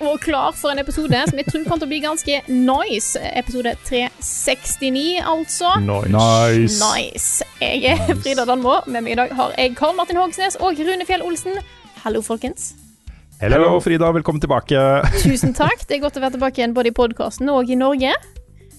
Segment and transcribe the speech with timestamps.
[0.00, 3.20] Og klar for en episode som jeg tror kommer til å bli ganske nice.
[3.38, 5.74] Episode 369, altså.
[5.82, 6.78] Nice.
[6.82, 7.46] Nice.
[7.62, 8.80] Jeg er Frida Danmo.
[8.86, 11.60] Med meg i dag har jeg Karl Martin Hogsnes og Rune Fjell Olsen.
[12.04, 12.72] Hallo, folkens.
[13.40, 14.10] Hello, Frida.
[14.14, 14.82] Velkommen tilbake.
[15.22, 15.86] Tusen takk.
[15.86, 18.12] Det er godt å være tilbake igjen både i podkasten og i Norge.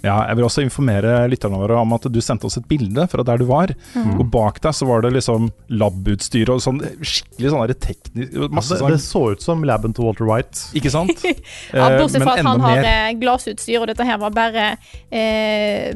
[0.03, 3.23] Ja, jeg vil også informere lytterne våre om at du sendte oss et bilde fra
[3.28, 3.73] der du var.
[4.16, 8.88] Og bak deg så var det liksom labutstyr og sånn skikkelig sånn teknisk Masse Altså,
[8.88, 10.56] det, det sånn så ut som laben til Walter White.
[10.80, 11.19] Ikke sant?
[11.75, 12.67] Ja, Eh, bortsett men fra at han mer.
[12.80, 14.66] hadde glassutstyr, og dette her var bare
[15.11, 15.91] eh,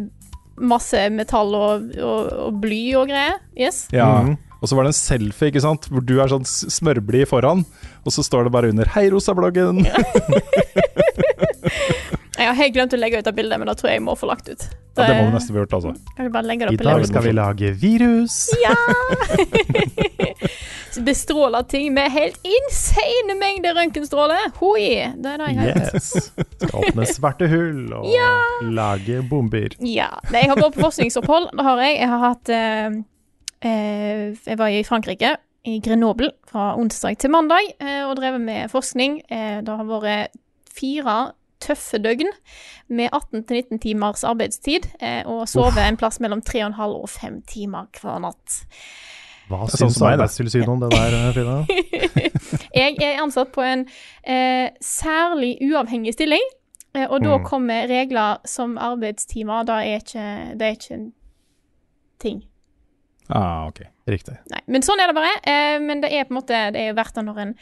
[0.59, 3.35] masse metall og, og, og bly og greier.
[3.57, 3.85] Yes.
[3.93, 4.09] Ja.
[4.25, 4.35] Mm.
[4.63, 5.87] Og så var det en selfie, ikke sant?
[5.91, 7.65] hvor du er sånn smørblid foran,
[8.07, 9.83] og så står det bare under 'Hei, Rosa-bloggen'.
[9.83, 9.93] Jeg
[12.53, 14.25] har helt glemt å legge ut det bildet, men da tror jeg jeg må få
[14.29, 14.61] lagt ut.
[14.93, 15.91] Ja, det må vi nesten få gjort, altså.
[16.13, 18.35] Kan vi bare legge det I dag skal vi lage virus.
[18.61, 18.75] Ja!
[21.07, 24.37] Bestråle ting med helt insane mengder røntgenstråle.
[24.59, 24.83] Hoi!
[25.17, 25.93] Det er det jeg har gjort.
[25.97, 26.09] Yes.
[26.61, 28.05] Skal åpne svarte hull og
[28.77, 29.73] lage bomber.
[29.81, 30.11] Ja.
[30.29, 31.45] Nei, jeg har vært på forskningsopphold.
[31.57, 31.93] Det har jeg.
[31.97, 32.87] Jeg har hatt eh,
[33.65, 35.31] eh, Jeg var i Frankrike,
[35.65, 39.25] i Grenoble, fra onsdag til mandag, eh, og drevet med forskning.
[39.25, 40.29] Eh, det har vært
[40.77, 41.33] fire
[41.63, 42.29] tøffe døgn
[42.93, 48.19] med 18-19 timers arbeidstid, eh, og sove en plass mellom 3,5 og 5 timer hver
[48.23, 48.59] natt.
[49.49, 50.11] Hva sånn syns da.
[50.13, 51.55] Arbeidstilsynet om det der, Frida?
[52.81, 53.85] Jeg er ansatt på en
[54.23, 56.45] eh, særlig uavhengig stilling,
[56.95, 57.43] eh, og da Mm.
[57.49, 59.63] kommer regler som arbeidstimer.
[59.67, 60.27] Det er ikke,
[60.59, 61.09] det er ikke en
[62.23, 62.43] ting.
[63.29, 63.81] Ah, ok.
[64.05, 64.33] Riktig.
[64.51, 65.31] Nei, men sånn er det bare.
[65.47, 67.53] Eh, men det er på en måte Det er jo verdt det når en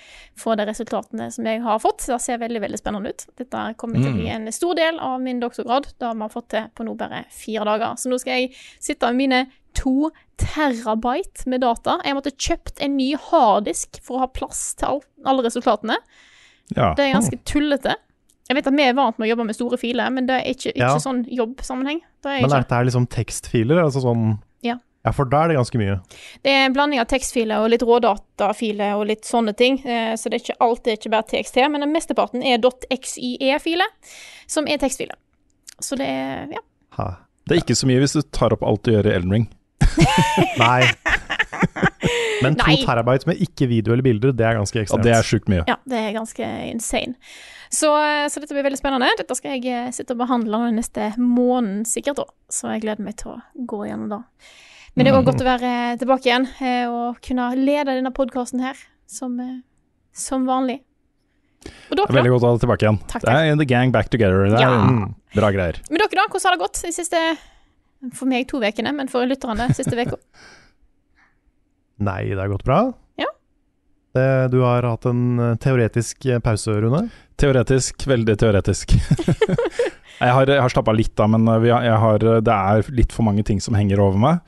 [0.41, 2.01] får de resultatene som jeg har fått.
[2.09, 3.25] Det ser veldig veldig spennende ut.
[3.37, 5.91] Dette kommer til å bli en stor del av min doktorgrad.
[5.99, 7.93] Det har vi fått til på nå bare fire dager.
[8.01, 9.41] Så nå skal jeg sitte med mine
[9.77, 10.09] to
[10.41, 11.99] terabyte med data.
[12.05, 15.97] Jeg måtte kjøpt en ny harddisk for å ha plass til all, alle resultatene.
[16.75, 16.93] Ja.
[16.97, 17.95] Det er ganske tullete.
[18.49, 20.49] Jeg vet at vi er vant med å jobbe med store filer, men det er
[20.51, 20.97] ikke, ikke Ja.
[20.99, 22.01] sånn jobbsammenheng.
[22.23, 22.55] Det er Men ikke.
[22.57, 23.83] er dette her liksom tekstfiler?
[23.85, 24.77] Altså sånn Ja.
[25.05, 25.95] Ja, for da er det ganske mye.
[26.45, 29.79] Det er en blanding av tekstfiler og litt rådatafiler og litt sånne ting.
[29.85, 32.61] Eh, Så det er ikke alt, det er ikke bare TXT, men den mesteparten er
[32.61, 33.89] .xye-filer,
[34.47, 35.17] som er tekstfiler.
[35.81, 36.61] Så det er ja.
[36.99, 37.09] Ha.
[37.47, 39.47] Det er ikke så mye hvis du tar opp alt du gjør i Elden Ring.
[40.61, 40.83] Nei.
[42.41, 42.77] Men to Nei.
[42.85, 45.63] terabyte med ikke video eller bilder, det er ganske Og Ja, det er sjukt mye.
[45.67, 47.15] ja, det er ganske insane.
[47.71, 49.09] Så, eh, så dette blir veldig spennende.
[49.17, 53.05] Dette skal jeg eh, sitte og behandle den neste måneden sikkert òg, så jeg gleder
[53.05, 54.21] meg til å gå gjennom det.
[54.95, 58.63] Men det er òg godt å være tilbake igjen eh, og kunne lede denne podkasten
[58.63, 58.79] her
[59.09, 59.59] som, eh,
[60.13, 60.81] som vanlig.
[61.91, 62.99] Er dere, veldig godt å ha deg tilbake igjen.
[63.11, 64.47] Takk, Det er The Gang Back Together.
[64.49, 64.71] Det er Ja.
[64.81, 65.03] mm,
[65.37, 65.77] bra greier.
[65.91, 67.21] Men dere da, hvordan har det gått de siste
[68.17, 70.17] For meg to ukene, men for lytterne siste uka?
[72.07, 72.79] Nei, det har gått bra.
[73.21, 73.27] Ja.
[74.17, 77.03] Det, du har hatt en eh, teoretisk pause, Rune.
[77.37, 78.95] Teoretisk, veldig teoretisk.
[80.21, 83.13] jeg har, jeg har slappa litt av, men vi har, jeg har, det er litt
[83.13, 84.41] for mange ting som henger over meg.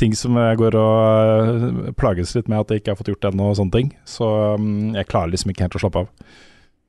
[0.00, 3.28] Ting som jeg går og øh, plages litt med at jeg ikke har fått gjort
[3.30, 3.92] ennå, og sånne ting.
[4.08, 4.26] Så
[4.58, 6.34] mm, jeg klarer liksom ikke helt å slappe av.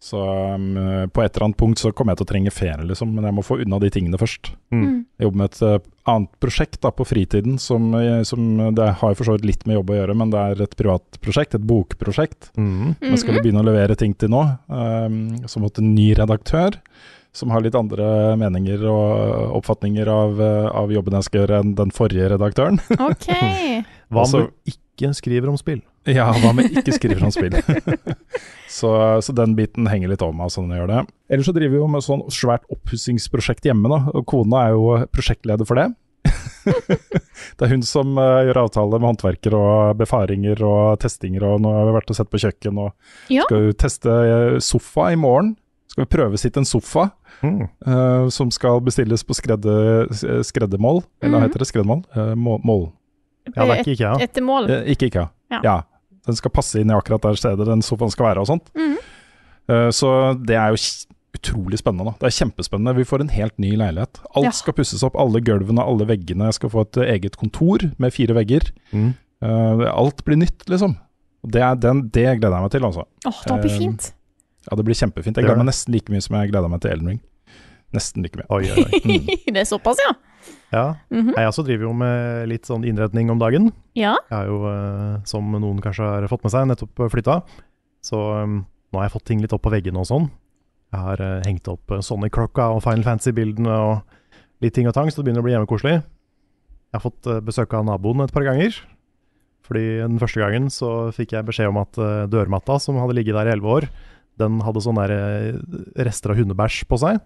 [0.05, 0.19] Så
[0.53, 3.25] um, på et eller annet punkt så kommer jeg til å trenge ferie, liksom, men
[3.25, 4.51] jeg må få unna de tingene først.
[4.75, 5.05] Mm.
[5.17, 8.43] Jeg jobber med et uh, annet prosjekt da, på fritiden som, øh, som
[8.77, 11.19] Det har for så vidt litt med jobb å gjøre, men det er et privat
[11.25, 12.51] prosjekt, et bokprosjekt.
[12.53, 12.93] Mm.
[13.01, 15.17] Jeg skal begynne å levere ting til nå, um,
[15.49, 16.77] som måtte en ny redaktør.
[17.35, 21.73] Som har litt andre meninger og oppfatninger av, uh, av jobben jeg skal gjøre enn
[21.75, 22.79] den forrige redaktøren.
[23.09, 23.27] OK.
[24.13, 25.81] Hva om du ikke skriver om spill?
[26.05, 27.55] ja, hva med ikke skriver om spill?
[28.77, 28.91] så,
[29.25, 30.99] så den biten henger litt over meg, sånn jeg gjør det.
[31.33, 34.13] Ellers så driver vi jo med sånn svært oppussingsprosjekt hjemme, da.
[34.13, 35.89] Og kona er jo prosjektleder for det.
[37.57, 41.73] det er hun som uh, gjør avtale med håndverker og befaringer og testinger, og nå
[41.73, 43.45] har vi vært og sett på kjøkken og Ja.
[43.49, 45.55] skal jo teste eh, sofa i morgen.
[45.95, 47.11] Skal vi prøvesitte en sofa
[47.43, 47.67] Mm.
[47.87, 49.73] uh, som skal bestilles på skredde,
[50.43, 51.49] skreddemål, eller hva Mhm.
[51.49, 51.67] heter det?
[51.67, 52.03] Skreddemål?
[52.15, 52.91] Uh, mål.
[53.55, 54.13] Ja, det er ikke IKEA.
[54.23, 54.69] Etter mål.
[54.69, 55.29] Uh, Ikke IKEA.
[55.51, 55.59] Ja.
[55.63, 55.81] Ja.
[56.25, 58.71] Den skal passe inn i akkurat der stedet den sofaen skal være og sånt.
[58.75, 58.97] Mm.
[59.69, 60.77] Eh, Så det er jo
[61.37, 62.05] utrolig spennende.
[62.05, 62.11] da.
[62.19, 62.95] Det er kjempespennende.
[62.95, 64.19] Vi får en helt ny leilighet.
[64.35, 64.49] Alt Ja.
[64.51, 65.15] skal pusses opp.
[65.15, 66.45] Alle gulvene, alle veggene.
[66.45, 68.71] Jeg skal få et eh, eget kontor med fire vegger.
[68.91, 69.13] Mm.
[69.43, 70.97] Uh, alt blir nytt, liksom.
[71.45, 73.03] Det, er, den, det gleder jeg meg til, altså.
[73.27, 74.01] Åh, det blir fint.
[74.01, 74.13] fint.
[74.65, 75.37] Ja, det blir kjempefint.
[75.37, 77.23] Jeg gleder meg nesten like mye som jeg gleder meg til Elden Ring.
[77.95, 78.47] Nesten like mye.
[78.53, 79.01] Oi, oi, oi.
[79.05, 79.27] Mm.
[79.53, 80.15] det er såpass, ja.
[80.73, 80.85] Ja.
[81.13, 81.33] Mhm.
[81.37, 83.69] Jeg også driver jo med litt sånn innredning om dagen.
[83.97, 84.15] Ja.
[84.29, 87.39] Jeg har jo, eh, som noen kanskje har fått med seg, nettopp flytta.
[88.05, 88.59] Så um,
[88.93, 90.27] nå har jeg fått ting litt opp på veggene og sånn.
[90.93, 95.19] Jeg har uh, hengt opp Sonic-klokka og Final Fantasy-bildene og litt ting og tang, så
[95.19, 95.95] det begynner å bli hjemmekoselig.
[95.99, 98.77] Jeg har fått uh, besøk av naboen et par ganger.
[99.65, 103.37] Fordi den første gangen så fikk jeg beskjed om at uh, dørmatta, som hadde ligget
[103.37, 103.89] der i elleve år,
[104.41, 107.21] den hadde sånne der, eh, rester av hundebæsj på seg.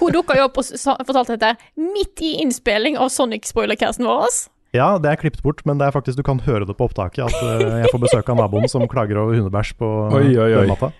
[0.00, 0.68] Hun dukka jo opp og
[1.08, 4.28] fortalte dette midt i innspilling av Sonic-spoilercasten vår.
[4.76, 7.24] Ja, det er klippet bort, men det er faktisk, du kan høre det på opptaket
[7.24, 10.66] at eh, jeg får besøk av naboen som klager over hundebæsj på Oi, oi, oi.
[10.66, 10.90] dørmatta.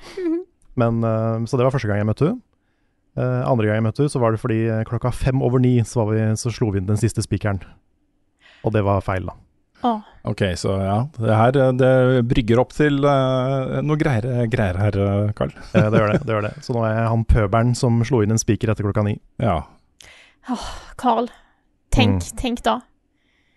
[0.81, 2.41] Men, eh, så det var første gang jeg møtte henne.
[3.19, 6.01] Eh, andre gang jeg møtte henne, så var det fordi klokka fem over ni så,
[6.07, 7.61] var vi, så slo vi inn den siste spikeren.
[8.65, 9.37] Og det var feil, da.
[9.87, 9.99] Åh,
[10.29, 10.97] Ok, så ja.
[11.17, 11.91] Det her eh, det
[12.29, 14.97] brygger opp til uh, noe greier, greier her,
[15.39, 15.53] Karl.
[15.63, 15.79] Carl.
[15.79, 16.21] Eh, det gjør det.
[16.27, 16.53] det gjør det.
[16.67, 19.15] Så nå er jeg han pøbelen som slo inn en spiker etter klokka ni.
[19.41, 19.61] Ja.
[20.51, 20.67] Åh,
[21.01, 21.31] Carl.
[21.95, 22.81] Tenk, tenk da.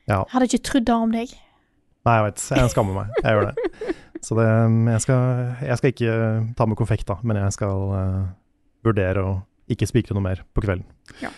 [0.07, 0.21] Ja.
[0.31, 1.33] Hadde ikke trodd det om deg.
[2.07, 3.12] Nei, jeg vet, jeg skammer meg.
[3.21, 3.91] Jeg gjør det.
[4.25, 4.45] Så det,
[4.94, 5.21] jeg, skal,
[5.65, 6.15] jeg skal ikke
[6.57, 8.25] ta med konfekt, da, men jeg skal uh,
[8.85, 9.31] vurdere å
[9.71, 10.85] ikke spikre noe mer på kvelden.
[11.23, 11.31] ja,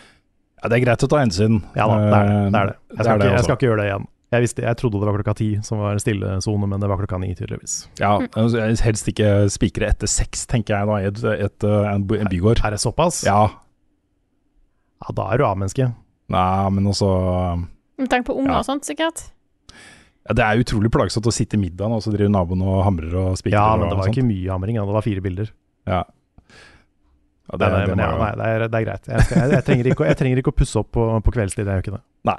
[0.68, 1.62] det er greit å ta hensyn.
[1.76, 2.34] Ja da, det er det.
[2.52, 2.74] det, er det.
[2.74, 4.06] Eh, Jeg, skal det ikke, jeg skal ikke gjøre det igjen.
[4.34, 7.18] Jeg, visste, jeg trodde det var klokka ti som var stillesone, men det var klokka
[7.22, 7.76] ni, tydeligvis.
[8.00, 11.90] Ja, altså, jeg helst ikke spikre etter seks, tenker jeg da, i et, et, eh,
[11.92, 12.62] en, en bygård.
[12.66, 13.22] Er det såpass?
[13.28, 13.44] Ja.
[15.04, 15.90] Ja, da er du A-menneske.
[16.32, 17.08] Nei, men også
[18.00, 18.58] Med tanke på unger Ja.
[18.62, 19.26] og sånt, sikkert.
[20.24, 23.14] ja, Det er utrolig plagsomt å sitte i middagen, og så driver naboen og hamrer
[23.20, 23.58] og spikrer.
[23.60, 24.16] Ja, men det var sånt.
[24.16, 24.86] ikke mye hamring, ja.
[24.88, 25.52] det var fire bilder.
[25.86, 26.02] Ja.
[27.44, 29.08] Ja, Det, nei, men må ja, nei, det, er, det er greit.
[29.12, 31.68] Jeg, skal, jeg, jeg, trenger ikke, jeg trenger ikke å pusse opp på, på kveldstid,
[31.68, 32.04] jeg gjør ikke det.
[32.24, 32.38] Nei.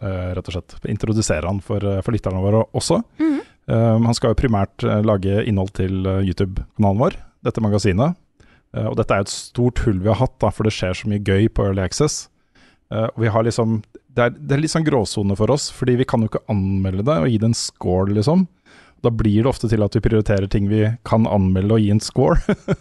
[0.01, 0.75] uh, rett og slett.
[0.89, 3.03] Introdusere han for, for lytterne våre også.
[3.21, 3.43] Mm -hmm.
[3.69, 5.93] uh, han skal jo primært lage innhold til
[6.25, 8.17] YouTube-kanalen vår, dette magasinet.
[8.75, 10.97] Eh, og dette er jo et stort hull vi har hatt, da, for det skjer
[10.99, 12.27] så mye gøy på Early Access.
[12.93, 13.83] Eh, og vi har liksom
[14.15, 17.03] det er, det er litt sånn gråsone for oss, fordi vi kan jo ikke anmelde
[17.07, 18.45] det og gi det en score, liksom.
[19.05, 22.01] Da blir det ofte til at vi prioriterer ting vi kan anmelde og gi en
[22.01, 22.39] score.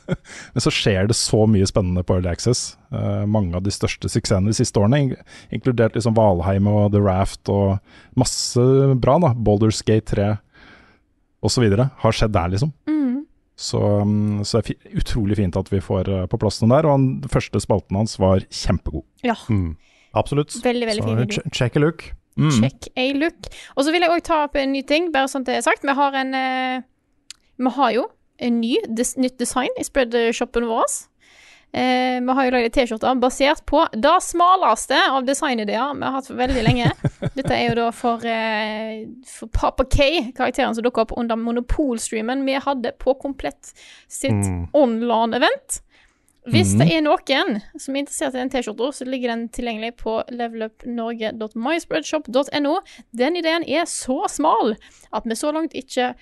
[0.54, 2.78] Men så skjer det så mye spennende på Early Access.
[2.94, 5.18] Uh, mange av de største suksessene de siste årene,
[5.52, 7.82] inkludert liksom Valheim og The Raft og
[8.20, 8.64] masse
[9.04, 9.34] bra, da.
[9.34, 10.30] Boulderskate 3
[11.44, 11.66] osv.
[12.06, 12.72] har skjedd der, liksom.
[12.88, 13.03] Mhm.
[13.56, 16.88] Så, mm, så det er utrolig fint at vi får eh, på plass den der.
[16.90, 19.06] Og han, den første spalten hans var kjempegod.
[19.24, 19.36] Ja.
[19.50, 19.76] Mm.
[20.18, 20.56] Absolutt.
[20.64, 22.04] Veldig, veldig Så fin ch- check a look.
[22.38, 22.50] Mm.
[22.58, 23.50] Check a look.
[23.78, 25.86] Og så vil jeg òg ta opp en ny ting, bare sånn det er sagt.
[25.86, 26.82] Vi har en eh,
[27.62, 28.08] Vi har jo
[28.44, 30.86] en ny, des, nytt design i spreadshoppen vår.
[31.74, 36.30] Eh, vi har jo laget T-skjorter basert på det smaleste av designideer vi har hatt
[36.30, 36.92] for veldig lenge.
[37.38, 42.46] Dette er jo da for, eh, for Papa K, karakteren som dukka opp under Monopol-streamen
[42.46, 43.74] vi hadde på Komplett
[44.08, 44.68] sitt Mm.
[44.74, 45.82] online-event.
[46.52, 46.82] Hvis mm.
[46.82, 52.74] det er noen som er interessert i den T-skjorta, så ligger den tilgjengelig på levelupnorge.myspreadshop.no.
[53.16, 54.76] Den ideen er så smal
[55.16, 56.14] at vi så langt ikke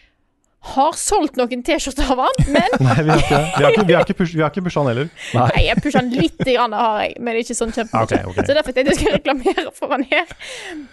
[0.61, 3.93] har solgt noen T-skjorter av han, men Nei, vi har ikke Vi har ikke, vi
[3.97, 5.07] har ikke, push, vi har ikke pusha han heller.
[5.33, 8.03] Nei, jeg pusha han litt, grann, har jeg, men ikke sånn kjempemye.
[8.05, 8.45] Okay, okay.
[8.45, 10.29] Så derfor tenkte jeg skal reklamere for han her.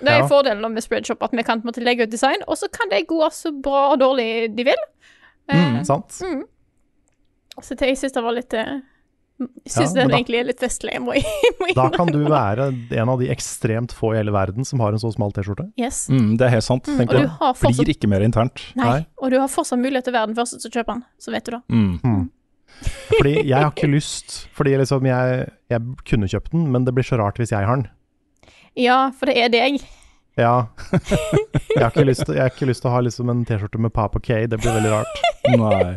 [0.00, 0.28] Det er Ja.
[0.30, 3.20] fordelen med Spreadshop, at vi kan måtte legge ut design, og så kan de gå
[3.36, 4.84] så bra og dårlig de vil.
[5.52, 6.16] Eh, Sant?
[7.60, 8.78] Så jeg syns det var litt eh,
[9.38, 11.14] Syns Ja, den da- egentlig er litt festlig, jeg må,
[11.60, 12.68] må Da kan du være
[12.98, 15.68] en av de ekstremt få i hele verden som har en så smal T-skjorte.
[15.78, 16.08] Yes.
[16.10, 16.88] Mm, det er helt sant.
[16.90, 17.28] Mm, og du det.
[17.38, 18.64] har fortsatt Blir ikke mer internt.
[18.78, 18.98] Nei, Nei.
[19.22, 21.46] og du har fortsatt mulighet til å være den første å kjøpe den, så vet
[21.46, 21.62] du det.
[21.70, 22.26] Mm.
[23.14, 27.06] Fordi jeg har ikke lyst Fordi liksom jeg, jeg kunne kjøpt den, men det blir
[27.06, 27.88] så rart hvis jeg har den.
[28.78, 29.80] Ja, for det er deg.
[30.38, 30.68] Ja.
[31.78, 33.78] Jeg har ikke lyst til, jeg har ikke lyst til å ha liksom en T-skjorte
[33.82, 35.18] med Papa K, det blir veldig rart.
[35.50, 35.96] Nei.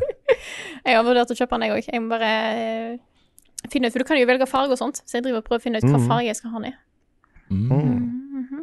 [0.85, 1.87] Jeg har vurdert å kjøpe den, jeg òg.
[1.93, 2.91] Jeg må bare eh,
[3.69, 5.59] finne ut For du kan jo velge farge og sånt, så jeg driver og prøver
[5.59, 6.07] å finne ut hva Mhm.
[6.07, 6.75] farge jeg skal ha den i.
[7.51, 7.69] Mm.
[7.69, 8.59] Mhm.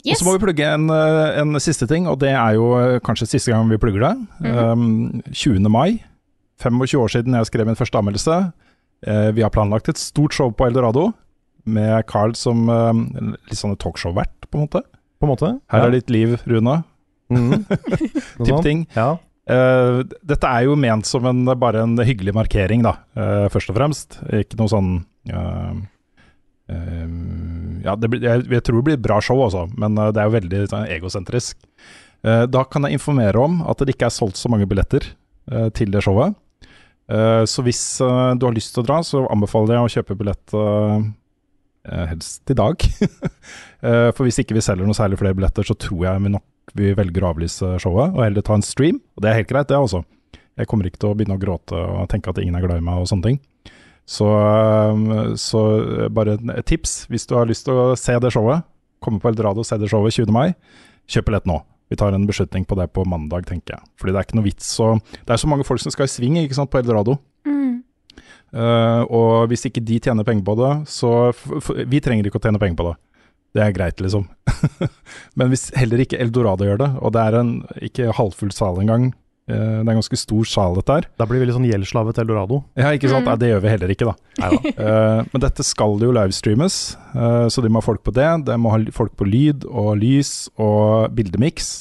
[0.00, 0.18] Og Yes.
[0.20, 3.26] så må vi plugge en, eh, en siste ting, og det er jo eh, kanskje
[3.28, 4.28] siste gang vi plugger det.
[4.40, 4.58] Mhm.
[4.58, 5.68] Um, 20.
[5.68, 6.02] mai,
[6.58, 8.52] 25 år siden jeg skrev min første anmeldelse.
[9.06, 11.12] Uh, vi har planlagt et stort show på Eldorado,
[11.66, 14.82] med Carl som uh, litt sånn talkshow-vert, på en måte.
[15.20, 15.60] På en måte.
[15.70, 15.86] Her ja.
[15.86, 16.84] er ditt liv, Rune.
[17.30, 17.64] Mm.
[18.42, 18.88] Tipp ting.
[18.96, 19.16] Ja.
[19.50, 23.78] Eh, dette er jo ment som en, bare en hyggelig markering, da, uh, først og
[23.78, 24.20] fremst.
[24.36, 24.90] Ikke noe sånn
[25.32, 25.72] uh,
[27.82, 30.60] Ja, blir, jeg, jeg tror det blir bra show, altså, men det er jo veldig
[30.70, 31.56] sånn, egosentrisk.
[32.20, 35.06] Da kan jeg informere om at det ikke er solgt så mange billetter
[35.74, 36.36] til det showet.
[37.48, 40.54] Så hvis du har lyst til å dra, så anbefaler jeg å kjøpe billett
[42.12, 42.86] helst i dag.
[44.14, 46.44] For hvis ikke vi selger noe særlig flere billetter, så tror jeg vi nok
[46.76, 49.00] vi velger å avlyse showet og heller ta en stream.
[49.16, 50.02] Og det er helt greit, det også.
[50.60, 52.84] Jeg kommer ikke til å begynne å gråte og tenke at ingen er glad i
[52.84, 53.40] meg og sånne ting.
[54.10, 55.60] Så, eh, så
[56.10, 58.66] bare et tips, hvis du har lyst til å se det showet,
[59.00, 60.32] komme på Eldorado og se det showet 20.
[60.34, 60.54] mai,
[61.08, 61.60] kjøp billett nå.
[61.90, 63.82] Vi tar en beslutning på det på mandag, tenker jeg.
[63.98, 66.12] Fordi det er ikke noe vits å Det er så mange folk som skal i
[66.12, 67.18] sving ikke sant, på Eldorado.
[67.46, 67.82] Mm.
[68.54, 71.32] Eh, og hvis ikke de tjener penger på det, så
[71.86, 72.96] Vi trenger ikke å tjene penger på det.
[73.56, 74.28] Det er greit, liksom.
[75.38, 77.50] Men hvis heller ikke Eldorado gjør det, og det er en
[77.82, 79.08] ikke halvfull sal engang,
[79.50, 81.08] eh, det er en ganske stor sal dette her.
[81.18, 82.60] Da blir vi litt sånn gjeldsslave til Eldorado.
[82.78, 83.26] Ja, ikke sant?
[83.26, 83.30] Mm.
[83.32, 84.50] Nei, det gjør vi heller ikke, da.
[84.78, 86.80] uh, men dette skal jo livestreames,
[87.16, 88.28] uh, så de må ha folk på det.
[88.46, 91.72] De må ha folk på lyd og lys og bildemiks.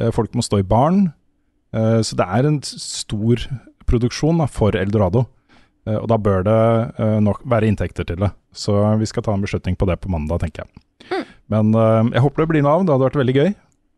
[0.00, 1.10] Uh, folk må stå i baren.
[1.72, 3.46] Eh, så det er en stor
[3.88, 5.26] produksjon da, for Eldorado.
[5.88, 6.60] Eh, og da bør det
[7.24, 8.32] nok være inntekter til det.
[8.52, 10.82] Så vi skal ta en beslutning på det på mandag, tenker jeg.
[11.50, 13.50] Men eh, jeg håper det blir noe av, det hadde vært veldig gøy.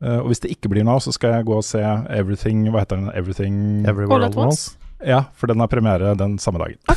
[0.05, 2.67] Eh, og hvis det ikke blir noe av, så skal jeg gå og se Everything
[2.71, 3.13] Hva heter den?
[3.17, 3.57] Everything
[3.89, 4.75] Everywhere All at once.
[5.05, 6.79] Ja, for den har premiere den samme dagen.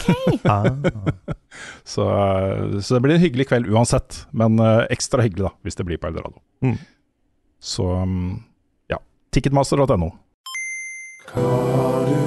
[0.47, 0.63] Ah.
[1.87, 4.59] Så, eh, så det blir en hyggelig kveld uansett, men
[4.93, 6.37] ekstra hyggelig da, hvis det blir på Eldorado.
[6.61, 6.75] Mm.
[7.57, 8.35] Så mm,
[8.93, 8.99] ja,
[9.33, 10.11] ticketmaster.no.
[11.33, 12.17] Hva har du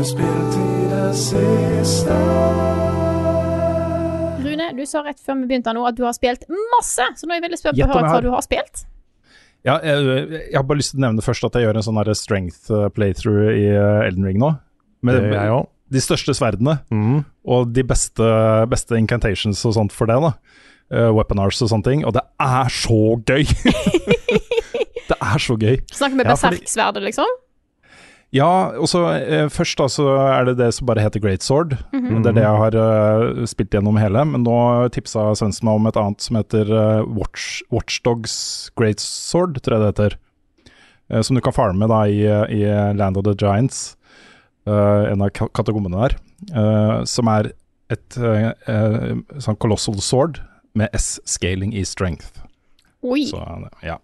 [4.89, 6.45] sa rett før vi begynte nå at du har spilt
[6.77, 8.23] masse, så nå er jeg veldig spent på å høre hva har.
[8.23, 8.85] du har spilt.
[9.67, 12.01] Ja, jeg, jeg har bare lyst til å nevne først at jeg gjør en sånn
[12.17, 14.55] strength eh, playthrough i eh, Elden Ring nå.
[15.05, 15.67] Med, Det jeg òg.
[15.91, 17.25] de største sverdene, Mm.
[17.45, 18.27] og de beste,
[18.69, 20.33] beste incantations og sånt for det da.
[20.91, 23.45] Uh, weapon arts og sånne ting, og det er så gøy!
[25.11, 25.77] det er så gøy.
[25.95, 27.31] Snakker vi Ja, berserksverdet, liksom?
[28.31, 31.75] Ja, og så eh, først da så er det det som bare heter Great Sword.
[31.91, 32.23] Mhm.
[32.23, 34.23] Det er det jeg har uh, spilt gjennom hele.
[34.33, 34.59] Men nå
[34.95, 38.35] tipsa Svendsen meg om et annet som heter uh, Watch, Watchdogs
[38.79, 40.19] Great Sword, tror jeg det heter.
[41.11, 42.23] Uh, som du kan farme da i,
[42.55, 42.63] i
[42.95, 43.97] Land of the Giants,
[44.71, 46.13] en av kategommene der.
[47.09, 47.49] som er
[47.91, 48.19] et
[49.43, 50.39] sånn colossal sword
[50.79, 52.45] med S-scaling i strength.
[53.03, 53.25] Oi.
[53.33, 53.41] Så,
[53.83, 53.97] ja.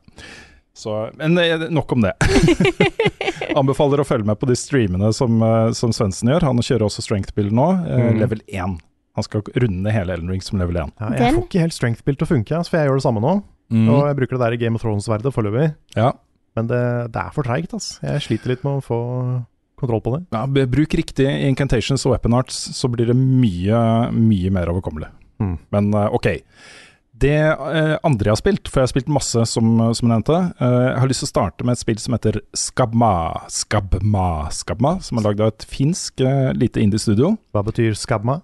[0.77, 2.13] Så, men eh, nok om det.
[3.57, 6.45] Anbefaler å følge med på de streamene som, eh, som Svendsen gjør.
[6.51, 8.19] Han kjører også strength-bill nå, eh, Mm.
[8.21, 8.77] level 1.
[9.17, 10.93] Han skal runde hele Elden Ring som level 1.
[11.01, 13.07] Ja, jeg Den- får ikke helt strength-bill til å funke, altså, for jeg gjør det
[13.09, 13.43] samme nå.
[13.73, 15.75] Og jeg bruker det der i Game of Thrones-verdet foreløpig.
[15.97, 16.13] Ja.
[16.55, 17.99] Men det, det er for treigt, altså.
[18.03, 19.45] Jeg sliter litt med å få
[19.77, 20.27] kontroll på det.
[20.33, 25.09] Ja, bruk riktig incantations og weapon arts, så blir det mye, mye mer overkommelig.
[25.41, 25.59] Mm.
[25.73, 26.43] Men ok.
[27.17, 30.37] Det eh, andre jeg har spilt, for jeg har spilt masse som, som jeg nevnte
[30.37, 33.13] eh, Jeg har lyst til å starte med et spill som heter Skabma.
[33.53, 37.35] Skabma, Skabma som er lagd av et finsk eh, lite indie-studio.
[37.57, 38.41] Hva betyr skabma?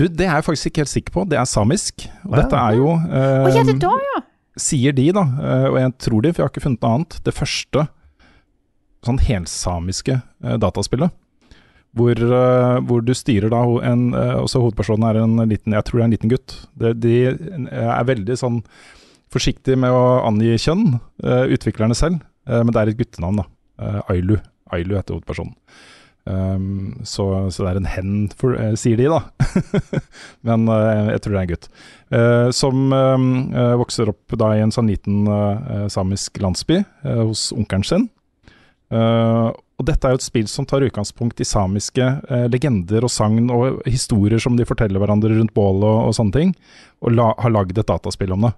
[0.00, 1.26] Du, Det er jeg faktisk ikke helt sikker på.
[1.28, 2.06] Det er samisk.
[2.24, 2.44] Og ja.
[2.44, 4.22] dette er jo eh, Å ja, det da, ja.
[4.62, 5.22] Sier de, da,
[5.70, 7.86] og jeg tror de, for jeg har ikke funnet noe annet, det første
[9.06, 11.12] sånn helsamiske eh, dataspillet.
[11.98, 15.98] Hvor, eh, hvor du styrer da en eh, Også hovedpersonen er en liten Jeg tror
[15.98, 16.54] det er en liten gutt.
[16.72, 18.62] De, de eh, er veldig sånn
[19.32, 22.18] forsiktige med å angi kjønn, utviklerne selv.
[22.44, 24.02] Men det er et guttenavn, da.
[24.12, 24.34] Ailu.
[24.76, 25.54] Ailu heter hovedpersonen.
[26.24, 29.22] Um, så, så det er en hen, for, uh, sier de, da.
[30.46, 31.68] Men uh, jeg tror det er en gutt.
[32.12, 33.24] Uh, som eh,
[33.58, 35.24] eh, vokser opp da i en sånn liten
[35.90, 38.08] samisk landsby hos onkelen sin.
[39.82, 43.50] Og dette er jo et spill som tar utgangspunkt i samiske eh, legender og sagn
[43.50, 46.52] og historier som de forteller hverandre rundt bålet og, og sånne ting,
[47.02, 48.52] og la, har lagd et dataspill om det.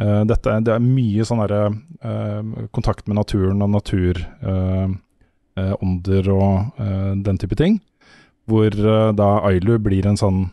[0.00, 4.22] Eh, dette, det er mye sånn derre eh, kontakt med naturen og natur.
[4.40, 4.94] eh,
[5.60, 6.08] eh, og
[6.80, 7.82] eh, den type ting.
[8.48, 8.70] hvor
[9.16, 10.46] da Ailu blir en sånn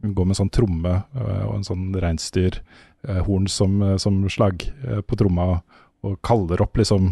[0.00, 4.62] går med en sånn tromme og en sånn reinsdyrhorn som, som slag
[5.04, 5.58] på tromma,
[6.06, 7.10] og kaller opp liksom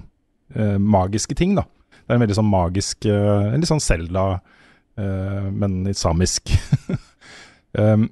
[0.78, 1.66] magiske ting, da.
[2.07, 4.27] Det er en veldig sånn magisk eh, En litt sånn Selda,
[4.95, 6.53] eh, men litt samisk.
[7.83, 8.07] um,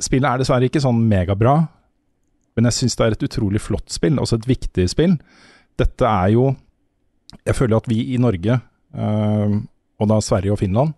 [0.00, 1.58] spillet er dessverre ikke sånn megabra,
[2.56, 5.18] men jeg syns det er et utrolig flott spill, også et viktig spill.
[5.80, 6.50] Dette er jo
[7.46, 9.52] Jeg føler at vi i Norge, eh,
[10.00, 10.96] og da Sverige og Finland,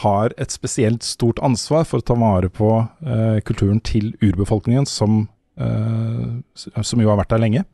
[0.00, 2.70] har et spesielt stort ansvar for å ta vare på
[3.04, 5.26] eh, kulturen til urbefolkningen, som,
[5.60, 7.64] eh, som jo har vært der lenge.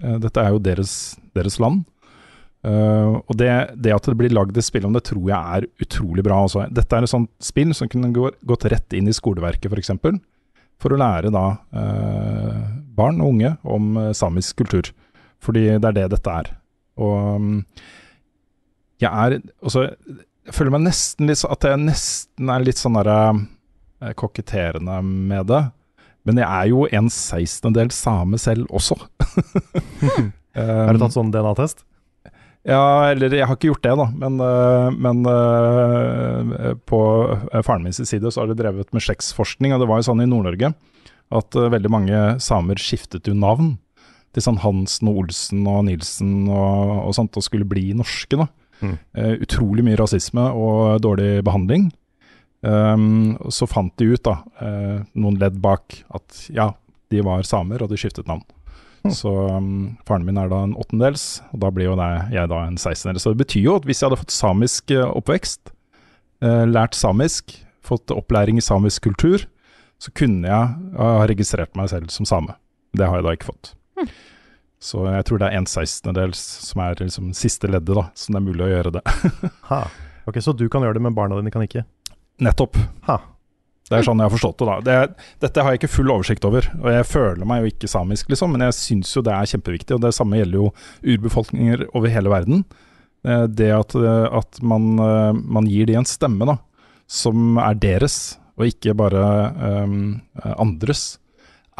[0.00, 0.94] Eh, dette er jo deres,
[1.36, 1.84] deres land.
[2.60, 3.48] Eh, og det,
[3.80, 6.42] det at det blir lagd et spill om det, tror jeg er utrolig bra.
[6.44, 6.66] Også.
[6.74, 9.94] Dette er et sånt spill som kunne gått rett inn i skoleverket, f.eks.
[10.02, 10.20] For,
[10.80, 12.60] for å lære da uh,
[12.96, 14.92] barn og unge om eh, samisk kultur.
[15.40, 16.52] Fordi det er det dette er.
[17.00, 17.52] Og um,
[19.00, 24.10] jeg er også Jeg føler meg nesten litt At jeg nesten er litt sånn derre
[24.20, 25.62] koketterende med det.
[26.28, 28.96] Men jeg er jo en sekstendedel same selv også.
[30.56, 31.84] Har du tatt sånn DNA-test?
[32.68, 34.06] Ja, eller jeg har ikke gjort det, da.
[34.20, 37.00] Men, øh, men øh, på
[37.32, 39.72] øh, faren min sin side så har de drevet med slektsforskning.
[39.72, 40.74] Og det var jo sånn i Nord-Norge
[41.30, 43.76] at veldig mange samer skiftet jo navn
[44.34, 48.38] til sånn Hansen og Olsen og Nilsen og, og sånt, og skulle bli norske.
[48.38, 48.48] da.
[48.80, 48.96] Mm.
[49.14, 51.90] Eh, utrolig mye rasisme og dårlig behandling.
[52.60, 56.70] Um, så fant de ut, da, eh, noen ledd bak, at ja,
[57.12, 58.44] de var samer, og de skiftet navn.
[59.20, 62.62] Så um, faren min er da en åttendels, og da blir jo det, jeg da
[62.66, 63.24] en sekstendels.
[63.24, 65.72] Så det betyr jo at hvis jeg hadde fått samisk eh, oppvekst,
[66.44, 69.46] eh, lært samisk, fått opplæring i samisk kultur,
[70.00, 72.54] så kunne jeg ha registrert meg selv som same.
[72.96, 73.72] Det har jeg da ikke fått.
[74.80, 78.40] Så jeg tror det er en sekstendels som er liksom siste leddet, da, som det
[78.40, 79.04] er mulig å gjøre det.
[79.70, 79.84] Ha.
[80.28, 81.82] Ok, Så du kan gjøre det, men barna dine kan ikke?
[82.40, 82.76] Nettopp.
[83.08, 83.18] Ha.
[83.90, 84.74] Det er sånn jeg har forstått det, da.
[84.86, 88.28] Det, dette har jeg ikke full oversikt over, og jeg føler meg jo ikke samisk,
[88.30, 89.96] liksom, men jeg syns jo det er kjempeviktig.
[89.96, 90.68] Og det samme gjelder jo
[91.16, 92.62] urbefolkninger over hele verden.
[93.26, 96.60] Eh, Det at, eh, at man, eh, man gir de en stemme, da,
[97.10, 99.24] som er deres, og ikke bare
[99.82, 100.20] um,
[100.60, 101.18] andres,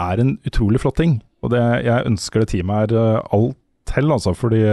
[0.00, 1.20] er en utrolig flott ting.
[1.44, 3.56] Og det, jeg ønsker det teamet eh, alt
[3.86, 4.64] til, altså, fordi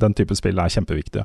[0.00, 1.24] den type spill er kjempeviktige.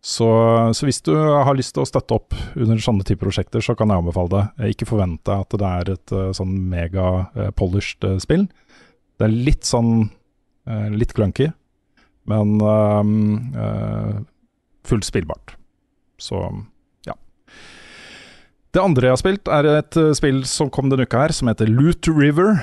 [0.00, 0.26] Så,
[0.72, 3.90] så hvis du har lyst til å støtte opp under sånne typer prosjekter, så kan
[3.92, 4.44] jeg anbefale det.
[4.64, 8.46] Eh, Ikke forvent deg at det er et eh, sånn mega-polished spill.
[9.20, 10.06] Det er litt sånn
[10.64, 11.50] eh, litt clunky,
[12.32, 14.14] men eh,
[14.88, 15.52] fullt spillbart.
[16.20, 16.40] Så
[17.08, 17.18] ja.
[18.72, 21.52] Det andre jeg har spilt, er et eh, spill som kom denne uka her, som
[21.52, 22.56] heter Loot River.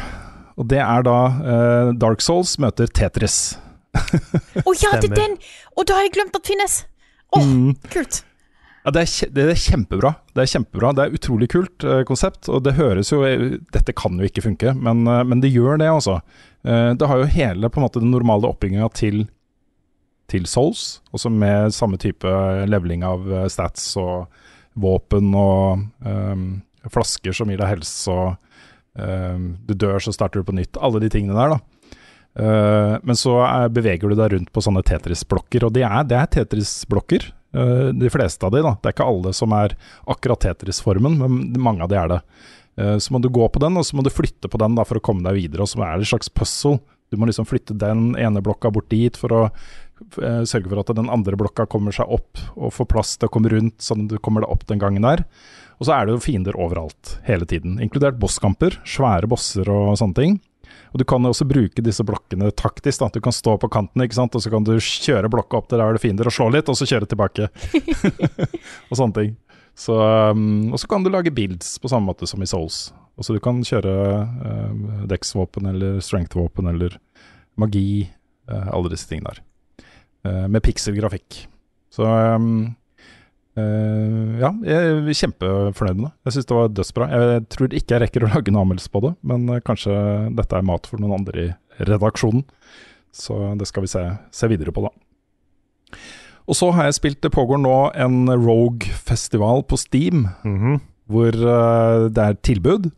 [0.58, 3.60] Og det er da eh, Dark Souls møter Tetris.
[3.94, 5.38] Å ja, det er den!
[5.78, 6.82] Og da har jeg glemt at finnes!
[7.36, 7.76] Å, Mm.
[7.92, 8.24] kult.
[8.86, 10.14] Ja, det er, det er kjempebra.
[10.34, 10.94] Det er kjempebra.
[10.96, 13.20] Det er utrolig kult eh, konsept, og det høres jo
[13.74, 16.22] Dette kan jo ikke funke, men, eh, men det gjør det, altså.
[16.64, 19.26] Eh, det har jo hele på en måte den normale oppbygginga til,
[20.32, 22.32] til Souls, også med samme type
[22.72, 24.30] leveling av eh, stats og
[24.80, 26.48] våpen og eh,
[26.88, 28.38] flasker som gir deg helse, og
[29.04, 29.36] eh,
[29.68, 30.80] du dør, så starter du på nytt.
[30.80, 31.60] Alle de tingene der, da.
[32.38, 36.20] Eh, men så er, beveger du deg rundt på sånne Tetris-blokker, og det er, det
[36.20, 37.32] er Tetris-blokker.
[37.58, 38.74] Uh, de fleste av de, da.
[38.76, 39.72] Det er ikke alle som er
[40.12, 42.20] akkurat Tetris-formen, men mange av de er det.
[42.78, 44.86] Uh, så må du gå på den, og så må du flytte på den da
[44.86, 45.66] for å komme deg videre.
[45.66, 46.78] Og så er det et slags puzzle.
[47.10, 49.44] Du må liksom flytte den ene blokka bort dit for å
[49.98, 53.50] sørge for at den andre blokka kommer seg opp og får plass til å komme
[53.50, 55.24] rundt, sånn at du kommer deg opp den gangen der.
[55.80, 57.80] Og så er det jo fiender overalt, hele tiden.
[57.82, 60.38] Inkludert bosskamper, svære bosser og sånne ting.
[60.98, 63.04] Og du kan jo også bruke disse blokkene taktisk.
[63.04, 63.12] da.
[63.14, 64.34] Du kan stå på kanten, ikke sant?
[64.34, 66.72] og så kan du kjøre blokka opp til der det finner fiender, og slå litt,
[66.74, 67.50] og så kjøre tilbake.
[68.90, 69.36] og sånne ting.
[69.78, 72.88] Så, um, og så kan du lage builds på samme måte som i Souls.
[73.14, 73.94] Og så du kan kjøre
[74.26, 76.98] uh, Dex-våpen eller strength-våpen eller
[77.62, 78.08] magi,
[78.50, 79.44] uh, alle disse tingene der.
[80.26, 81.44] Uh, med pixel-grafikk.
[81.94, 82.74] Så um,
[83.58, 86.14] eh, ja, jeg er kjempefornøyd med det.
[86.30, 87.08] Jeg syns det var dødsbra.
[87.14, 89.96] Jeg tror ikke jeg rekker å lage en anmeldelse på det, men eh, kanskje
[90.38, 92.46] dette er mat for noen andre i redaksjonen.
[93.18, 94.04] Så det skal vi se,
[94.36, 95.98] se videre på, da.
[96.48, 100.78] Og så har jeg spilt Det pågår nå en Rogue-festival på Steam, Mhm.
[101.10, 102.92] hvor uh, det er tilbud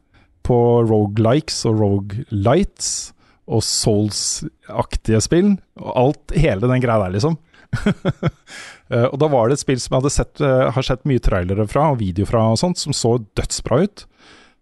[0.46, 0.58] på
[0.90, 3.14] Rogue-likes og Rogue-lights
[3.50, 5.56] og Souls-aktige spill.
[5.82, 7.38] Og alt, hele den greia der, liksom.
[8.92, 11.20] Eh, og da var det et spill som jeg hadde sett, eh, har sett mye
[11.22, 14.06] trailere fra og video fra, og sånt, som så dødsbra ut.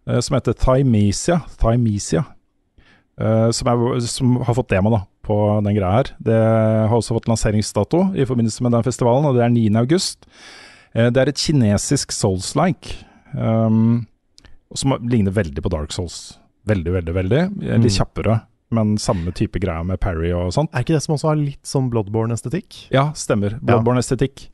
[0.08, 1.42] eh, som heter Thymesia.
[1.60, 2.26] Thymesia.
[3.18, 5.36] som, er, som har fått demo da, på
[5.66, 6.12] den greia her.
[6.22, 9.76] Det har også fått lanseringsdato i forbindelse med den festivalen, og det er 9.
[9.82, 10.28] august.
[10.94, 12.94] Eh, det er et kinesisk Souls-like,
[13.34, 14.06] um,
[14.76, 16.38] som ligner veldig på Dark Souls.
[16.68, 17.42] Veldig, veldig, veldig.
[17.64, 17.90] Litt Mm.
[17.98, 18.42] kjappere,
[18.74, 20.74] men samme type greia med parry og sånt.
[20.74, 22.88] Er ikke det som også har litt sånn Bloodborne-estetikk?
[22.94, 23.56] Ja, stemmer.
[23.64, 24.48] Bloodborne-estetikk.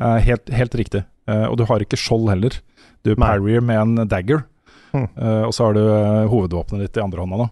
[0.00, 1.02] Uh, helt, helt riktig.
[1.28, 2.56] Uh, og du har ikke skjold heller.
[3.06, 4.42] Du parrier med en dagger,
[4.92, 5.08] hmm.
[5.18, 5.82] uh, og så har du
[6.32, 7.44] hovedvåpenet ditt i andre hånda.
[7.44, 7.48] nå.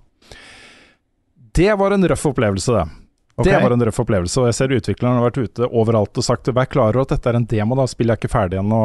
[1.57, 3.06] Det var en røff opplevelse, det.
[3.45, 6.49] Det var en røff opplevelse, og jeg ser utvikleren har vært ute overalt og sagt
[6.57, 8.79] vær klar over at dette er en demo, da spillet er ikke ferdig ennå.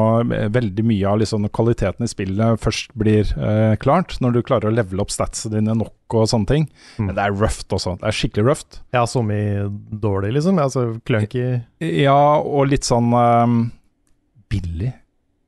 [0.51, 4.75] Veldig mye av liksom kvaliteten i spillet først blir eh, klart, når du klarer å
[4.75, 6.67] levele opp statsene dine nok og sånne ting.
[6.97, 7.05] Mm.
[7.07, 7.95] Men det er røft også.
[8.01, 8.81] Det er skikkelig røft.
[8.97, 9.41] Ja, som i
[10.03, 10.59] dårlig, liksom?
[10.59, 11.45] Altså clunky
[11.79, 13.61] Ja, og litt sånn um,
[14.51, 14.91] billig.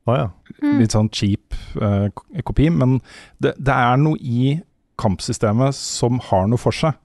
[0.08, 0.28] Ah, ja.
[0.62, 0.78] Mm.
[0.80, 2.08] Litt sånn cheap uh,
[2.40, 2.72] kopi.
[2.72, 3.02] Men
[3.36, 4.56] det, det er noe i
[5.00, 6.96] kampsystemet som har noe for seg.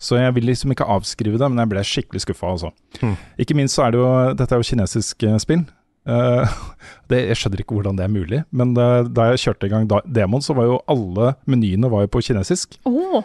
[0.00, 2.70] Så jeg vil liksom ikke avskrive det, men jeg ble skikkelig skuffa, altså.
[3.04, 3.18] Mm.
[3.44, 4.08] Ikke minst så er det jo
[4.38, 5.66] Dette er jo kinesisk eh, spill.
[6.08, 6.48] Uh,
[7.12, 9.90] det, jeg skjønner ikke hvordan det er mulig, men da, da jeg kjørte i gang
[9.90, 12.78] da, demoen, så var jo alle menyene var jo på kinesisk.
[12.88, 13.20] Åh,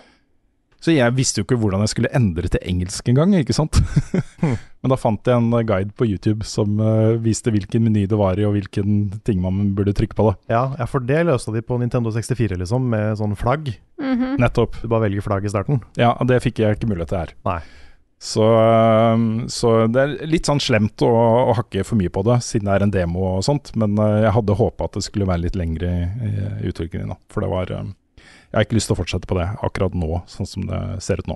[0.86, 3.80] Så jeg visste jo ikke hvordan jeg skulle endre til engelsk engang, ikke sant.
[4.38, 4.54] Hmm.
[4.86, 8.20] Men da fant jeg en eh, guide på YouTube som uh, viste hvilken meny det
[8.20, 10.28] var i, og hvilken ting man burde trykke på.
[10.30, 10.36] da.
[10.54, 10.86] ja.
[10.92, 13.74] For det løste de på Nintendo 64, liksom, med sånn flagg.
[13.98, 14.38] mhm.
[14.44, 14.78] Nettopp.
[14.84, 15.82] Du bare velger flagg i starten.
[15.98, 17.36] Ja, det fikk jeg ikke mulighet til her.
[17.50, 17.60] Nei.
[18.22, 18.46] Så,
[19.52, 21.10] så det er litt sånn slemt å,
[21.52, 23.74] å hakke for mye på det, siden det er en demo og sånt.
[23.80, 26.32] Men øh, jeg hadde håpa at det skulle være litt lengre i,
[26.70, 27.14] utviklingen.
[27.14, 27.20] Da.
[27.34, 27.74] For det var
[28.56, 31.20] Jeg har ikke lyst til å fortsette på det akkurat nå, sånn som det ser
[31.20, 31.36] ut nå.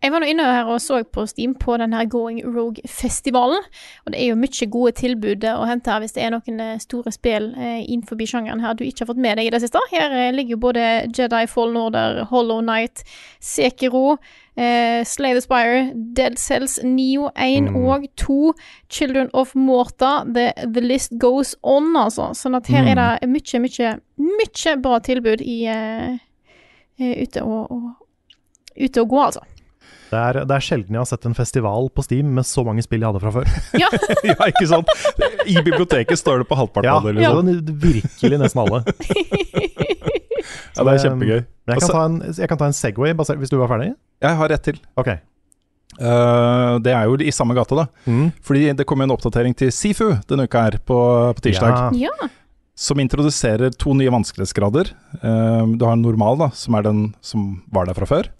[0.00, 3.60] Jeg var nå inne her og så på Steam på den her Going Rogue-festivalen.
[4.06, 6.78] Og det er jo mye gode tilbud å hente her hvis det er noen eh,
[6.80, 9.82] store spill eh, innenfor sjangeren her du ikke har fått med deg i det siste.
[9.92, 13.02] Her eh, ligger jo både Jedi Fallen Order, Hollow Knight,
[13.44, 14.16] Sekiro,
[14.56, 17.76] eh, Slay the Spire, Dead Cells, Neo 1 Mm.
[17.84, 18.54] og 2,
[18.88, 22.30] Children of Morta, the, the list goes on, altså.
[22.32, 22.88] Sånn at her Mm.
[22.88, 26.16] er det mye, mye, mye bra tilbud i eh,
[27.00, 27.90] ute og, og
[28.80, 29.44] ute og gå, altså.
[30.10, 32.82] Det er, det er sjelden jeg har sett en festival på Steam med så mange
[32.82, 33.50] spill jeg hadde fra før.
[33.82, 33.86] Ja.
[34.32, 34.90] ja, ikke sant?
[35.46, 37.22] I biblioteket står det på halvparten Ja, av det.
[37.22, 37.30] ja.
[37.36, 37.78] Liksom.
[37.84, 38.82] virkelig nesten alle.
[40.76, 41.40] Ja, det er kjempegøy.
[41.66, 43.90] Men jeg kan, ta en, jeg kan ta en Segway basert, hvis du var ferdig.
[44.22, 44.78] Jeg har ett til.
[44.98, 45.10] Ok.
[46.00, 47.84] Uh, det er jo i samme gate, da.
[48.08, 48.30] Mm.
[48.46, 50.96] Fordi det kom en oppdatering til Sifu denne uka her på,
[51.36, 51.98] på tirsdag.
[52.00, 52.08] Ja.
[52.22, 52.30] Ja.
[52.80, 54.94] som introduserer to nye vanskelighetsgrader.
[55.20, 58.30] Uh, du har en normal, da, som er den som var der fra før.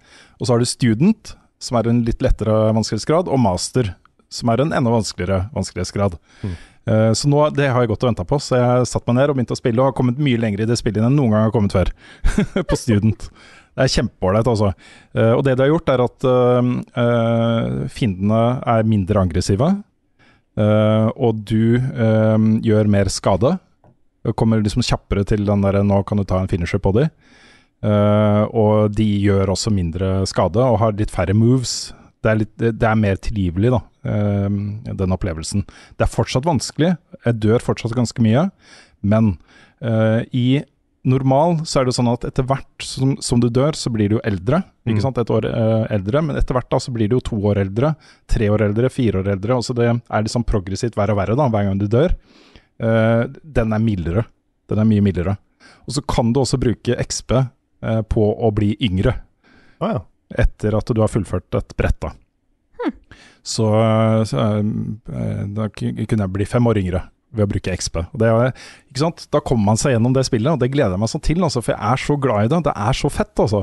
[0.41, 3.93] Og så har du student, som er en litt lettere vanskelighetsgrad, og master,
[4.33, 6.17] som er en enda vanskeligere vanskelighetsgrad.
[6.43, 6.59] Mm.
[6.89, 9.33] Uh, så nå, det har jeg gått og venta på, så jeg satte meg ned
[9.33, 11.49] og begynte å spille, og har kommet mye lenger i det spillet enn noen gang
[11.49, 11.93] har kommet før.
[12.71, 13.29] på student.
[13.77, 14.73] Det er kjempeålreit, altså.
[15.17, 18.45] Uh, og det de har gjort, er at uh, fiendene
[18.77, 19.75] er mindre aggressive.
[20.61, 21.79] og du
[22.67, 23.53] gjør mer skade.
[24.37, 27.09] Kommer liksom kjappere til den der 'nå kan du ta en finisher på de'.
[27.81, 31.95] Eh, og de gjør også mindre skade og har litt færre moves.
[32.21, 34.49] Det er, litt, det er mer tilgivelig, da, uh,
[34.93, 35.63] den opplevelsen.
[35.97, 36.91] Det er fortsatt vanskelig,
[37.25, 38.43] jeg dør fortsatt ganske mye,
[39.01, 39.31] men
[39.81, 40.61] uh, i
[41.09, 44.19] normal så er det sånn at etter hvert som, som du dør, så blir du
[44.19, 44.61] jo eldre.
[44.85, 44.91] Mm.
[44.93, 45.21] Ikke sant?
[45.23, 45.49] Et år
[45.97, 47.95] eldre, men etter hvert da så blir du jo to år eldre,
[48.29, 49.57] tre år eldre, fire år eldre.
[49.57, 52.13] og så det er liksom progressivt verre og verre da, hver gang du dør.
[52.77, 54.27] Den er mildere.
[54.69, 55.39] Den er mye mildere.
[55.89, 57.39] Og så kan du også bruke XP
[58.09, 59.15] på å bli yngre
[59.81, 60.01] Ah, ja.
[60.45, 61.97] etter at du har fullført et brett.
[62.05, 62.11] da.
[63.43, 63.65] Så,
[64.29, 67.01] så eh, da kunne jeg bli fem år yngre
[67.33, 67.97] ved å bruke XP.
[68.13, 68.53] Og det, er-
[68.91, 69.25] ikke sant?
[69.33, 71.41] Da kommer man seg gjennom det spillet, og det gleder jeg meg sånn til.
[71.47, 72.59] Altså, for jeg er så glad i det.
[72.69, 73.63] Det er så fett, altså.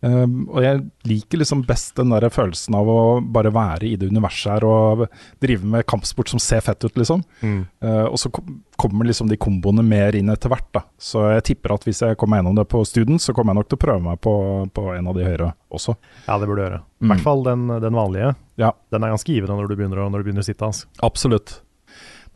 [0.00, 0.78] Um, og jeg
[1.10, 2.98] liker liksom best den der følelsen av å
[3.34, 5.00] bare være i det universet her og
[5.42, 7.24] drive med kampsport som ser fett ut, liksom.
[7.42, 7.64] Mm.
[7.82, 10.84] Uh, og så kom, kommer liksom de komboene mer inn etter hvert, da.
[11.02, 13.70] Så jeg tipper at hvis jeg kommer gjennom det på Student, så kommer jeg nok
[13.72, 14.34] til å prøve meg på,
[14.78, 15.96] på en av de høyere også.
[16.28, 16.82] ja, det burde du gjøre.
[16.84, 17.08] I Mm.
[17.12, 18.28] hvert fall den, den vanlige.
[18.58, 18.72] Ja.
[18.90, 20.66] Den er ganske givende når du begynner når du begynner å sitte.
[20.66, 20.86] Altså.
[21.06, 21.60] Absolutt.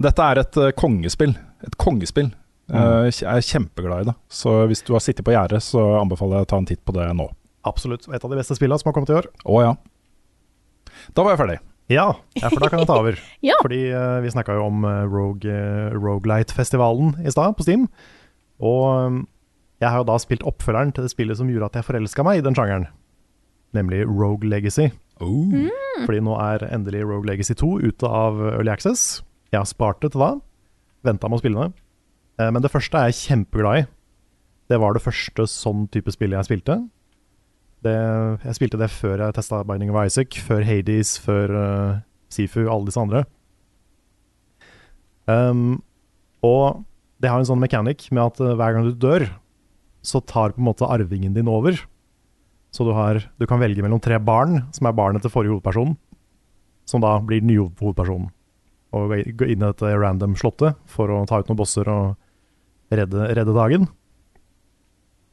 [0.03, 1.37] Dette er et uh, kongespill.
[1.67, 2.33] Et kongespill.
[2.73, 4.15] Eh, jeg er kjempeglad i det.
[4.33, 6.95] Så hvis du har sittet på gjerdet, så anbefaler jeg å ta en titt på
[6.97, 7.27] det nå.
[7.69, 8.09] Absolutt.
[8.09, 9.29] Et av de beste spillene som har kommet i år.
[9.47, 9.75] Å ja.
[11.17, 11.59] Da var jeg ferdig.
[11.91, 12.07] Ja,
[12.39, 13.19] ja for da kan jeg ta over.
[13.49, 13.59] Ja.
[13.63, 17.89] Fordi uh, vi snakka jo om uh, Rogue, uh, Rogelight-festivalen i stad, på Steam.
[18.63, 19.23] Og um,
[19.83, 22.39] jeg har jo da spilt oppfølgeren til det spillet som gjorde at jeg forelska meg
[22.41, 22.87] i den sjangeren.
[23.75, 24.91] Nemlig Rogue Legacy.
[25.23, 25.51] Oh.
[26.05, 29.23] Fordi nå er endelig Rogue Legacy 2 ute av Early Access.
[29.53, 30.33] Jeg har spart det til da.
[31.07, 31.83] Venta med å spille det.
[32.41, 33.87] Eh, men det første er jeg kjempeglad i.
[34.73, 36.79] Det var det første sånn type spill jeg spilte.
[37.83, 37.99] Det,
[38.47, 42.87] jeg spilte det før jeg testa Binding of Isaac, før Hades, før uh, Sifu, alle
[42.87, 43.25] disse andre.
[45.27, 45.81] Um,
[46.47, 46.85] og
[47.23, 49.27] det har en sånn mekanikk med at uh, hver gang du dør,
[50.03, 51.75] så tar på en måte arvingen din over.
[52.73, 55.97] Så du, har, du kan velge mellom tre barn, som er barnet til forrige hovedperson,
[56.89, 58.31] som da blir den nye hovedpersonen.
[58.95, 63.27] Og gå inn i dette random slottet for å ta ut noen bosser og redde,
[63.35, 63.91] redde dagen.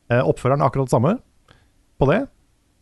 [0.10, 1.16] Uh, oppføreren er akkurat det samme
[2.02, 2.24] på det.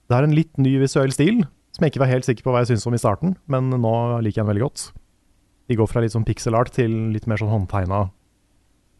[0.07, 1.41] Det er en litt ny visuell stil,
[1.75, 3.93] som jeg ikke var helt sikker på hva jeg syntes om i starten, men nå
[4.23, 4.85] liker jeg den veldig godt.
[5.67, 8.05] De går fra litt sånn pixel art til litt mer sånn håndtegna,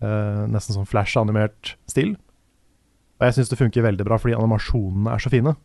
[0.04, 2.18] eh, nesten sånn flash-animert stil.
[3.18, 5.56] Og jeg syns det funker veldig bra fordi animasjonene er så fine.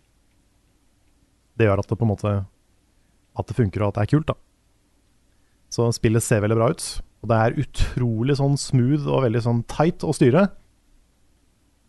[1.59, 2.33] Det gjør at det på en måte
[3.37, 4.35] At det funker og at det er kult, da.
[5.73, 6.83] Så spillet ser veldig bra ut.
[7.25, 10.51] Og det er utrolig sånn smooth og veldig sånn tight å styre.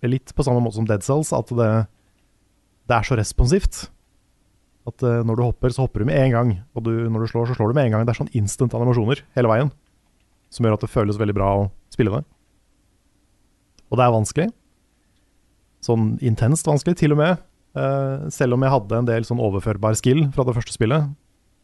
[0.07, 1.67] Litt på samme måte som Dead Cells, at det,
[2.89, 3.85] det er så responsivt.
[4.89, 6.55] At uh, når du hopper, så hopper du med en gang.
[6.75, 8.07] Og du, når du slår, så slår du med en gang.
[8.07, 9.71] Det er sånn instant animasjoner hele veien.
[10.53, 12.25] Som gjør at det føles veldig bra å spille det.
[13.89, 14.49] Og det er vanskelig
[15.83, 17.43] sånn intenst vanskelig, til og med.
[17.73, 21.09] Uh, selv om jeg hadde en del sånn overførbar skill fra det første spillet,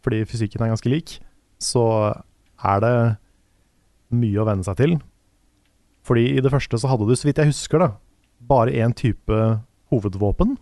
[0.06, 1.18] fordi fysikken er ganske lik,
[1.62, 1.86] så
[2.66, 2.94] er det
[4.16, 4.98] mye å venne seg til.
[6.08, 7.92] Fordi i det første så hadde du, så vidt jeg husker, da,
[8.50, 9.40] bare én type
[9.94, 10.58] hovedvåpen.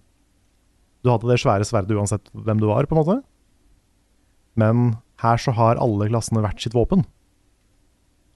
[1.07, 3.21] Du hadde det svære sverdet uansett hvem du var, på en måte.
[4.59, 7.05] Men her så har alle klassene hvert sitt våpen.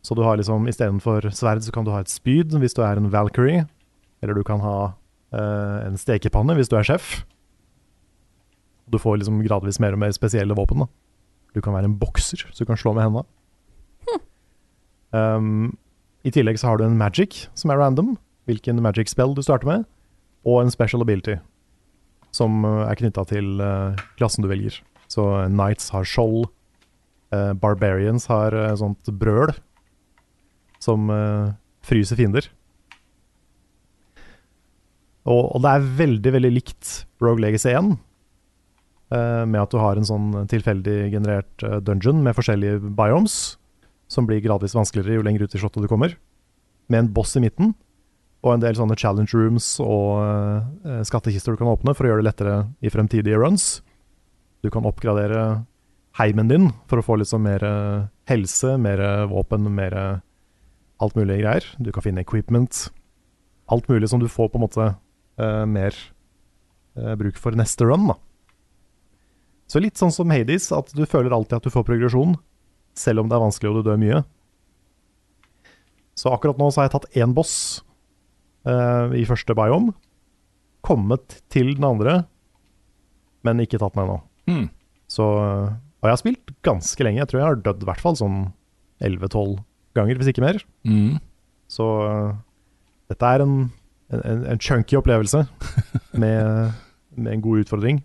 [0.02, 2.98] Så du har liksom istedenfor sverd, så kan du ha et spyd hvis du er
[2.98, 3.68] en Valkyrie.
[4.24, 4.78] Eller du kan ha
[5.36, 7.26] uh, en stekepanne hvis du er sjef.
[8.88, 10.86] Du får liksom gradvis mer og mer spesielle våpen.
[10.86, 10.90] da.
[11.52, 13.28] Du kan være en bokser, så du kan slå med hendene.
[14.08, 14.22] Hm.
[15.12, 15.78] Um,
[16.24, 18.16] I tillegg så har du en magic, som er random.
[18.48, 19.90] Hvilken magic spell du starter med.
[20.48, 21.38] Og en special ability,
[22.42, 24.80] som eh, er knytta til uh, klassen du velger.
[25.12, 26.50] Så uh, Knights har skjold.
[27.32, 29.54] Barbarians har sånt brøl
[30.84, 31.06] som
[31.88, 32.50] fryser fiender.
[35.24, 36.92] Og, og, det er veldig, veldig likt
[37.24, 37.94] Rogue Legacy 1.
[37.94, 43.38] Uh, eh, med at du har en sånn tilfeldig generert dungeon med forskjellige biomes,
[44.12, 46.18] som blir gradvis vanskeligere jo lenger ut i slottet du kommer.
[46.92, 47.72] Med en boss i midten,
[48.42, 52.24] og en del sånne challenge rooms og uh, skattkister du kan åpne for å gjøre
[52.24, 53.84] det lettere i fremtidige runs.
[54.66, 55.64] Du kan oppgradere
[56.18, 57.64] heimen din for å få litt sånn mer
[58.28, 59.00] helse, mer
[59.32, 59.96] våpen, mer
[61.02, 61.66] alt mulig greier.
[61.80, 62.90] Du kan finne equipment.
[63.72, 64.88] Alt mulig som du får på en måte
[65.42, 65.96] uh, mer
[67.00, 68.10] uh, bruk for neste run.
[68.12, 68.18] da.
[69.72, 72.36] Så litt sånn som Hades, at du føler alltid at du får progresjon,
[72.98, 74.20] selv om det er vanskelig og du dør mye.
[76.20, 77.56] Så akkurat nå så har jeg tatt én boss
[78.68, 79.96] uh, i første biome.
[80.86, 82.22] Kommet til den andre,
[83.46, 84.22] men ikke tatt den ennå.
[84.50, 84.70] Mm.
[85.12, 87.22] Så Og jeg har spilt ganske lenge.
[87.22, 88.40] Jeg tror jeg har dødd i hvert fall sånn
[89.04, 89.60] 11-12
[89.98, 90.58] ganger, hvis ikke mer.
[90.88, 91.20] Mm.
[91.70, 91.86] Så
[93.12, 93.70] dette er en
[94.12, 95.46] en, en chunky opplevelse
[96.22, 96.74] med,
[97.16, 98.02] med, en god utfordring.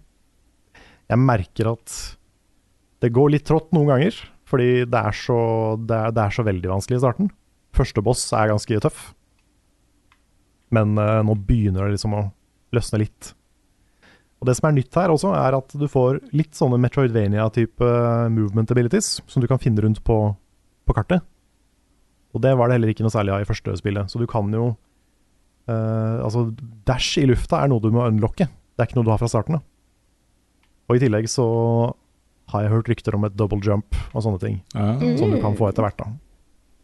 [1.07, 1.97] Jeg merker at
[3.05, 5.39] det går litt trått noen ganger, fordi det er så,
[5.83, 7.31] det er, det er så veldig vanskelig i starten.
[7.77, 9.11] Første boss er ganske tøff,
[10.75, 12.25] men uh, nå begynner det liksom å
[12.77, 13.33] løsne litt.
[14.41, 18.27] Og Det som er nytt her også, er at du får litt sånne Metroidvania-type eh,
[18.29, 20.17] movement abilities som du kan finne rundt på,
[20.85, 21.25] på kartet.
[22.37, 24.13] Og det var det heller ikke noe særlig av i første spillet.
[24.13, 24.75] Så du kan jo
[25.67, 26.45] Uh, altså,
[26.87, 28.47] dash i lufta er noe du må unlocke.
[28.47, 29.59] Det er ikke noe du har fra starten.
[29.59, 29.65] Da.
[30.87, 31.47] Og i tillegg så
[32.53, 34.61] har jeg hørt rykter om et double jump og sånne ting.
[34.77, 34.95] Ja.
[35.19, 36.13] Som du kan få etter hvert, da.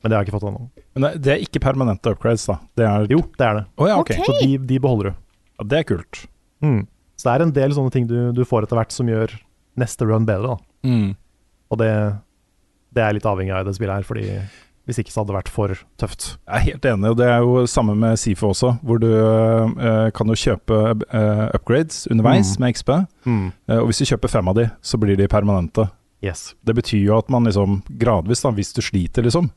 [0.03, 0.65] Men det har jeg ikke fått ennå.
[0.99, 2.59] Men det er ikke permanente upgrades, da?
[2.79, 3.07] Det er...
[3.12, 3.65] Jo, det er det.
[3.79, 4.19] Oh, ja, okay.
[4.27, 5.23] Så de, de, beholder du.
[5.61, 6.25] Ja, Det er kult.
[6.65, 6.83] Mm.
[7.17, 9.35] Så det er en del sånne ting du, du, får etter hvert som gjør
[9.79, 10.91] neste run bedre, da.
[10.91, 11.15] Mm.
[11.73, 11.93] Og det,
[12.97, 14.27] det er litt avhengig av det spillet her, fordi
[14.88, 16.25] hvis ikke så hadde det vært for tøft.
[16.43, 20.11] Jeg er helt enig, og det er jo samme med Sifo også, hvor du uh,
[20.17, 22.65] kan jo kjøpe uh, upgrades underveis mm.
[22.65, 22.91] med XP.
[23.23, 23.45] Mm.
[23.71, 25.87] Uh, og hvis du kjøper fem av de, så blir de permanente.
[26.23, 26.53] Yes.
[26.67, 29.53] Det betyr jo at man liksom gradvis, da, hvis du sliter, liksom,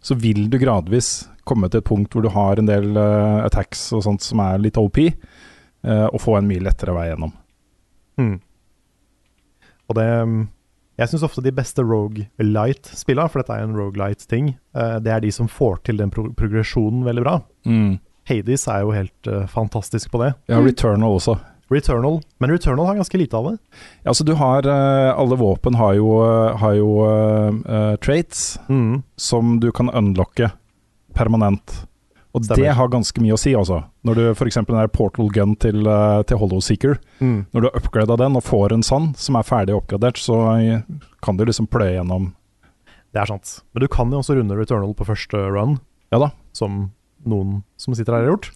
[0.00, 4.04] så vil du gradvis komme til et punkt hvor du har en del attacks og
[4.06, 5.00] sånt som er litt OP,
[5.82, 7.32] og få en mye lettere vei gjennom.
[8.20, 8.36] Mm.
[9.90, 10.06] Og det
[11.00, 15.14] jeg syns ofte de beste Rogue Light-spillene, for dette er en Rogue Light-ting, uh, det
[15.14, 17.38] er de som får til den pro progresjonen veldig bra.
[17.64, 17.94] Mm.
[18.28, 20.34] Hades er jo helt uh, fantastisk på det.
[20.52, 21.38] Ja, Returnal også.
[21.70, 23.58] Returnal, Men Returnal har ganske lite av det.
[24.02, 26.08] Ja, altså du har uh, Alle våpen har jo,
[26.58, 26.90] har jo
[28.02, 29.02] traits mm.
[29.16, 30.50] som du kan unlocke
[31.14, 31.86] permanent.
[32.32, 32.62] Og Stemmer.
[32.62, 33.80] det har ganske mye å si, altså.
[34.06, 34.60] Når du f.eks.
[34.60, 37.50] den der portal gun til, uh, til Hollow Seeker, mm.
[37.50, 40.38] når du har upgrada den og får en sånn som er ferdig oppgradert, så
[41.24, 42.32] kan du liksom pløye gjennom
[43.10, 43.60] Det er sant.
[43.74, 45.78] Men du kan jo også runde Returnal på første run,
[46.14, 46.30] Ja da.
[46.54, 46.88] som
[47.26, 48.50] noen som sitter her har gjort.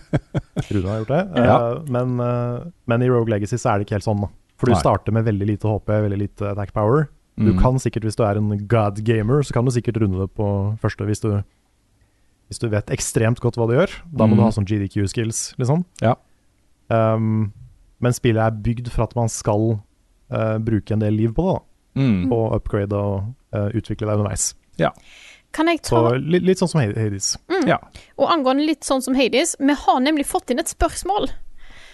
[0.70, 1.22] Rune har gjort det.
[1.36, 1.56] Ja.
[1.58, 4.20] Uh, men, uh, men i Rogue Legacy så er det ikke helt sånn.
[4.24, 4.30] da.
[4.60, 4.80] For du Nei.
[4.82, 7.08] starter med veldig lite HP, veldig lite attack power.
[7.40, 7.58] Du Mm.
[7.62, 10.46] kan sikkert, hvis du er en god gamer, så kan du sikkert runde det på
[10.82, 11.42] første hvis du,
[12.50, 13.88] hvis du vet ekstremt godt hva du gjør.
[14.12, 14.36] Da må Mm.
[14.36, 15.84] du ha sånn GDQ-skills, liksom.
[16.02, 16.14] Ja.
[16.90, 17.52] Um,
[18.00, 19.80] men spillet er bygd for at man skal
[20.32, 22.02] uh, bruke en del liv på det, da.
[22.02, 22.32] Mm.
[22.32, 23.34] Og upgrade og
[23.74, 24.54] utvikle deg underveis.
[25.52, 27.32] Kan jeg Så litt, litt sånn som Hades.
[27.66, 27.80] Ja.
[28.18, 31.30] Og angående litt sånn som Hades, vi har nemlig fått inn et spørsmål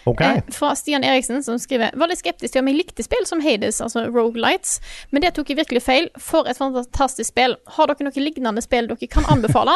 [0.07, 0.37] Okay.
[0.37, 3.41] eh, fra Stian Eriksen, som skriver Var litt skeptisk til om jeg likte spill som
[3.43, 4.77] Hades, altså Rogue Lights,
[5.11, 6.07] men det tok jeg virkelig feil.
[6.23, 7.57] For et fantastisk spill.
[7.75, 9.75] Har dere noe lignende spill dere kan anbefale?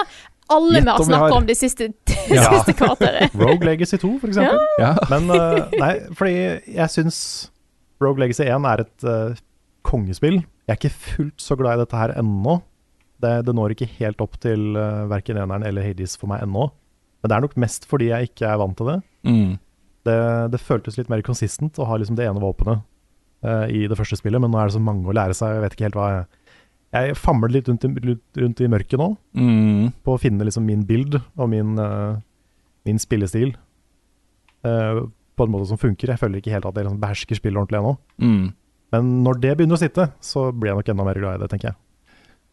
[0.51, 2.47] Alle vi har om vi om de siste, det Ja.
[2.53, 3.35] siste kvarteret.
[3.43, 4.59] Rogue Legacy 2, for eksempel.
[4.79, 4.93] ja.
[5.11, 6.37] Men uh, nei, fordi
[6.77, 7.21] jeg syns
[8.03, 9.35] Rogue Legacy 1 er et uh,
[9.87, 10.45] kongespill.
[10.67, 12.61] Jeg er ikke fullt så glad i dette her ennå.
[13.21, 16.71] Det, det når ikke helt opp til uh, verken eneren eller Hades for meg ennå.
[17.21, 18.99] Men det er nok mest fordi jeg ikke er vant til det.
[19.29, 19.51] Mm.
[20.09, 20.19] Det,
[20.55, 22.81] det føltes litt mer consistent å ha liksom det ene våpenet
[23.45, 25.59] uh, i det første spillet, men nå er det så mange å lære seg.
[25.59, 26.29] Jeg vet ikke helt hva jeg
[26.97, 27.91] Jeg famler litt rundt i,
[28.41, 29.93] rundt i mørket nå, Mm.
[30.03, 32.17] på å finne liksom min bild og min, uh,
[32.89, 33.53] min spillestil
[34.67, 35.05] uh,
[35.37, 36.11] på en måte som funker.
[36.11, 37.93] Jeg føler ikke helt at jeg liksom behersker spillet ordentlig ennå.
[38.19, 38.49] Mm.
[38.91, 41.51] Men når det begynner å sitte, så blir jeg nok enda mer glad i det,
[41.53, 41.79] tenker jeg.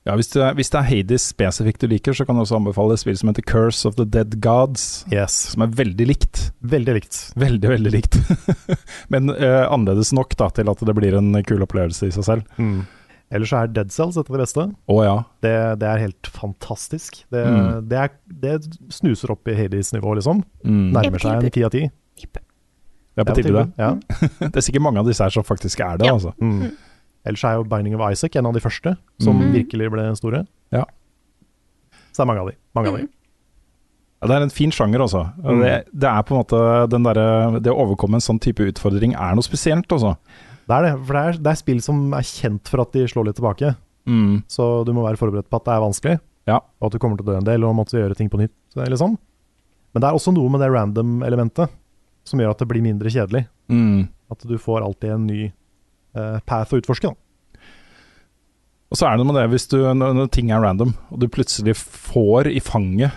[0.08, 2.56] Ja, hvis det, er- hvis det er Hades spesifikt du liker, så kan du også
[2.62, 5.34] anbefale et spill som heter Curse of the Dead Gods, Yes.
[5.54, 6.46] som er veldig likt.
[6.64, 7.18] Veldig likt.
[7.36, 8.16] Veldig, veldig likt.
[9.14, 12.48] Men uh, annerledes nok da, til at det blir en kul opplevelse i seg selv.
[12.58, 12.86] Mm.
[13.36, 14.64] Ellers så er Dead Cells et av de beste.
[14.88, 15.18] Oh, ja.
[15.44, 17.26] Det, det er helt fantastisk.
[17.34, 17.90] Det, Mm.
[17.92, 18.14] det, er,
[18.48, 18.54] det
[18.96, 20.46] snuser opp i Hades-nivå, liksom.
[20.64, 20.86] Mm.
[20.96, 21.84] Nærmer seg en ti av ti.
[23.18, 23.66] Det er på tide, det.
[23.82, 23.92] Ja.
[24.54, 26.14] Det er sikkert mange av disse her som faktisk er det, Ja.
[26.16, 26.32] altså.
[26.40, 26.72] Mm.
[27.28, 29.52] Ellers er jo Binding of Isaac en av de første som Mm.
[29.54, 30.46] virkelig ble store.
[30.72, 30.86] Ja.
[32.12, 32.56] Så det er mange av de.
[32.76, 33.08] Mange av de.
[34.22, 35.26] Ja, det er en fin sjanger, altså.
[35.44, 35.60] Mm.
[35.62, 39.14] Det, det er på en måte den derre Det å overkomme en sånn type utfordring
[39.14, 40.16] er noe spesielt, altså.
[40.68, 43.06] Det er det, for det er, det er spill som er kjent for at de
[43.08, 43.76] slår litt tilbake.
[44.10, 44.42] Mm.
[44.50, 46.16] Så du må være forberedt på at det er vanskelig,
[46.48, 46.58] Ja.
[46.82, 48.52] og at du kommer til å dø en del og måtte gjøre ting på nytt.
[48.76, 49.18] Liksom.
[49.94, 51.70] Men det er også noe med det random-elementet
[52.28, 53.46] som gjør at det blir mindre kjedelig.
[53.70, 54.10] Mm.
[54.32, 55.52] At du får alltid en ny
[56.50, 57.12] path å utforske.
[57.12, 57.16] Da.
[58.88, 61.28] Og så er det noe med det, hvis du, når, ting er random, og du
[61.32, 63.12] plutselig får i fanget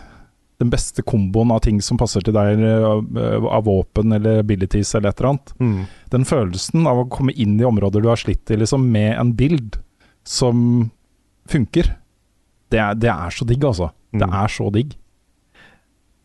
[0.61, 5.09] den beste komboen av ting som passer til deg, eh, av, våpen eller abilities eller
[5.15, 5.53] et eller annet.
[5.63, 5.79] Mm.
[6.13, 9.31] Den følelsen av å komme inn i områder du har slitt i, liksom, med en
[9.39, 9.79] bild
[10.27, 10.91] som
[11.49, 11.95] funker,
[12.71, 13.89] det er, det er så digg, altså.
[14.13, 14.35] Det Mm.
[14.43, 14.93] er så digg.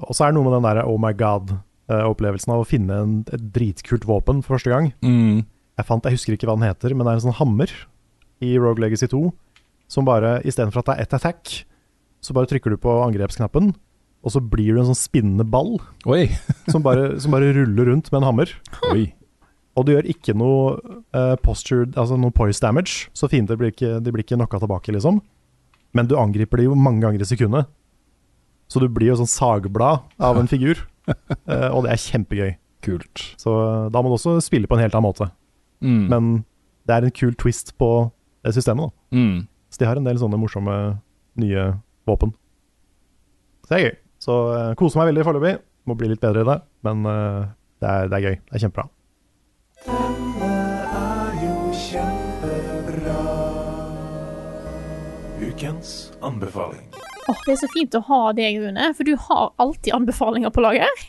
[0.03, 3.13] Og så er det noe med den der oh my god-opplevelsen av å finne en,
[3.31, 4.91] et dritkult våpen for første gang.
[5.05, 5.45] Mm.
[5.75, 7.71] Jeg fant, jeg husker ikke hva den heter, men det er en sånn hammer
[8.43, 9.27] i Rogue Legacy 2
[9.91, 11.51] som bare, istedenfor at det er ett attack,
[12.23, 13.73] så bare trykker du på angrepsknappen,
[14.25, 15.75] og så blir du en sånn spinnende ball
[16.09, 16.25] Oi.
[16.73, 18.55] som bare, som bare ruller rundt med en hammer.
[18.89, 19.11] Oi.
[19.75, 20.79] Og du gjør ikke noe
[21.13, 24.95] uh, posture, altså noe poise damage, så fiender blir ikke, de blir ikke knocka tilbake,
[24.95, 25.19] liksom.
[25.95, 27.69] Men du angriper de jo mange ganger i sekundet.
[28.71, 30.79] Så du blir jo sånn sagblad av en figur,
[31.11, 32.55] uh, og det er kjempegøy.
[32.85, 33.21] Kult.
[33.41, 35.25] Så eh, da må du også spille på en helt annen måte.
[35.83, 36.05] Mm.
[36.11, 36.31] Men
[36.85, 37.89] det er en kul twist på
[38.45, 39.17] det systemet, da.
[39.17, 39.37] Mm.
[39.73, 40.75] Så de har en del sånne morsomme
[41.41, 41.63] nye
[42.07, 42.31] våpen.
[43.65, 43.95] Så det er gøy.
[44.25, 45.55] Så uh, koser meg veldig foreløpig.
[45.85, 47.49] Må bli litt bedre i det, men uh,
[47.81, 48.37] det, er, det er gøy.
[48.45, 48.89] Det er kjempebra.
[55.45, 55.91] Ukens
[56.25, 56.87] anbefaling.
[57.27, 60.63] Åh, det er så fint å ha deg, Rune, for du har alltid anbefalinger på
[60.63, 61.05] lager.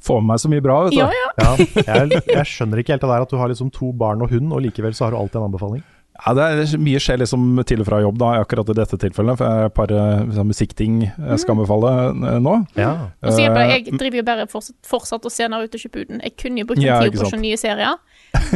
[0.00, 1.00] Får med meg så mye bra, vet du.
[1.02, 1.30] Ja, ja.
[1.40, 4.32] Ja, jeg, jeg skjønner ikke helt det der at du har liksom to barn og
[4.32, 5.82] hund, og likevel så har du alltid en anbefaling.
[6.20, 9.38] Ja, det er Mye skjer liksom til og fra jobb, da, akkurat i dette tilfellet.
[9.40, 12.56] For jeg har et par eh, sånn musikkting jeg skal anbefale eh, nå.
[12.78, 12.90] Ja.
[13.24, 15.80] Og så jeg Eh, jeg driver jo bare fortsatt, fortsatt og ser uten.
[15.80, 16.20] Shippuden.
[16.24, 17.96] Jeg kunne jo brukt Ja, en tid på å nye serier,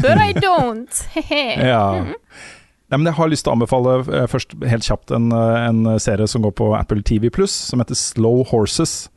[0.03, 1.01] but I don't.
[1.73, 2.05] Ja.
[2.93, 6.29] Nei, men jeg har lyst til å anbefale eh, først helt kjapt en, en serie
[6.29, 9.09] som går på Apple TV Pluss, som heter Slow Horses.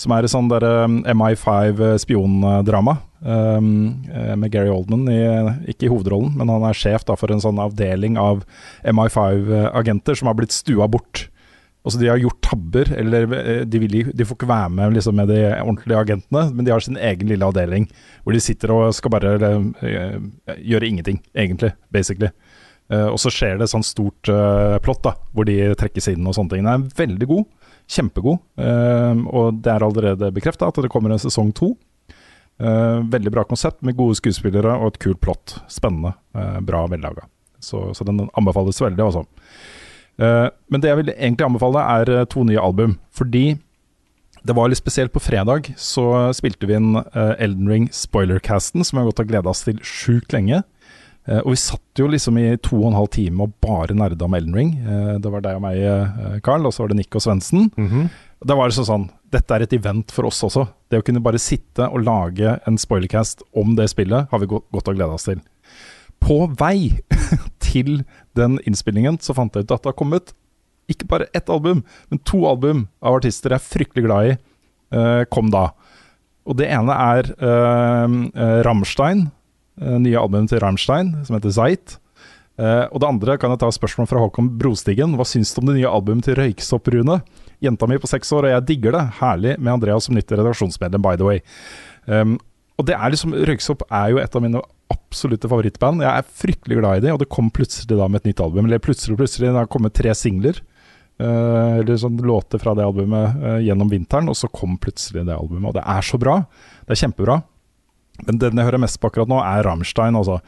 [0.00, 3.72] Som er et sånn der eh, MI5 spiondrama um,
[4.08, 5.18] eh, med Gary Oldman, i,
[5.74, 8.46] ikke i hovedrollen, men han er sjef da, for en sånn avdeling av
[8.88, 11.26] MI5-agenter som har blitt stua bort.
[11.84, 15.20] Altså De har gjort tabber, eller eh, de, vil, de får ikke være med liksom,
[15.20, 17.90] med de ordentlige agentene, men de har sin egen lille avdeling,
[18.24, 19.68] hvor de sitter og skal bare eller,
[20.64, 22.32] gjøre ingenting, egentlig, basically.
[22.90, 26.34] Uh, og så skjer det et sånt stort uh, plott, hvor de trekkes inn og
[26.34, 26.64] sånne ting.
[26.66, 27.44] Den er veldig god,
[27.90, 31.72] kjempegod, eh, og det er allerede bekrefta at det kommer en sesong to.
[32.60, 35.58] Eh, veldig bra konsept med gode skuespillere og et kult plott.
[35.72, 37.26] Spennende, eh, bra vellaga.
[37.60, 39.26] Så, så den anbefales veldig, altså.
[40.20, 42.98] Men det jeg vil egentlig anbefale, er eh, to nye album.
[43.16, 43.56] Fordi
[44.46, 45.12] det var litt spesielt.
[45.12, 49.32] På fredag så spilte vi inn eh, Elden Ring Spoilercasten, som vi har gått og
[49.32, 50.62] gleda oss til sjukt lenge.
[51.28, 54.26] Eh, og vi satt jo liksom i to og en halv time og bare nerda
[54.26, 54.72] om Elden Ring.
[54.80, 57.70] Eh, det var deg og meg, eh, Carl, og så var det Nick og Svendsen.
[57.76, 58.10] Mhm.
[58.46, 60.66] Da var det sånn Dette er et event for oss også.
[60.90, 64.88] Det å kunne bare sitte og lage en spoilercast om det spillet, har vi godt
[64.88, 65.40] å glede oss til.
[66.18, 66.98] På vei
[67.60, 68.02] til
[68.34, 70.32] den innspillingen så fant jeg ut at det har kommet
[70.90, 75.52] ikke bare ett album, men to album av artister jeg er fryktelig glad i, kom
[75.52, 75.70] da.
[76.48, 79.28] Og det ene er uh, Rammstein,
[79.80, 81.98] nye albumet til Rammstein, som heter Zeit.
[82.60, 85.14] Uh, og det andre kan jeg ta spørsmål fra Håkon Brostigen.
[85.16, 87.20] Hva syns du om det nye albumet til Røyksopp, Rune?
[87.64, 89.04] Jenta mi på seks år, og jeg digger det.
[89.20, 91.40] Herlig med Andreas som nytt redaksjonsmedlem, by the way.
[92.04, 92.36] Um,
[92.80, 94.60] og det er liksom Røyksopp er jo et av mine
[94.92, 96.04] absolutte favorittband.
[96.04, 98.68] Jeg er fryktelig glad i det, og det kom plutselig da med et nytt album.
[98.68, 99.48] Eller plutselig, plutselig.
[99.48, 100.60] Det har kommet tre singler.
[101.20, 105.36] uh, eller sånn låter fra det albumet uh, gjennom vinteren, og så kom plutselig det
[105.36, 105.68] albumet.
[105.72, 106.40] Og det er så bra.
[106.84, 107.40] Det er kjempebra.
[108.26, 110.18] Men den jeg hører mest på akkurat nå, er Rammstein.
[110.18, 110.40] Altså.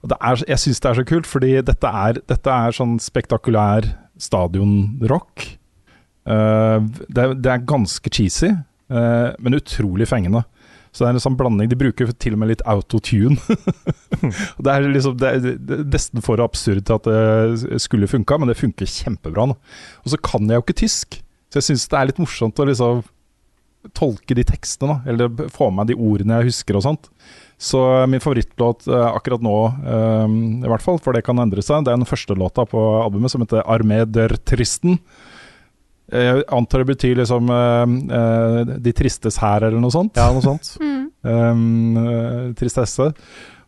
[0.00, 3.90] Og er, jeg syns det er så kult, fordi dette er, dette er sånn spektakulær
[4.20, 5.46] stadionrock.
[6.28, 8.52] Uh, det, det er ganske cheesy,
[8.92, 10.44] uh, men utrolig fengende.
[10.90, 11.70] Så det er en sånn blanding.
[11.70, 13.38] De bruker til og med litt autotune.
[14.64, 18.58] Det er liksom det er nesten for absurd til at det skulle funka, men det
[18.58, 19.46] funker kjempebra.
[19.48, 19.54] nå.
[20.02, 22.66] Og så kan jeg jo ikke tysk, så jeg syns det er litt morsomt å
[22.68, 23.00] liksom
[23.96, 27.10] tolke de tekstene, da, eller få med meg de ordene jeg husker og sånt.
[27.60, 31.84] Så min favorittlåt eh, akkurat nå, eh, i hvert fall, for det kan endre seg,
[31.84, 35.00] det er den første låta på albumet som heter 'Armé der Tristen'.
[36.10, 40.16] Jeg antar det betyr liksom eh, eh, 'De tristes her', eller noe sånt.
[40.16, 40.76] Ja, noe sånt.
[40.80, 41.10] Mm.
[41.20, 43.12] Um, eh, tristesse.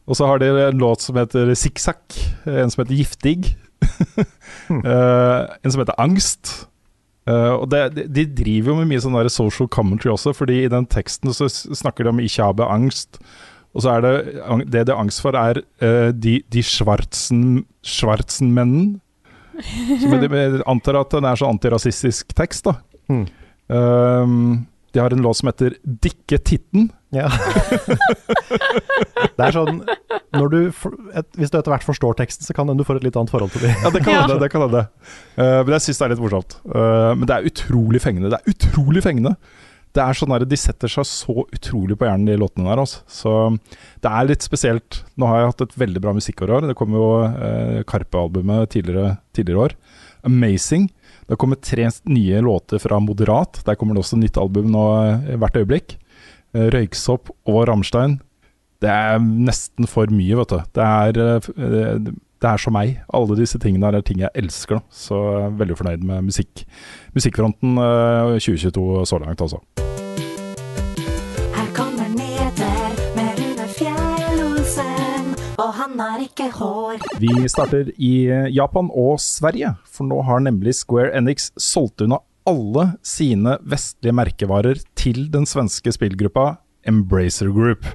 [0.08, 2.16] Og så har de en låt som heter Sikksakk,
[2.48, 3.56] en som heter Giftig,
[4.84, 6.68] Eh, en som heter Angst.
[7.30, 10.64] Eh, og det, de, de driver jo med mye sånn der social commentary også, fordi
[10.64, 13.22] i den teksten så snakker de om 'ikke habe angst'.
[13.72, 14.14] Og så er det
[14.68, 19.00] det det er angst for, er uh, de, de schwarzen, schwarzenmennen.
[20.00, 22.74] Som jeg antar at den er sånn antirasistisk tekst, da.
[23.08, 23.26] Mm.
[23.72, 26.90] Um, de har en låt som heter 'Dikke titten'.
[27.12, 27.28] Ja.
[29.36, 29.82] det er sånn
[30.32, 30.58] når du,
[31.12, 33.32] et, Hvis du etter hvert forstår teksten, så kan hende du får et litt annet
[33.32, 33.74] forhold til dem.
[33.84, 34.22] Ja, det kan Ja.
[34.24, 34.38] hende.
[34.40, 34.86] det kan hende.
[35.36, 36.56] Uh, men jeg syns det er litt morsomt.
[36.64, 38.32] Uh, men det er utrolig fengende.
[38.32, 39.34] Det er utrolig fengende.
[39.92, 42.80] Det er sånn der, De setter seg så utrolig på hjernen, de låtene der.
[42.80, 43.02] Altså.
[43.12, 43.32] Så
[44.00, 45.02] det er litt spesielt.
[45.20, 46.48] Nå har jeg hatt et veldig bra musikkår.
[46.48, 46.68] i år.
[46.70, 49.74] Det kom jo eh, Karpe-albumet tidligere, tidligere år.
[50.24, 50.88] Amazing.
[51.22, 53.62] Det har kommet tre nye låter fra Moderat.
[53.66, 55.96] Der kommer det også nytt album nå eh, hvert øyeblikk.
[56.52, 58.18] Eh, Røyksopp og Rammstein.
[58.82, 60.58] Det er nesten for mye, vet du.
[60.74, 61.22] Det er,
[61.54, 62.10] eh,
[62.42, 62.98] det er som meg.
[63.14, 64.82] Alle disse tingene er ting jeg elsker.
[64.90, 66.66] Så jeg er veldig fornøyd med musikk.
[67.14, 69.62] musikkfronten eh, 2022 så langt, altså.
[75.92, 77.02] Han har ikke hår.
[77.20, 82.22] Vi starter i eh, Japan og Sverige, for nå har nemlig Square Enix solgt unna
[82.48, 86.56] alle sine vestlige merkevarer til den svenske spillgruppa
[86.88, 87.86] Embracer Group.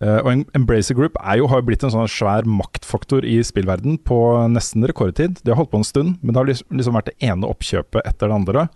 [0.00, 4.00] Eh, og Embracer Group er jo, har jo blitt en sånn svær maktfaktor i spillverden
[4.00, 4.18] på
[4.50, 5.42] nesten rekordtid.
[5.44, 8.32] De har holdt på en stund, men det har liksom vært det ene oppkjøpet etter
[8.32, 8.66] det andre.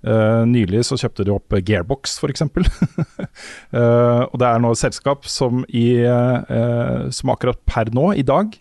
[0.00, 2.46] Eh, nylig så kjøpte de opp Gearbox, f.eks.
[2.46, 8.24] uh, og det er nå et selskap som, i, uh, som akkurat per nå, i
[8.24, 8.54] dag,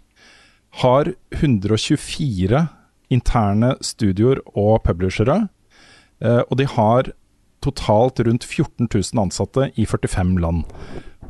[0.83, 2.65] har 124
[3.09, 5.45] interne studioer og publishere.
[6.19, 7.13] Uh, og de har
[7.63, 10.67] totalt rundt 14 000 ansatte i 45 land.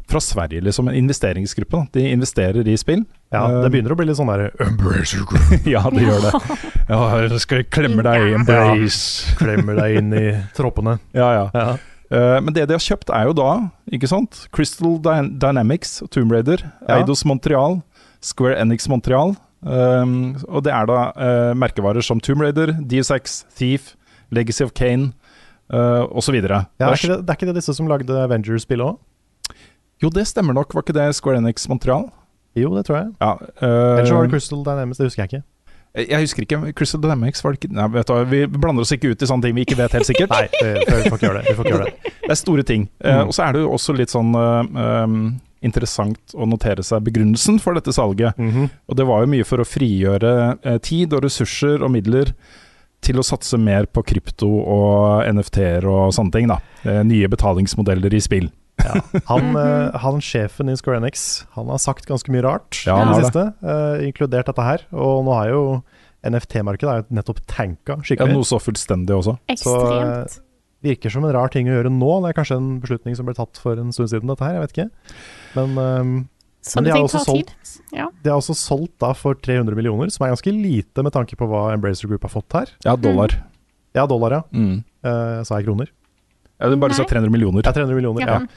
[0.09, 0.87] Fra Sverige, liksom.
[0.89, 1.77] En investeringsgruppe.
[1.77, 1.87] Da.
[1.99, 3.03] De investerer i spill.
[3.31, 4.47] Ja, Eh, Det begynner å bli litt sånn der
[5.73, 6.31] ja, det gjør det.
[6.89, 8.63] Ja, jeg skal klemme deg inn ja,
[9.37, 10.23] Klemmer deg inn i
[10.57, 10.95] troppene.
[11.13, 11.45] Ja, ja.
[11.53, 11.67] Ja.
[12.09, 13.49] Uh, men det de har kjøpt er jo da,
[13.93, 16.95] ikke sant Crystal Dyn Dynamics, Tomb Raider, Ja.
[16.97, 17.83] Eidos Montreal,
[18.25, 19.35] Square Enix Montreal.
[19.61, 23.93] Um, og det er da uh, merkevarer som Tomb Raider, DSX, Thief,
[24.33, 25.11] Legacy of Kane
[25.69, 26.39] uh, osv.
[26.41, 28.97] Ja, er, det, det er ikke det disse som lagde Avengers-spillet òg?
[29.99, 30.73] Jo, det stemmer nok.
[30.73, 32.07] Var ikke det Square Enix Montreal?
[32.57, 33.09] Jo, det tror jeg.
[33.19, 35.43] Ja, eh, Eller så var det Crystal Dynamics, det husker jeg ikke.
[35.99, 36.73] Jeg husker ikke.
[36.77, 39.47] Crystal Dynamics var det ikke Nei, vet du Vi blander oss ikke ut i sånne
[39.47, 40.31] ting vi ikke vet helt sikkert.
[40.35, 41.49] Nei, vi, får ikke gjøre det.
[41.49, 42.15] Vi får ikke gjøre det.
[42.29, 42.83] Det er store ting.
[43.01, 43.09] Mm.
[43.09, 45.21] Uh, og så er det jo også litt sånn uh, um,
[45.65, 48.37] interessant å notere seg begrunnelsen for dette salget.
[48.37, 48.69] Mhm.
[48.85, 52.35] Og det var jo mye for å frigjøre uh, tid og ressurser og midler
[53.03, 56.49] til å satse mer på krypto og NFT-er og sånne ting.
[56.51, 56.59] da.
[56.83, 58.49] Eh, nye betalingsmodeller i spill.
[58.79, 59.21] Ja.
[59.27, 63.07] Han, eh, han sjefen i Square Enix Han har sagt ganske mye rart Ja, i
[63.09, 64.85] det siste, uh, inkludert dette her.
[64.95, 65.63] Og nå har jo
[66.27, 68.35] NFT-markedet er jo nettopp tanka Ja, skikkelig.
[68.35, 69.37] noe så fullstendig også.
[69.59, 70.39] Så uh,
[70.85, 72.11] virker som en rar ting å gjøre nå.
[72.23, 74.57] Det er kanskje en beslutning som ble tatt for en stund siden, dette her.
[74.57, 74.89] Jeg vet ikke.
[75.57, 76.27] Men,
[76.59, 77.75] Sånne men de har også solgt.
[77.95, 78.09] Ja.
[78.23, 81.47] de har også solgt da for 300 millioner, som er ganske lite med tanke på
[81.47, 82.73] hva Embracer Group har fått her.
[82.83, 83.35] Ja, dollar.
[83.95, 84.41] Ja, dollar, ja.
[84.51, 84.83] Mm.
[85.03, 85.91] Uh, sa jeg kroner?
[86.59, 87.63] Ja, du bare sa 300 millioner.
[87.63, 88.21] Ja, 300 millioner.
[88.27, 88.39] Ja.
[88.39, 88.47] Ja.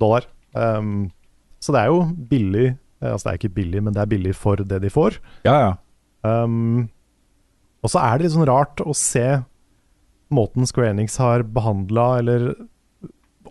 [0.00, 0.24] Dollar.
[0.54, 1.10] Um,
[1.60, 2.66] så det er jo billig.
[3.02, 5.18] eh, Altså det er ikke billig, men det er billig for det de får.
[5.44, 5.72] Ja, ja.
[6.24, 6.88] Um,
[7.84, 9.42] og så er det litt sånn rart å se
[10.32, 12.54] måten Square Enix har behandla eller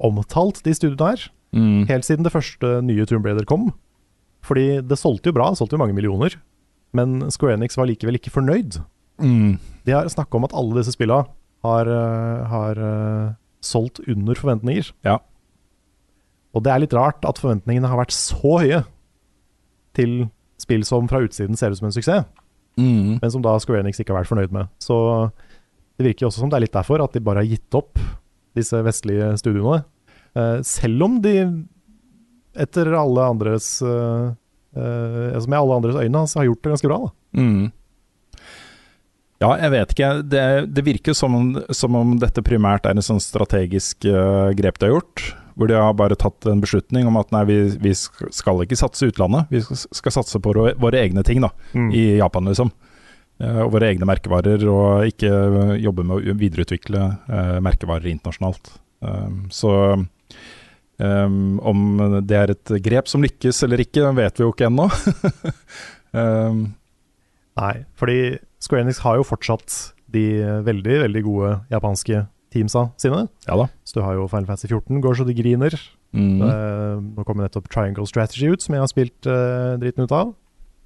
[0.01, 1.85] omtalt de studiene her, Mm.
[1.87, 3.71] helt siden det første nye Tomb Raider kom.
[4.41, 6.33] Fordi det solgte jo bra, det solgte jo mange millioner,
[6.93, 8.81] men Square Enix var likevel ikke fornøyd.
[9.21, 9.59] Mm.
[9.85, 11.27] De har snakka om at alle disse spilla
[11.63, 13.33] har, eh, har eh,
[13.63, 14.91] solgt under forventninger.
[15.07, 15.17] Ja.
[16.53, 18.83] Og det er litt rart at forventningene har vært så høye
[19.97, 20.27] til
[20.61, 22.25] spill som fra utsiden ser ut som en suksess,
[22.77, 23.19] Mm.
[23.21, 24.67] men som da Square Enix ikke har vært fornøyd med.
[24.81, 24.95] Så
[25.99, 27.99] det virker jo også som det er litt derfor at de bare har gitt opp
[28.57, 29.83] disse vestlige studioene.
[30.35, 31.35] Eh, selv om de
[32.55, 34.33] etter alle andres eh,
[34.75, 36.97] eh, Med alle andres øyne har gjort det ganske bra.
[37.05, 37.71] da Mm.
[39.41, 40.09] Ja, jeg vet ikke.
[40.29, 44.79] Det, det virker som om, som om dette primært er en sånn strategisk uh, grep
[44.79, 45.25] de har gjort.
[45.53, 49.09] Hvor de har bare tatt en beslutning om at nei, vi, vi skal ikke satse
[49.11, 49.51] utlandet.
[49.53, 51.51] Vi skal, satse på våre, våre egne ting da,
[51.93, 52.71] i Japan, liksom.
[53.41, 58.77] Uh, og våre egne merkevarer, og ikke eh, jobbe med å videreutvikle uh, merkevarer internasjonalt.
[59.51, 59.69] Så
[59.99, 61.79] um, om
[62.23, 64.85] det er et grep som lykkes eller ikke, vet vi jo ikke ennå.
[66.15, 66.61] um,
[67.59, 70.23] Nei, fordi Square Enix har jo fortsatt de
[70.65, 72.23] veldig, veldig gode japanske
[72.53, 73.25] teamsa sine.
[73.47, 73.67] Ja da.
[73.85, 75.75] Så du har jo Final Fantasy 14, går så det griner.
[76.13, 76.41] Mm.
[76.45, 80.33] Eh, nå kommer nettopp Triangle Strategy ut, som jeg har spilt uh, dritten ut av.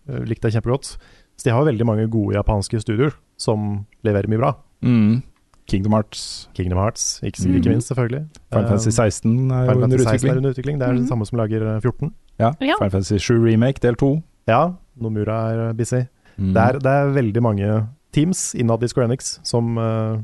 [0.07, 0.95] Uh, likte jeg kjempegodt.
[1.37, 4.53] Så de har jo veldig mange gode japanske studioer som leverer mye bra.
[4.85, 5.19] Mm.
[5.67, 6.47] Kingdom Hearts.
[6.55, 7.57] Kingdom Hearts, ikke, Mm.
[7.59, 8.23] ikke minst, selvfølgelig.
[8.53, 10.31] Final Fantasy Eh, 16 er jo Final under 16 utvikling.
[10.31, 10.79] er under utvikling.
[10.79, 10.99] Det er mm.
[10.99, 12.13] det samme som lager eh, 14.
[12.39, 12.51] Ja.
[12.61, 12.75] Ja.
[12.79, 14.23] Final Fantasy 7 Remake del 2.
[14.47, 16.07] Ja, Nomura er eh, busy.
[16.37, 16.53] Mm.
[16.53, 17.69] Det, er, det er veldig mange
[18.15, 20.17] teams innad i Square Enix som, eh,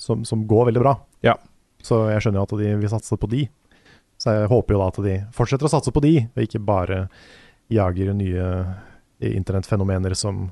[0.00, 0.94] som, som går veldig bra.
[1.24, 1.36] Ja.
[1.84, 3.44] Så jeg skjønner jo at de vil satse på de.
[4.20, 7.06] Så jeg håper jo da at de fortsetter å satse på de, og ikke bare
[7.72, 8.48] jager nye
[9.24, 10.46] internettfenomener som,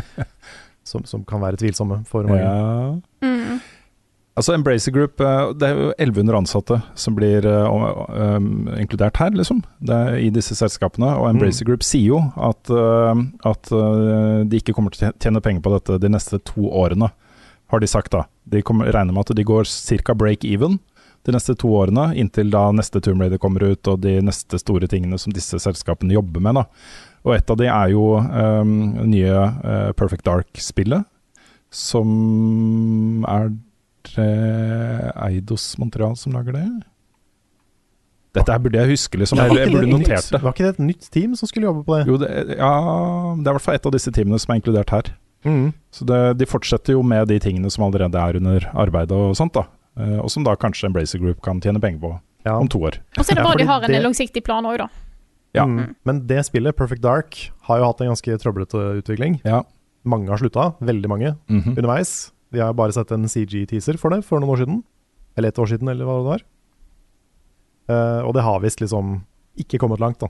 [0.90, 2.44] som, som kan være tvilsomme for mange.
[2.44, 3.26] Ja.
[3.26, 3.60] Mm.
[4.38, 9.32] Altså Embracer Group, eh, det er jo 1100 ansatte som blir uh, um, inkludert her,
[9.34, 9.64] liksom.
[9.90, 11.10] Er I disse selskapene.
[11.18, 13.10] Og Embracer Group sier jo at, uh,
[13.50, 13.72] at
[14.46, 17.10] de ikke kommer til å tjene penger på dette de neste to årene,
[17.70, 18.24] har de sagt da.
[18.50, 19.66] De kommer, regner med at de går
[20.02, 20.14] ca.
[20.14, 20.78] break even
[21.26, 24.88] de neste to årene, inntil da neste Tomb Raider kommer ut, og de neste store
[24.88, 26.56] tingene som disse selskapene jobber med.
[26.56, 26.64] da.
[27.26, 28.70] Og et av de er jo um,
[29.10, 29.42] nye
[29.98, 31.04] Perfect Dark-spillet,
[31.68, 33.50] som er
[34.16, 36.64] det Eidos Montreal som lager det?
[38.36, 39.40] Dette her burde jeg huske, liksom.
[39.42, 40.38] Jeg, jeg burde notert det.
[40.44, 42.04] var ikke det et nytt team som skulle jobbe på det?
[42.06, 42.28] Jo, det,
[42.60, 42.70] ja,
[43.40, 45.10] det er i hvert fall et av disse teamene som er inkludert her.
[45.42, 45.72] Mm.
[45.90, 49.56] Så det, de fortsetter jo med de tingene som allerede er under arbeidet og sånt,
[49.56, 49.64] da.
[49.98, 52.12] Eh, og som da kanskje Embracer Group kan tjene penger på
[52.46, 52.54] Ja.
[52.60, 53.00] om to år.
[53.18, 54.88] Og så er det bra ja, de har en det- langsiktig plan òg, da.
[55.58, 55.64] Ja.
[55.66, 55.96] Mm.
[56.06, 59.40] Men det spillet, Perfect Dark, har jo hatt en ganske trøblete utvikling.
[59.44, 59.64] Ja.
[60.06, 61.74] Mange har slutta, veldig mange, Mhm.
[61.76, 62.30] underveis.
[62.52, 64.80] Vi har bare sett en CG-teaser for det for noen år siden.
[65.38, 66.46] Eller et år siden, eller hva det var.
[67.90, 69.20] Uh, og det har visst liksom
[69.60, 70.28] ikke kommet langt, da.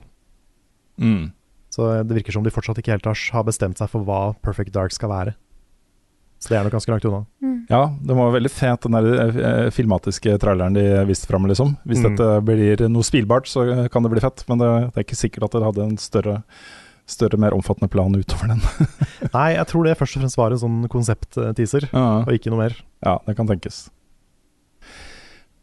[1.01, 1.31] Mm.
[1.71, 4.73] Så det virker som de fortsatt ikke helt har, har bestemt seg for hva Perfect
[4.75, 5.33] Dark skal være.
[6.41, 7.19] Så det er nok ganske langt unna.
[7.69, 11.75] Ja, den var veldig fet, den der eh, filmatiske traileren de viste fram, liksom.
[11.85, 12.07] Hvis Mm.
[12.09, 14.41] dette blir noe spilbart, så kan det bli fett.
[14.49, 16.41] Men det, det er ikke sikkert at det hadde en større,
[17.09, 18.61] større mer omfattende plan utover den.
[19.35, 22.05] Nei, jeg tror det først og fremst var en sånn konsept-teaser, Ja.
[22.25, 22.77] og ikke noe mer.
[23.05, 23.87] Ja, det kan tenkes.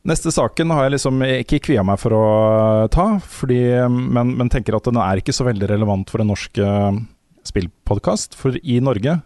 [0.09, 2.25] Neste saken har jeg liksom ikke kvia meg for å
[2.93, 3.61] ta, fordi,
[3.91, 6.95] men, men tenker at den er ikke så veldig relevant for en norsk uh,
[7.49, 8.37] spillpodkast.
[8.39, 9.19] For i Norge,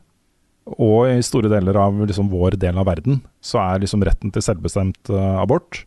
[0.78, 4.44] og i store deler av liksom vår del av verden, så er liksom retten til
[4.46, 5.80] selvbestemt eh, abort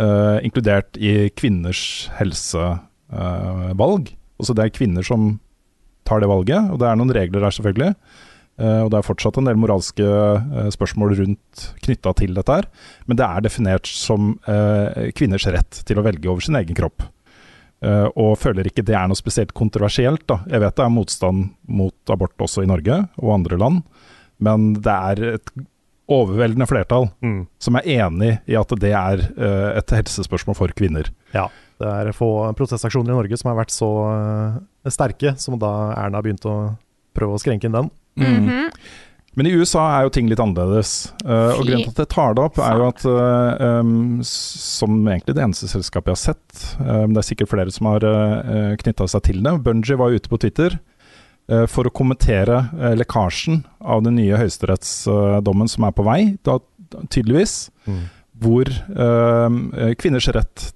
[0.00, 4.14] uh, inkludert i kvinners helsevalg.
[4.40, 5.34] altså det er kvinner som
[6.08, 7.92] tar det valget, og det er noen regler her, selvfølgelig.
[8.58, 12.66] Uh, og det er fortsatt en del moralske uh, spørsmål rundt knytta til dette her.
[13.06, 17.06] Men det er definert som uh, kvinners rett til å velge over sin egen kropp.
[18.18, 20.24] Og føler ikke det er noe spesielt kontroversielt.
[20.26, 20.40] Da.
[20.50, 23.84] Jeg vet det er motstand mot abort også i Norge og andre land,
[24.42, 25.52] men det er et
[26.10, 27.44] overveldende flertall Mm.
[27.62, 29.22] som er enig i at det er
[29.78, 31.12] et helsespørsmål for kvinner.
[31.30, 31.46] Ja.
[31.78, 36.22] Det er få protestaksjoner i Norge som har vært så eh, sterke som da Erna
[36.24, 36.56] begynte å
[37.14, 37.92] prøve å skrenke inn den.
[38.18, 38.72] Mhm.
[39.38, 41.12] Men i USA er jo ting litt annerledes.
[41.22, 44.96] Uh, og grunnen til at jeg tar det opp, er jo at uh, um, som
[45.06, 48.72] egentlig det eneste selskapet jeg har sett, um, det er sikkert flere som har uh,
[48.80, 49.52] knytta seg til det.
[49.62, 50.80] Bungie var ute på Twitter
[51.72, 52.58] for å kommentere
[52.98, 56.58] lekkasjen av den nye høyesterettsdommen som er på vei, da,
[57.08, 58.02] tydeligvis, Mm.
[58.42, 60.66] hvor eh, kvinners rett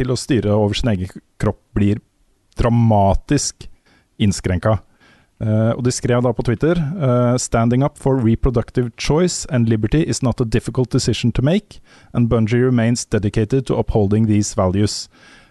[0.00, 2.00] til å styre over sin egen kropp blir
[2.58, 3.68] dramatisk
[4.20, 4.80] innskrenka.
[5.40, 10.02] Uh, og de skrev da på Twitter uh, Standing up for reproductive choice and liberty
[10.04, 11.80] is not a difficult decision to make,
[12.12, 15.08] and Bungie remains dedicated to upholding these values.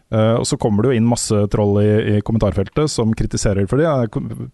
[0.09, 3.77] Uh, og så kommer det jo inn masse troll i, i kommentarfeltet som kritiserer for
[3.77, 3.89] det,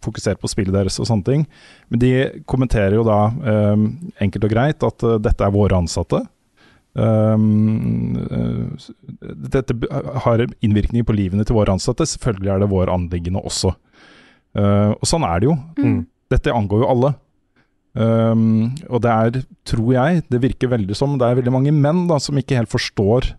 [0.04, 1.46] fokuserer på spillet deres og sånne ting.
[1.88, 2.12] Men de
[2.50, 3.86] kommenterer jo da eh,
[4.26, 6.26] enkelt og greit at eh, dette er våre ansatte.
[6.96, 8.16] Um,
[9.20, 9.76] dette
[10.24, 12.08] har innvirkning på livene til våre ansatte.
[12.08, 13.74] Selvfølgelig er det vår anliggende også.
[14.56, 15.56] Uh, og sånn er det jo.
[15.82, 16.02] Mm.
[16.32, 17.14] Dette angår jo alle.
[17.96, 22.06] Um, og det er, tror jeg, det virker veldig som det er veldig mange menn
[22.10, 23.30] da, som ikke helt forstår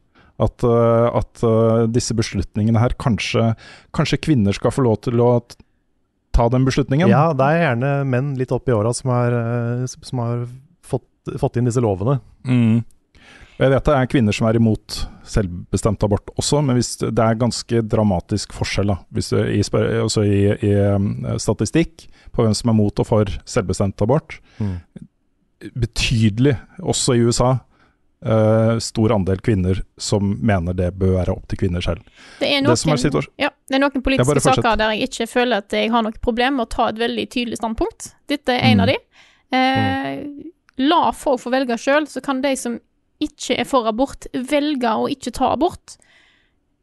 [0.40, 3.50] at, uh, at uh, disse beslutningene her kanskje,
[3.96, 5.30] kanskje kvinner skal få lov til å
[6.36, 7.08] ta den beslutningen.
[7.08, 9.36] Ja, det er gjerne menn litt opp i åra som har,
[9.88, 10.44] som har
[10.84, 11.08] fått,
[11.40, 12.18] fått inn disse lovene.
[12.44, 12.84] Mm.
[13.56, 14.96] Og Jeg vet det er kvinner som er imot
[15.26, 19.62] selvbestemt abort også, men hvis det er ganske dramatisk forskjell da, hvis du, i,
[20.02, 21.08] også i, i um,
[21.40, 22.04] statistikk
[22.36, 24.36] på hvem som er mot og for selvbestemt abort.
[24.60, 24.76] Mm.
[25.72, 27.54] Betydelig, også i USA.
[28.26, 32.00] Uh, stor andel kvinner som mener det bør være opp til kvinner selv.
[32.40, 35.62] Det er Det er noen, ja, det er noen politiske saker der jeg ikke føler
[35.62, 38.14] at jeg har noe problem med å ta et veldig tydelig standpunkt.
[38.26, 38.82] Dette er en Mm.
[38.82, 38.96] av de.
[39.52, 42.80] Eh, La folk få velge sjøl, så kan de som
[43.22, 45.96] ikke er for abort, velge å ikke ta abort.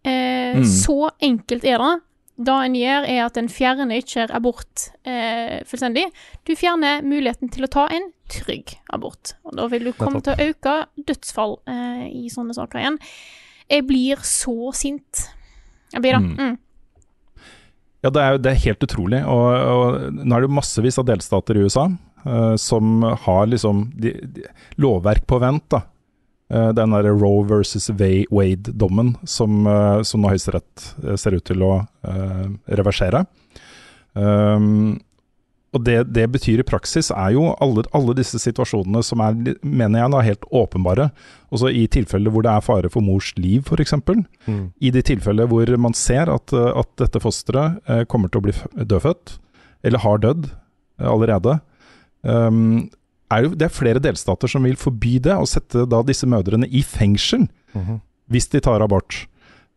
[0.04, 0.66] Eh, Mm.
[0.66, 1.94] Så enkelt er det.
[2.36, 6.08] Det en gjør, er at en fjerner ikke abort eh, fullstendig.
[6.46, 9.36] Du fjerner muligheten til å ta en trygg abort.
[9.46, 13.00] Og da vil du komme til å øke dødsfall eh, i sånne saker igjen.
[13.70, 15.28] Jeg blir så sint.
[15.94, 16.24] Jeg blir det.
[16.26, 16.34] Mm.
[16.38, 16.58] Mm.
[18.04, 19.22] Ja, det er, det er helt utrolig.
[19.30, 21.88] Og, og nå er det massevis av delstater i USA
[22.26, 24.50] uh, som har liksom de, de,
[24.82, 25.70] lovverk på vent.
[25.72, 25.86] da.
[26.54, 31.66] Eh, den derre Roe versus Wade-dommen som, eh, som nå Høyesterett eh, ser ut til
[31.66, 31.74] å
[32.70, 33.26] reversere.
[34.14, 35.00] Um,
[35.74, 40.04] og det det betyr i praksis, er jo alle, alle disse situasjonene som er, mener
[40.04, 41.08] jeg, da, helt åpenbare.
[41.50, 43.96] Også i tilfeller hvor det er fare for mors liv, f.eks.
[44.46, 44.68] Mm.
[44.78, 48.58] I de tilfeller hvor man ser at, at dette fosteret eh, kommer til å bli
[48.86, 49.40] dødfødt,
[49.90, 51.58] eller har dødd eh, allerede,
[52.22, 52.86] um,
[53.34, 56.68] er jo, det er flere delstater som vil forby det, og sette da disse mødrene
[56.70, 58.00] i fengsel Mhm.
[58.30, 59.26] hvis de tar abort.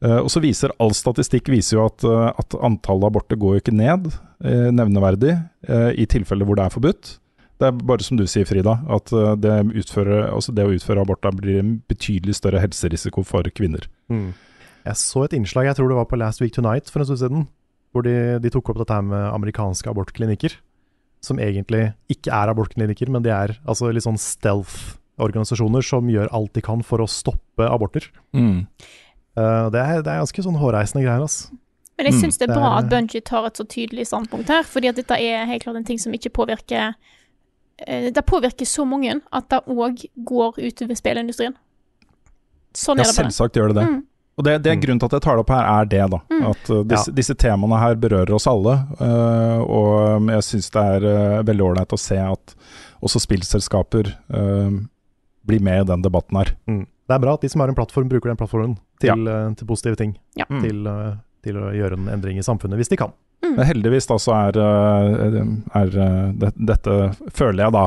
[0.04, 3.60] Uh, og så viser All statistikk viser jo at, eh, at antallet aborter går jo
[3.62, 4.10] ikke ned
[4.44, 5.30] eh, nevneverdig
[5.68, 7.14] eh, i tilfeller hvor det er forbudt.
[7.58, 11.00] Det er bare som du sier, Frida, at eh, det, utfører, altså det å utføre
[11.00, 13.88] abort da blir en betydelig større helserisiko for kvinner.
[14.12, 14.34] Mm.
[14.84, 17.22] Jeg så et innslag, jeg tror det var på Last Week Tonight for en stund
[17.24, 17.46] siden,
[17.96, 20.58] hvor de, de tok opp dette her med amerikanske abortklinikker.
[21.26, 26.52] Som egentlig ikke er abortklinikker, men de er altså litt sånn stealth-organisasjoner som gjør alt
[26.54, 28.06] de kan for å stoppe aborter.
[28.36, 31.50] Eh, det, er, det er ganske sånn hårreisende greier, altså.
[31.96, 34.48] Men jeg Mm, det er det bra er- at Bungie tar et så tydelig standpunkt
[34.52, 36.94] her, fordi at dette er helt klart en ting som ikke påvirker
[37.86, 41.54] eh, Det påvirker så mange at det òg går utover spillindustrien.
[42.76, 43.24] Sånn Ja, er det bare.
[43.32, 43.86] selvsagt gjør det det.
[43.88, 44.02] Mm.
[44.36, 44.82] Og det, det er Mm.
[44.82, 46.18] grunnen til at jeg tar det opp her, er det, da.
[46.28, 46.42] Mm.
[46.50, 48.74] At uh, disse, disse temaene her berører oss alle.
[49.00, 52.54] uh, og um, jeg syns det er uh, veldig ålreit å se at
[53.00, 54.70] også spillselskaper uh,
[55.48, 56.52] blir med i den debatten her.
[56.68, 56.82] Mm.
[57.06, 59.66] Det er bra at de som har en plattform, bruker den plattformen til, eh, til
[59.68, 60.16] positive ting.
[60.34, 60.44] Ja.
[60.50, 60.62] Mm.
[60.64, 60.88] Til,
[61.46, 63.12] til å gjøre en endring i samfunnet, hvis de kan.
[63.44, 63.52] Mm.
[63.60, 66.96] Men heldigvis da så er, er det, dette
[67.30, 67.84] føler jeg da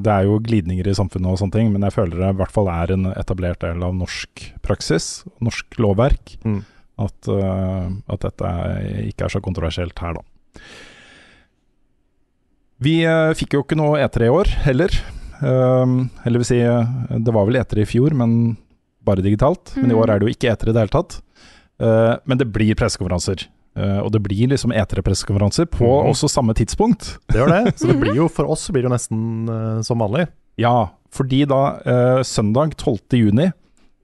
[0.00, 2.52] Det er jo glidninger i samfunnet og sånne ting, men jeg føler det i hvert
[2.54, 6.62] fall er en etablert del av norsk praksis, norsk lovverk, Mm.
[6.98, 8.52] at, uh, at dette
[9.10, 10.62] ikke er så kontroversielt her, da.
[12.82, 14.92] Vi uh, fikk jo ikke noe E3 i år heller.
[15.36, 18.56] Eller vil si, det var vel E3 i fjor, men
[19.04, 19.74] bare digitalt.
[19.76, 20.00] Men i Mm.
[20.00, 21.18] år er det jo ikke E3 i det hele tatt.
[21.80, 23.46] Uh, men det blir pressekonferanser.
[23.76, 26.10] Uh, og det blir liksom E3-pressekonferanser på mm.
[26.12, 27.16] også samme tidspunkt.
[27.28, 27.74] Det gjør det.
[27.78, 29.20] Så det blir jo, for oss blir det jo nesten
[29.50, 30.26] uh, som vanlig.
[30.60, 33.18] Ja, fordi da uh, søndag 12.
[33.20, 33.50] juni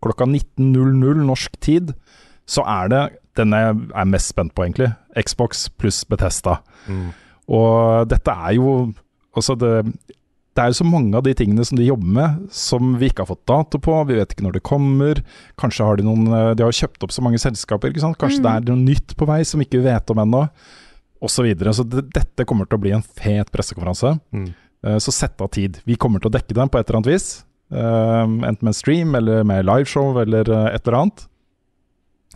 [0.02, 1.94] klokka 19.00 norsk tid,
[2.44, 3.02] så er det
[3.38, 4.90] den jeg er mest spent på, egentlig.
[5.16, 6.58] Xbox pluss Betesta.
[7.48, 8.74] Og dette er jo
[9.32, 9.94] Altså, det,
[10.55, 13.24] det er jo så mange av de tingene som de jobber med, som vi ikke
[13.24, 13.94] har fått dato på.
[14.09, 15.22] Vi vet ikke når det kommer.
[15.61, 18.18] Kanskje har de noen eh, De har kjøpt opp så mange selskaper, ikke sant.
[18.20, 18.44] Kanskje Mm.
[18.44, 20.42] det er noe nytt på vei som ikke vi vet om ennå.
[21.22, 21.70] Og Så, videre.
[21.72, 24.18] så det, dette kommer til å bli en fet pressekonferanse.
[24.34, 24.48] Mm.
[24.84, 25.80] Eh, så sett av tid.
[25.86, 27.44] Vi kommer til å dekke den på et eller annet vis.
[27.72, 30.42] Eh, enten med en stream eller med liveshow eller
[30.74, 31.28] et eller annet.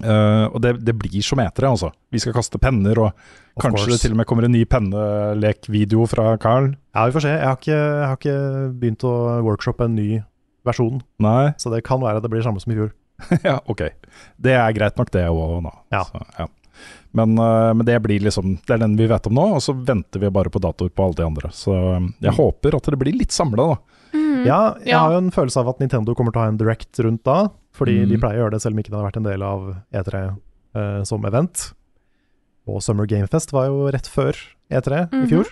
[0.04, 1.92] Eh, og det, det blir som etere, altså.
[2.12, 3.12] Vi skal kaste penner, og
[3.56, 3.92] Of kanskje course.
[3.94, 6.74] det til og med kommer en ny pennelekvideo fra Carl.
[6.92, 7.32] Ja, vi får se.
[7.32, 8.36] Jeg har, ikke, jeg har ikke
[8.82, 9.14] begynt å
[9.46, 10.10] workshoppe en ny
[10.66, 12.92] versjon, Nei, så det kan være at det blir samme som i fjor.
[13.48, 13.86] ja, ok.
[14.42, 15.72] Det er greit nok, det òg, nå.
[15.94, 16.02] Ja.
[16.08, 16.48] Så, ja.
[17.16, 19.72] Men, uh, men det blir liksom Det er den vi vet om nå, og så
[19.72, 21.48] venter vi bare på datoer på alle de andre.
[21.56, 23.85] Så jeg jeg håper at det blir litt samla, da.
[24.46, 25.00] Ja, jeg Ja.
[25.00, 27.48] har jo en følelse av at Nintendo kommer til å ha en direct rundt da,
[27.74, 28.08] fordi Mm.
[28.08, 30.38] de pleier å gjøre det selv om ikke det har vært en del av E3
[30.76, 31.72] uh, som event.
[32.66, 34.32] Og Summer Game Fest var jo rett før
[34.70, 35.28] E3 i Mhm.
[35.28, 35.46] fjor,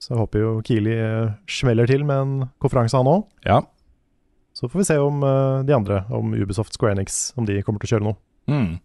[0.00, 3.24] så jeg håper jo Keeley uh, smeller til med en konferanse han òg.
[3.44, 3.60] Ja.
[4.54, 7.78] Så får vi se om uh, de andre, om Ubisoft Square Enix, om de kommer
[7.78, 8.16] til å kjøre noe.
[8.48, 8.80] Mm.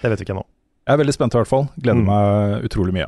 [0.00, 0.44] Det vet vi ikke ennå.
[0.88, 1.68] Jeg er veldig spent i hvert fall.
[1.80, 2.06] Gleder Mm.
[2.06, 3.06] meg utrolig mye.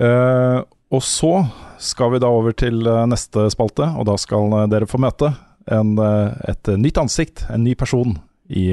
[0.00, 1.32] Eh, og så
[1.78, 5.32] skal vi da over til eh, neste spalte, og da skal eh, dere få møte
[5.68, 8.16] en, eh, et nytt ansikt, en ny person
[8.48, 8.70] i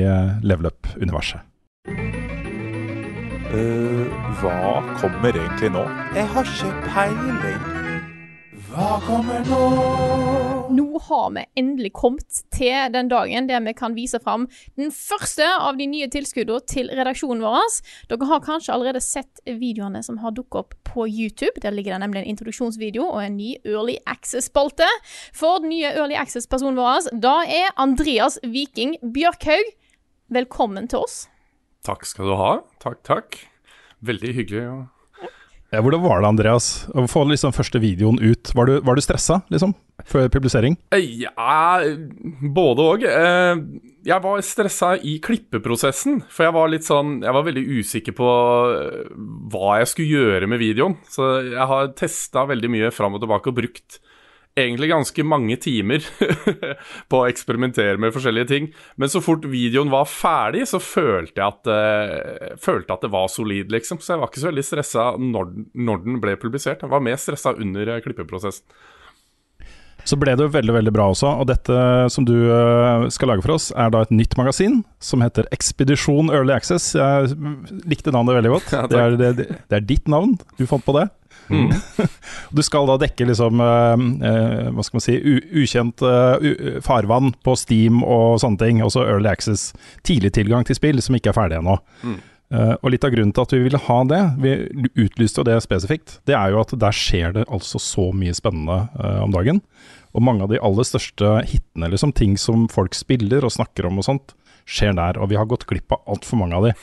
[0.47, 1.43] Level Up-universet.
[3.51, 4.07] Uh,
[4.39, 5.83] hva kommer egentlig nå?
[6.15, 7.84] Jeg har ikke peiling.
[8.75, 9.59] Hva kommer nå?
[10.75, 15.45] Nå har vi endelig kommet til den dagen der vi kan vise fram den første
[15.47, 17.77] av de nye tilskuddene til redaksjonen vår.
[18.11, 21.55] Dere har kanskje allerede sett videoene som har dukket opp på YouTube.
[21.63, 24.89] Der ligger det nemlig en introduksjonsvideo og en ny Early Access-spalte.
[25.35, 29.71] For den nye Early Access-personen vår, da er Andreas Viking Bjørkhaug.
[30.35, 31.21] Velkommen til oss.
[31.85, 32.51] Takk skal du ha.
[32.83, 33.39] Takk, takk.
[34.03, 34.65] Veldig hyggelig.
[34.73, 34.83] å-
[35.75, 36.67] Ja, hvordan var det, Andreas?
[36.95, 38.51] Å få liksom første videoen ut.
[38.55, 39.73] Var du, var du stressa, liksom?
[40.07, 40.77] Før publisering?
[40.95, 41.81] Eh, Ja,
[42.55, 43.03] både òg.
[44.05, 48.27] Jeg var stressa i klippeprosessen, for jeg var litt sånn Jeg var veldig usikker på
[48.75, 49.07] eh,
[49.51, 50.95] hva jeg skulle gjøre med videoen.
[51.09, 53.99] Så jeg har testa veldig mye fram og tilbake og brukt
[54.55, 56.05] egentlig ganske mange timer
[57.11, 58.69] på å eksperimentere med forskjellige ting.
[59.01, 63.31] Men så fort videoen var ferdig, så følte jeg at, uh, følte at det var
[63.31, 63.99] solid, liksom.
[63.99, 66.85] Så jeg var ikke så veldig stressa når, når den ble publisert.
[66.85, 68.67] Jeg var mer stressa under eh, klippeprosessen.
[70.05, 71.75] Så ble det jo veldig veldig bra også, og dette
[72.13, 76.29] som du eh, skal lage for oss, er da et nytt magasin som heter Ekspedisjon
[76.29, 76.91] Early Access.
[76.93, 77.33] Jeg
[77.89, 78.73] likte navnet veldig godt.
[78.75, 81.07] Ja, det, er, det, det er ditt navn, du fant på det.
[81.49, 81.69] Mm.
[82.55, 85.15] Du skal da dekke liksom eh, eh, Hva skal man si
[85.61, 88.81] ukjent uh, farvann på Steam og sånne ting.
[88.85, 89.69] Også Early Access.
[90.05, 91.77] Tidlig tilgang til spill som ikke er ferdig ennå.
[92.05, 92.17] Mm.
[92.53, 94.53] Eh, og litt av grunnen til at vi ville ha det, vi
[95.01, 98.83] utlyste jo det spesifikt, det er jo at der skjer det altså så mye spennende
[98.99, 99.63] uh, om dagen.
[100.15, 103.97] Og mange av de aller største hitene, liksom, ting som folk spiller og snakker om
[103.99, 104.35] og sånt,
[104.69, 105.17] skjer der.
[105.19, 106.75] Og vi har gått glipp av altfor mange av de.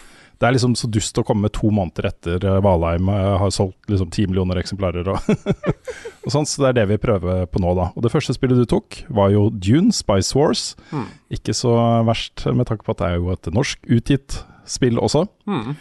[0.42, 4.10] Det er liksom så dust å komme to måneder etter eh, Valheim har solgt liksom
[4.12, 5.28] ti millioner eksemplarer og,
[6.26, 7.92] og sånt, så det er det vi prøver på nå, da.
[7.94, 10.72] Og det første spillet du tok, var jo Dune, Spice Wars.
[10.90, 11.06] Mm.
[11.38, 11.76] Ikke så
[12.10, 15.26] verst med tanke på at det er jo et norsk utgitt spill også.
[15.48, 15.76] Mm.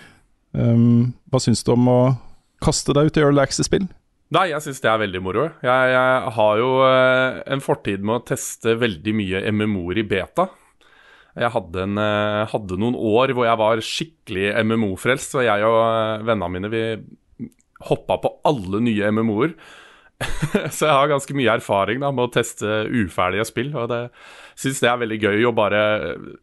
[0.52, 1.02] Um,
[1.32, 2.00] hva syns du om å
[2.62, 3.88] kaste deg ut i Early Access-spill?
[4.32, 5.50] Nei, jeg syns det er veldig moro.
[5.60, 10.46] Jeg, jeg har jo eh, en fortid med å teste veldig mye MMO-er i beta.
[11.36, 15.82] Jeg hadde, en, eh, hadde noen år hvor jeg var skikkelig MMO-frelst, så jeg og
[15.84, 16.84] eh, vennene mine vi
[17.90, 19.58] hoppa på alle nye MMO-er.
[20.76, 24.02] så jeg har ganske mye erfaring da, med å teste uferdige spill, og det
[24.60, 25.84] syns det er veldig gøy å bare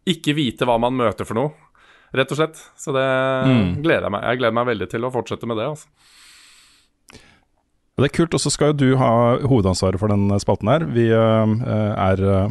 [0.09, 1.55] ikke vite hva man møter for noe,
[2.15, 2.57] rett og slett.
[2.77, 3.09] Så det
[3.49, 3.83] Mm.
[3.83, 4.23] gleder jeg meg.
[4.23, 5.87] Jeg gleder meg veldig til å fortsette med det, altså.
[7.99, 10.85] Det er kult, og så skal jo du ha hovedansvaret for den spalten her.
[10.87, 11.47] Vi eh,
[11.99, 12.47] er eh,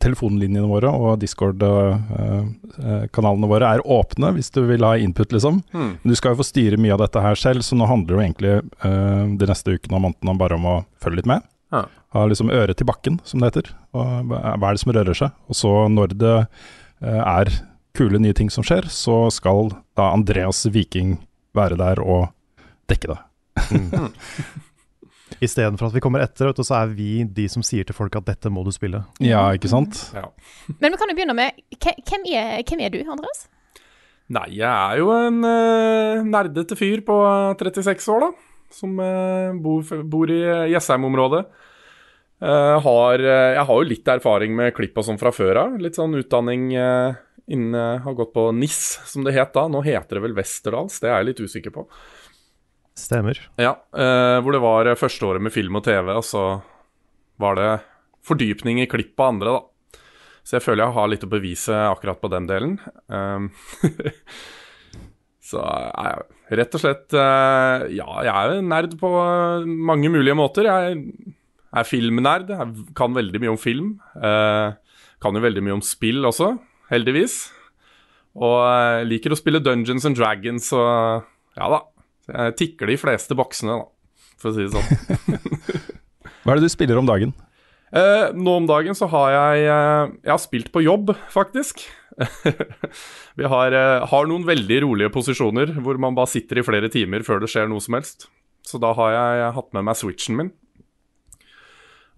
[0.00, 5.60] Telefonlinjene våre og Discord-kanalene våre er åpne hvis du vil ha input, liksom.
[5.74, 5.90] Mm.
[6.02, 8.16] Men du skal jo få styre mye av dette her selv, så nå handler det
[8.16, 8.54] jo egentlig
[8.88, 11.40] eh, de neste ukene og månedene bare om å følge litt med.
[11.74, 11.82] Ja.
[12.16, 13.66] Ha liksom øret til bakken, som det heter.
[13.92, 15.30] Og hva er det som rører seg?
[15.52, 17.46] Og så når det eh, er
[17.98, 21.16] kule nye ting som skjer, så skal da Andreas Viking
[21.56, 22.30] være der og
[22.90, 23.20] dekke det.
[25.44, 28.50] Istedenfor at vi kommer etter, så er vi de som sier til folk at dette
[28.50, 29.02] må du spille.
[29.22, 30.00] Ja, ikke sant?
[30.16, 30.26] Ja.
[30.80, 33.46] Men vi kan jo begynne med Hvem er, hvem er du, Andreas?
[34.34, 38.66] Nei, jeg er jo en uh, nerdete fyr på eh, 36 år, da.
[38.76, 40.42] Som uh, bor, bor i
[40.74, 41.46] Jessheim-området.
[42.38, 45.78] Uh, har, eh, jeg har jo litt erfaring med klipp og sånn fra før av.
[45.82, 47.16] Litt sånn utdanning uh,
[47.48, 49.66] innen jeg har gått på NIS, som det het da.
[49.72, 51.86] Nå heter det vel Westerdals, det er jeg litt usikker på.
[52.98, 53.40] Stemmer.
[53.60, 56.44] Ja, eh, hvor det var førsteåret første året med film og TV, og så
[57.38, 57.72] var det
[58.26, 60.00] fordypning i klipp av andre, da.
[60.42, 62.78] Så jeg føler jeg har litt å bevise akkurat på den delen.
[63.12, 63.50] Um,
[65.48, 70.36] Så jeg rett og slett eh, Ja, jeg er jo nerd på eh, mange mulige
[70.36, 70.68] måter.
[70.68, 70.98] Jeg
[71.72, 72.52] er filmnerd.
[72.52, 73.94] Jeg kan veldig mye om film.
[74.16, 74.76] Eh,
[75.22, 76.52] kan jo veldig mye om spill også,
[76.92, 77.38] heldigvis.
[78.38, 81.28] Og eh, liker å spille Dungeons and Dragons og
[81.58, 81.84] Ja da.
[82.28, 85.38] Jeg tikker de fleste boksene, da, for å si det sånn.
[86.44, 87.32] Hva er det du spiller om dagen?
[87.88, 91.86] Eh, nå om dagen så har jeg eh, Jeg har spilt på jobb, faktisk.
[93.38, 97.24] Vi har, eh, har noen veldig rolige posisjoner hvor man bare sitter i flere timer
[97.24, 98.28] før det skjer noe som helst.
[98.66, 100.50] Så da har jeg hatt med meg switchen min.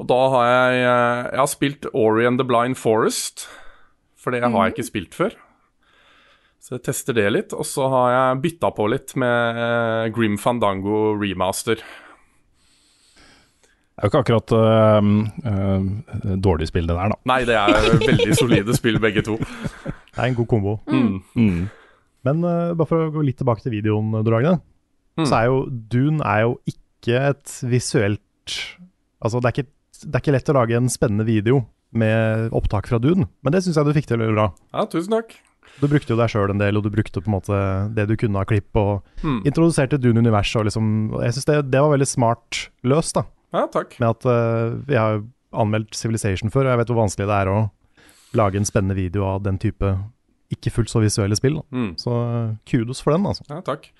[0.01, 3.47] Og da har jeg Jeg har spilt Ori and the Blind Forest,
[4.21, 5.37] for det har jeg ikke spilt før.
[6.61, 7.57] Så jeg tester det litt.
[7.57, 11.81] Og så har jeg bytta på litt med eh, Grim Fandango remaster.
[14.01, 15.09] Det er jo ikke akkurat øh,
[15.51, 17.18] øh, dårlig spill, det der, da.
[17.29, 19.37] Nei, det er veldig solide spill, begge to.
[20.11, 20.73] Det er en god kombo.
[20.91, 21.21] Mm.
[21.39, 21.66] Mm.
[22.27, 24.57] Men eh, bare for å gå litt tilbake til videoen, Dragne.
[25.21, 25.27] Mm.
[25.29, 25.61] Så er jo
[25.93, 28.25] Dune er jo ikke et visuelt
[29.21, 31.61] Altså, det er, ikke, det er ikke lett å lage en spennende video
[31.93, 34.49] med opptak fra Dune, men det syns jeg du fikk til veldig bra.
[34.74, 35.34] Ja, tusen takk.
[35.80, 37.57] Du brukte jo deg sjøl en del, og du brukte på en måte
[37.95, 39.43] det du kunne av klipp, og Mm.
[39.47, 40.57] introduserte Dune-universet.
[40.61, 43.24] og liksom, og Jeg syns det, det var veldig smart løst, da.
[43.53, 43.99] Ja, takk.
[43.99, 45.22] Med at uh, vi har
[45.53, 47.70] anmeldt Civilization før, og jeg vet hvor vanskelig det er å
[48.34, 49.99] lage en spennende video av den type
[50.51, 51.61] ikke fullt så visuelle spill.
[51.70, 51.95] Mm.
[51.99, 53.45] Så eh, kudos for den, altså.
[53.49, 53.91] Ja, takk.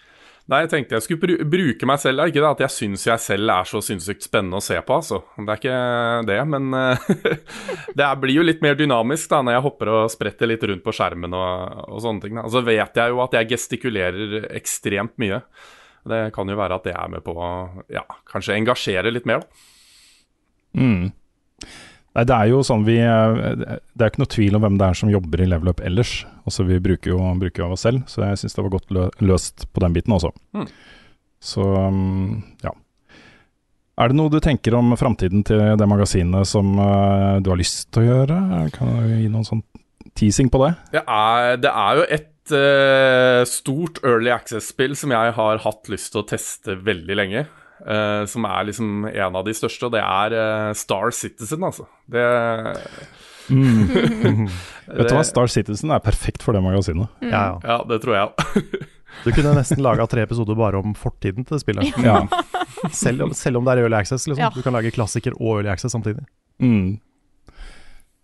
[0.51, 2.25] Nei, jeg tenkte jeg skulle bru bruke meg selv.
[2.27, 5.21] Ikke det at jeg syns jeg selv er så sinnssykt spennende å se på, altså.
[5.37, 5.77] Det er ikke
[6.27, 7.05] det, men eh,
[8.01, 10.95] det blir jo litt mer dynamisk da når jeg hopper og spretter litt rundt på
[10.97, 12.41] skjermen og, og sånne ting.
[12.41, 12.49] Da.
[12.49, 15.39] Og så vet jeg jo at jeg gestikulerer ekstremt mye.
[16.11, 17.51] Det kan jo være at det er med på å
[17.93, 19.67] ja, kanskje engasjere litt mer, da.
[20.81, 21.11] Mm.
[22.11, 23.41] Nei, det er jo sånn vi eh,
[23.71, 26.25] Det er ikke noe tvil om hvem det er som jobber i Level Up ellers.
[26.43, 29.09] Altså Vi bruker jo, bruker jo oss selv, så jeg syns det var godt lø
[29.23, 30.33] løst på den biten også.
[30.57, 30.67] Mm.
[31.41, 32.75] Så um, ja.
[34.01, 37.91] Er det noe du tenker om framtiden til det magasinet som uh, du har lyst
[37.93, 38.41] til å gjøre?
[38.75, 39.63] Kan du gi noen sånn
[40.19, 40.75] teasing på det?
[40.97, 46.15] Det er, det er jo et uh, stort early access-spill som jeg har hatt lyst
[46.15, 47.47] til å teste veldig lenge.
[47.87, 51.89] Eh, som er liksom en av de største, og det er eh, Star Citizen, altså.
[52.11, 52.27] Det
[53.51, 53.89] Mm.
[54.87, 57.09] Vet du hva, Star Citizen er perfekt for det magasinet.
[57.19, 57.31] Mm.
[57.33, 57.55] Ja, ja.
[57.67, 58.85] Ja, det tror jeg òg.
[59.25, 61.91] Du kunne nesten laga tre episoder bare om fortiden til det spillet.
[62.07, 62.21] Ja.
[62.95, 64.29] Selv, om- selv om det er Early Access.
[64.31, 64.45] Liksom.
[64.45, 64.53] Ja.
[64.55, 66.23] Du kan lage klassiker og Early Access samtidig.
[66.63, 67.01] Mm.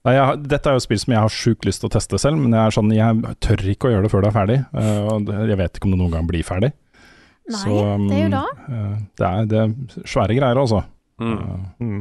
[0.07, 2.39] Nei, jeg, dette er jo spill som jeg har sjukt lyst til å teste selv,
[2.39, 4.59] men jeg, er sånn, jeg tør ikke å gjøre det før det er ferdig.
[4.71, 6.71] Uh, og jeg vet ikke om det noen gang blir ferdig.
[7.47, 8.45] Nei, Så, um, det er jo da.
[8.67, 10.81] eh, det, er, det er svære greier, altså.
[11.23, 11.67] Mm.
[11.81, 12.01] Mm.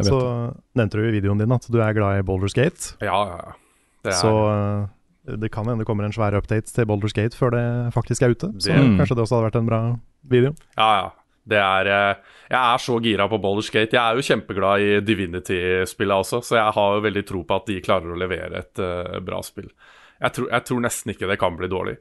[0.00, 0.18] Så
[0.78, 2.94] nevnte du i videoen din at du er glad i Boulders Gate.
[3.04, 3.52] Ja, ja, ja.
[4.06, 7.36] Det er, Så eh, det kan hende det kommer en svær update til Boulders Gate
[7.36, 8.52] før det faktisk er ute.
[8.62, 9.80] Så Det- kanskje det også hadde vært en bra
[10.24, 10.54] video.
[10.78, 11.08] ja, ja.
[11.48, 12.16] Det er eh,
[12.50, 13.96] Jeg er så gira på Baldur's Gate.
[13.96, 17.66] Jeg er jo kjempeglad i Divinity-spillet også, så jeg har jo veldig tro på at
[17.70, 19.70] de klarer å levere et uh, bra spill.
[20.20, 21.96] Jeg tror, jeg tror nesten ikke det kan bli dårlig.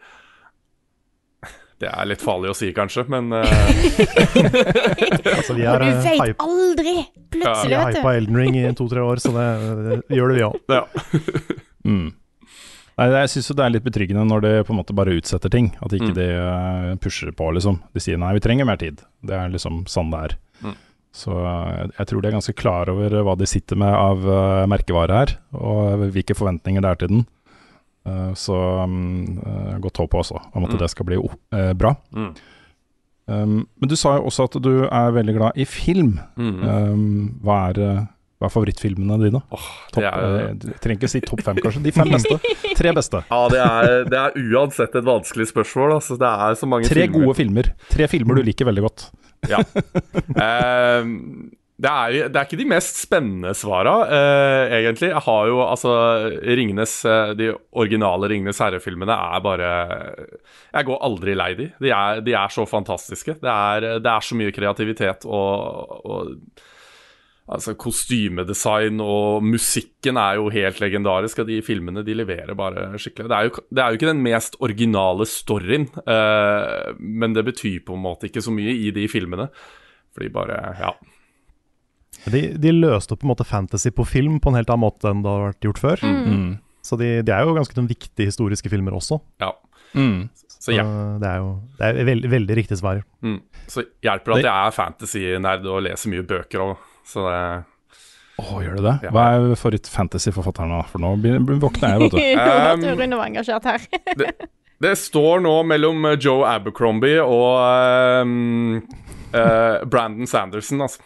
[1.78, 3.44] Det er litt farlig å si, kanskje, men uh...
[5.38, 6.94] Altså, vi er du eh, vet hype- aldri!
[7.34, 7.82] Plutselig, ja.
[7.86, 8.14] vet hypa.
[8.18, 9.46] Elden Ring i to-tre år, så det,
[10.08, 10.62] det gjør det, vi òg.
[10.74, 10.86] ja.
[11.88, 12.10] Mm.
[13.00, 15.70] Nei, jeg syns det er litt betryggende når de på en måte bare utsetter ting.
[15.86, 16.18] At ikke Mm.
[16.18, 17.78] de eh, pusher på, liksom.
[17.96, 19.00] De sier nei, vi trenger mer tid.
[19.24, 20.36] Det er liksom sånn det er.
[20.66, 20.74] Mm.
[21.16, 24.28] Så jeg, jeg tror de er ganske klar over hva de sitter med av
[24.68, 27.24] merkevare her, og hvilke forventninger det er til den.
[28.08, 28.56] Eh, så
[28.86, 29.40] um,
[29.84, 30.80] godt håp også om at Mm.
[30.80, 31.96] det skal bli eh, bra.
[32.16, 32.30] Mm.
[33.28, 36.14] Um, men du sa jo også at du er veldig glad i film.
[36.40, 36.62] Mm.
[36.64, 37.02] Um,
[37.44, 37.82] hva, er,
[38.40, 39.42] hva er favorittfilmene dine?
[39.52, 41.84] Oh, top, er, du trenger ikke si topp fem, kanskje.
[41.84, 42.38] De fem beste.
[42.80, 43.24] Tre beste.
[43.28, 45.98] ja, det er, det er uansett et vanskelig spørsmål.
[46.00, 47.20] Altså, det er så mange Tre filmer.
[47.26, 47.72] gode filmer.
[47.92, 49.10] Tre filmer du liker veldig godt.
[49.52, 49.60] Ja.
[50.48, 55.12] Ehm, det, er, det er ikke de mest spennende svara, eh, egentlig.
[55.12, 55.92] Jeg har jo altså
[56.42, 59.68] Ringenes eh, De originale Ringenes herre-filmene er bare
[60.74, 61.68] Jeg går aldri lei de.
[61.84, 63.38] De er, de er så fantastiske.
[63.44, 66.66] Det er, det er så mye kreativitet og, og
[67.48, 71.40] Altså Kostymedesign og musikken er jo helt legendarisk.
[71.40, 73.30] Og de filmene de leverer bare skikkelig.
[73.32, 77.86] Det er jo, det er jo ikke den mest originale storyen, eh, men det betyr
[77.88, 79.48] på en måte ikke så mye i de filmene.
[80.18, 80.92] Fordi bare Ja.
[82.26, 85.12] De, de løste opp på en måte fantasy på film på en helt annen måte
[85.12, 86.04] enn det har vært gjort før.
[86.04, 86.50] Mm.
[86.84, 89.22] Så de, de er jo ganske noen viktige historiske filmer også.
[89.44, 89.54] ja.
[89.96, 90.28] Mm.
[90.60, 90.84] Så, ja.
[91.22, 93.00] Det er jo det er veldig, veldig riktig svar.
[93.24, 93.40] Mm.
[93.72, 96.86] så hjelper det at jeg er fantasy-nerd og leser mye bøker òg.
[97.08, 97.42] Så det
[98.42, 98.96] Å, gjør du det?
[99.08, 99.12] Ja.
[99.16, 100.82] Hva er favoritt-fantasy-forfatteren nå?
[100.92, 101.14] For nå
[101.62, 102.20] våkner jeg, vet du.
[102.78, 103.88] Um, Rune var engasjert her.
[104.84, 108.76] Det står nå mellom eh, Joe Abercrombie og um,
[109.34, 111.02] uh, Brandon Sanderson, altså.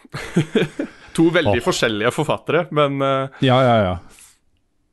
[1.16, 1.64] to veldig oh.
[1.64, 3.42] forskjellige forfattere, men uh...
[3.44, 3.94] Ja, ja, ja.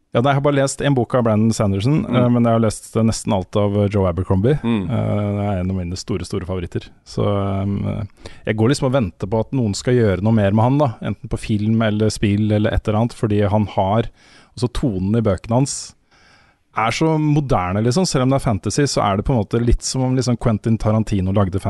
[0.09, 2.15] Ja, nei, Jeg har bare lest en bok av Brandon Sanderson, Mm.
[2.15, 4.57] uh, men jeg har lest eh, nesten alt av eh, Joe Abercrombie.
[4.63, 4.89] Mm.
[4.89, 6.87] Uh, det er en av mine store store favoritter.
[7.05, 7.77] Så um,
[8.47, 10.89] jeg går liksom og venter på at noen skal gjøre noe mer med han, da.
[11.11, 14.11] Enten på film eller spill eller et eller annet, fordi han har
[14.59, 15.73] Altså tonen i bøkene hans
[16.75, 18.05] er så moderne, liksom.
[18.09, 20.37] Selv om det er fantasy, så er det på en måte litt som om liksom
[20.41, 21.61] Quentin Tarantino lagde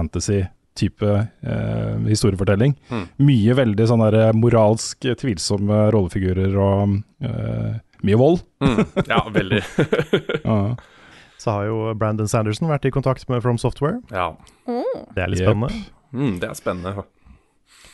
[0.75, 2.75] fantasy-type eh, historiefortelling.
[2.89, 3.07] Mm.
[3.17, 8.41] Mye veldig sånn der moralsk tvilsomme rollefigurer og eh, mye vold.
[8.61, 9.61] mm, Ja, veldig.
[10.45, 10.75] Ja.
[11.39, 13.99] Så har jo Brandon Sanderson vært i kontakt med From Software.
[14.11, 14.35] ja.
[14.69, 14.83] Mm.
[15.15, 15.49] Det er litt Jep.
[15.49, 15.85] spennende.
[16.13, 17.03] Mm, det er spennende.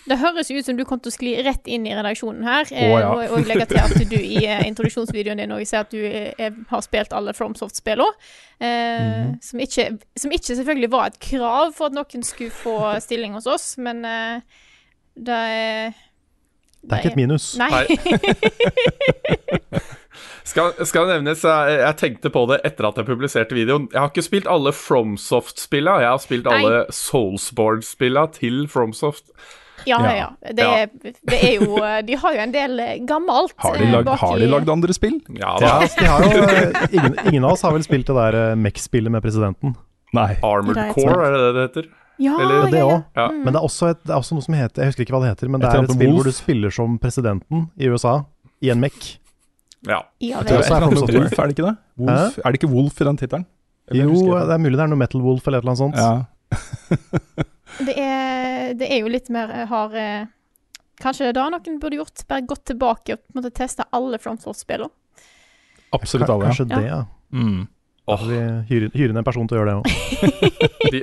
[0.06, 2.68] Det høres jo ut som du kom til å skli rett inn i redaksjonen her.
[2.70, 3.08] Oh, ja.
[3.10, 6.54] og, og legge til at du i eh, introduksjonsvideoen din også ser at du er,
[6.70, 8.14] har spilt alle FromSoft-spillene.
[8.62, 9.32] Eh, Mhm.
[9.42, 9.60] som,
[10.18, 14.06] som ikke selvfølgelig var et krav for at noen skulle få stilling hos oss, men
[14.06, 14.40] eh,
[15.18, 15.96] det er
[16.86, 17.50] Det er ikke et minus.
[17.58, 17.86] Nei.
[20.46, 23.88] Skal, skal nevnes, jeg, jeg tenkte på det etter at jeg publiserte videoen.
[23.92, 26.60] Jeg har ikke spilt alle FromSoft-spilla, jeg har spilt Nei.
[26.62, 29.32] alle Soulsboard-spilla til FromSoft.
[29.86, 30.12] Ja, ja.
[30.12, 30.16] Ja.
[30.18, 30.54] ja.
[30.54, 33.86] Det, er, det er jo eh, De har jo en del eh, gammelt Har, de
[33.86, 35.20] eh, lagd, bak har de lagd andre spill?
[35.38, 35.74] Ja da.
[35.76, 36.48] Ja, de har jo,
[36.92, 39.76] ingen, ingen av oss har vel spilt det der Mech-spillet med presidenten.
[40.16, 40.32] Nei.
[40.42, 41.90] Armored Det er Core, er det det det heter?
[42.18, 43.04] Ja, Eller- ja, Det òg.
[43.20, 43.28] Ja.
[43.32, 45.22] Men det er, også et, det er også noe som heter Jeg husker ikke hva
[45.26, 48.22] det heter, men det er et spill hvor du spiller som presidenten i USA
[48.64, 49.18] i en Mech.
[49.86, 50.00] Ja.
[50.24, 51.76] Ja, Det er også er Wolf, er det ikke det?
[52.00, 53.46] Wolf, er det ikke Wolf i den tittelen?
[53.94, 56.00] Jo, det er mulig det er noe Metal Wolf eller et eller annet sånt.
[56.00, 57.44] Ja.
[57.80, 60.28] Det er, det er jo litt mer eh, har eh,
[61.02, 62.24] Kanskje det er noen burde gjort?
[62.30, 64.94] Bare gått tilbake og måtte teste alle FromSoft-spillene.
[65.96, 66.48] Absolutt alle.
[66.48, 67.02] Kanskje det, ja.
[67.36, 67.66] Mm.
[68.06, 68.22] Oh.
[68.30, 68.38] vi
[68.70, 69.86] hyre, hyre inn en person til å gjøre det òg.
[70.94, 71.02] De,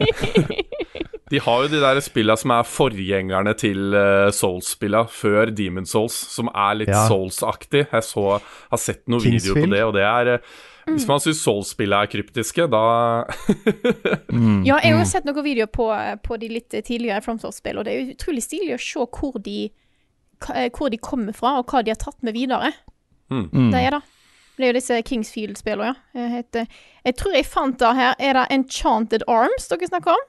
[1.32, 6.14] de har jo de der spilla som er forgjengerne til uh, Souls-spilla før Demon Souls,
[6.14, 7.06] som er litt Ja.
[7.08, 7.86] Souls-aktig.
[7.88, 10.52] Jeg så, har sett noen videoer på det, og det er eh,
[10.86, 12.80] Hvis man syns Souls-spilla er kryptiske, da
[14.32, 14.64] Mm.
[14.66, 14.98] Ja, jeg har Mm.
[15.02, 15.86] jo sett noen videoer på,
[16.24, 19.70] på de litt tidligere FromSoft-spill, og det er utrolig stilig å se hvor de,
[20.54, 22.72] eh, hvor de kommer fra, og hva de har tatt med videre.
[23.30, 23.70] Mm.
[23.72, 24.02] Det er det.
[24.56, 25.94] Det er jo disse Kingsfield-spillene, ja.
[26.18, 26.66] Jeg, heter,
[27.06, 28.14] jeg tror jeg fant det her.
[28.20, 30.24] Er det Enchanted Arms dere snakker om?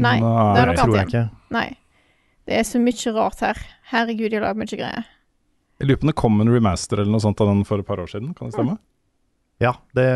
[0.00, 0.14] Nei.
[0.16, 1.26] det er Nei, noe tror jeg annet igjen.
[1.28, 1.52] ikke.
[1.52, 1.66] Nei.
[2.48, 3.58] Det er så mye rart her.
[3.92, 5.04] Herregud, de har lagd mye greier.
[5.80, 7.86] Jeg lurer på om det kom en remaster eller noe sånt av den for et
[7.86, 8.78] par år siden, kan det stemme?
[9.60, 10.06] Ja, det,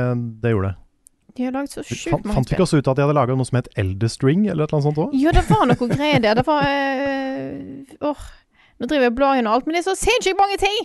[0.42, 0.78] det gjorde det.
[1.34, 2.57] De har lagd så sjukt mange mange fant vi spill.
[2.57, 4.86] ikke også ut at de hadde laga noe som het Elderstring, eller et eller annet
[4.86, 5.16] sånt òg?
[5.18, 6.38] Jo, det var noe greier der.
[6.38, 8.26] Det var øh, Åh,
[8.78, 10.84] nå driver jeg og blar gjennom alt, men det er så sinnssykt mange ting!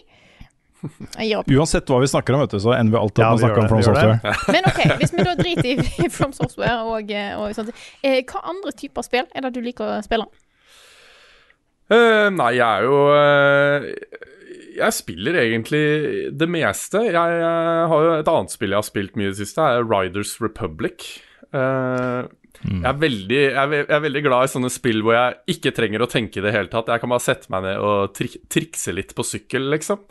[0.80, 3.48] Uansett hva vi snakker om, vet du, så ender vi alltid Ja, opp med å
[3.48, 4.36] snakke om From Software.
[4.56, 8.44] Men OK, hvis vi da driter i From Software og, eh, og sånt, eh, hva
[8.48, 10.30] andre typer spill er det du liker å spille?
[11.90, 13.88] Uh, Nei, jeg er jo eh,
[14.80, 15.84] Jeg spiller egentlig
[16.40, 17.04] det meste.
[17.12, 17.16] Jeg
[17.94, 21.08] har jo et annet spill jeg har spilt mye i det siste, er Riders Republic.
[21.54, 22.28] Uh,
[22.60, 22.82] Mm.
[22.82, 26.04] jeg, er veldig, jeg, jeg er veldig glad i sånne spill hvor jeg ikke trenger
[26.04, 26.90] å tenke i det hele tatt.
[26.92, 30.02] Jeg kan bare sette meg ned og trik trikse litt på sykkel, liksom.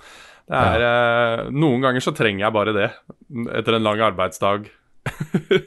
[0.49, 2.87] Det er, uh, noen ganger så trenger jeg bare det,
[3.59, 4.71] etter en lang arbeidsdag.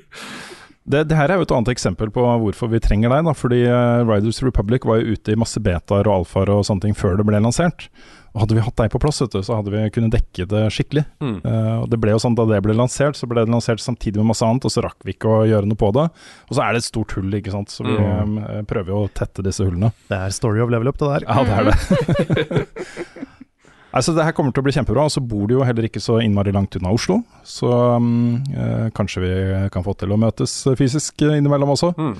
[0.81, 3.27] Det, det her er jo et annet eksempel på hvorfor vi trenger deg.
[3.27, 6.87] da, fordi eh, Riders Republic var jo ute i masse betaer og alfaer og sånne
[6.87, 7.85] ting før det ble lansert.
[8.31, 10.61] Og Hadde vi hatt deg på plass, vet du, så hadde vi kunnet dekke det
[10.71, 11.01] skikkelig.
[11.19, 11.33] Mm.
[11.43, 14.21] Uh, og det ble jo sånn Da det ble lansert, så ble det lansert samtidig
[14.21, 16.05] med masse annet, og så rakk vi ikke å gjøre noe på det.
[16.47, 17.69] Og så er det et stort hull, ikke sant.
[17.75, 18.37] Så vi Mm.
[18.39, 19.91] eh, prøver jo å tette disse hullene.
[20.07, 21.27] Det er story of level up, det der.
[21.27, 22.77] Ja, det er det.
[23.97, 25.05] altså, det her kommer til å bli kjempebra.
[25.09, 27.19] Og så bor du jo heller ikke så innmari langt unna Oslo.
[27.43, 29.33] Så um, eh, kanskje vi
[29.75, 31.91] kan få til å møtes fysisk innimellom også.
[31.99, 32.15] Mm.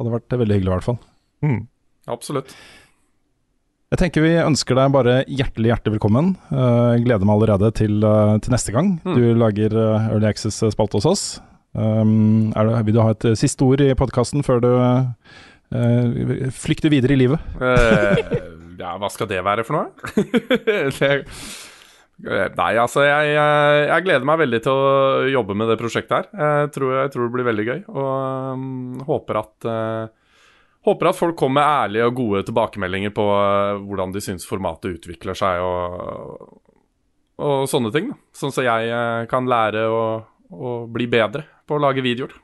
[0.00, 0.98] Hadde vært veldig hyggelig, i hvert fall.
[1.46, 1.60] Mm.
[2.10, 2.54] Absolutt.
[3.92, 6.30] Jeg tenker vi ønsker deg bare hjertelig hjertelig velkommen.
[6.48, 9.18] Uh, gleder meg allerede til, uh, til neste gang Mm.
[9.18, 11.24] du lager uh, Early Access-spalte hos oss.
[11.76, 14.70] Um, det, vil du ha et siste ord i podkasten før du
[16.52, 17.44] flykter videre i livet?
[18.80, 19.92] Ja, hva skal det være for noe?
[20.98, 21.12] det,
[22.56, 26.32] nei, altså jeg, jeg, jeg gleder meg veldig til å jobbe med det prosjektet her.
[26.64, 28.10] Jeg tror, jeg tror det blir veldig gøy, og
[28.56, 29.70] um, håper at
[30.82, 34.96] Håper at folk kommer med ærlige og gode tilbakemeldinger på eh, hvordan de syns formatet
[34.98, 36.56] utvikler seg og,
[37.38, 38.10] og sånne ting.
[38.10, 38.18] Da.
[38.34, 40.02] Sånn så jeg eh, kan lære å,
[40.50, 42.34] å bli bedre på å lage videoer.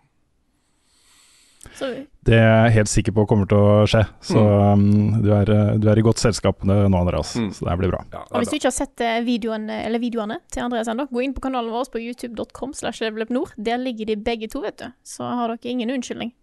[1.74, 2.04] Sorry.
[2.26, 4.04] Det er jeg helt sikker på kommer til å skje.
[4.24, 7.34] Så um, du, er, du er i godt selskap nå, Andreas.
[7.38, 7.52] Mm.
[7.54, 8.04] Så det her blir bra.
[8.06, 11.08] Ja, det Og hvis du ikke har sett eh, videoen, eller videoene til Andreas ennå,
[11.10, 12.74] gå inn på kanalen vår på youtube.com.
[12.78, 14.90] Der ligger de begge to, vet du.
[15.06, 16.34] Så har dere ingen unnskyldning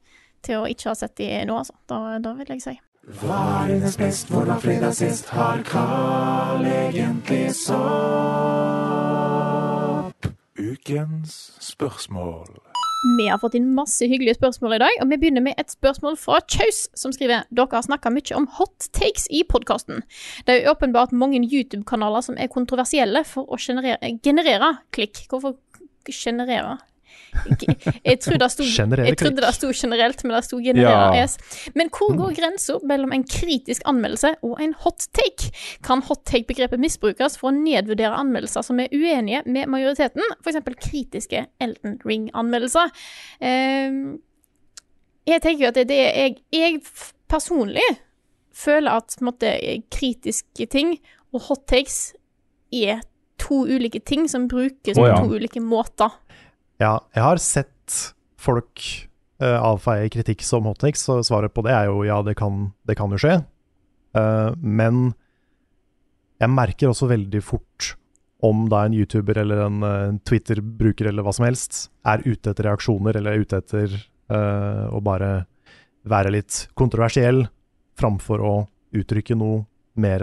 [0.45, 1.75] til å ikke ha sett de nå, altså.
[1.89, 2.75] Da, da vil jeg si.
[3.21, 5.29] Hva er hennes best, hvor var fredag sist?
[5.29, 7.75] Har Carl egentlig sopp?
[10.57, 12.49] Ukens spørsmål.
[13.05, 16.17] Vi har fått inn masse hyggelige spørsmål i dag, og vi begynner med et spørsmål
[16.17, 20.01] fra Kjaus, som skriver Dere har snakka mye om hot takes i podkasten.
[20.47, 25.27] Det er jo åpenbart mange YouTube-kanaler som er kontroversielle for å generere, generere klikk.
[25.29, 25.53] Hvorfor
[26.09, 26.79] generere?
[28.05, 31.71] Jeg, trodde det sto, jeg trodde det sto generelt, men det sto generelt Ja.
[31.75, 35.51] Men hvor går grensa mellom en kritisk anmeldelse og en hot take?
[35.83, 40.61] Kan hot take-begrepet misbrukes for å nedvurdere anmeldelser som er uenige med majoriteten, f.eks.
[40.87, 42.93] kritiske Elton Ring-anmeldelser?
[43.43, 44.17] Ehm,
[45.27, 46.81] jeg tenker jo at det, det er jeg, jeg
[47.31, 47.85] personlig
[48.55, 49.51] føler at måte,
[49.91, 50.95] kritiske ting
[51.35, 52.13] og hot takes
[52.71, 53.03] er
[53.41, 55.17] to ulike ting som brukes på ja.
[55.19, 56.13] to ulike måter.
[56.81, 57.97] Ja, jeg har sett
[58.41, 58.83] folk
[59.41, 62.97] uh, avfeie kritikk som hottakes, så svaret på det er jo ja, det kan, det
[62.99, 63.37] kan jo skje.
[64.15, 65.13] Uh, men
[66.41, 67.93] jeg merker også veldig fort
[68.45, 72.67] om da en YouTuber eller en uh, Twitter-bruker eller hva som helst er ute etter
[72.67, 75.45] reaksjoner eller er ute etter uh, å bare
[76.05, 77.45] være litt kontroversiell
[77.97, 78.55] framfor å
[78.95, 79.63] uttrykke noe
[79.97, 80.21] mer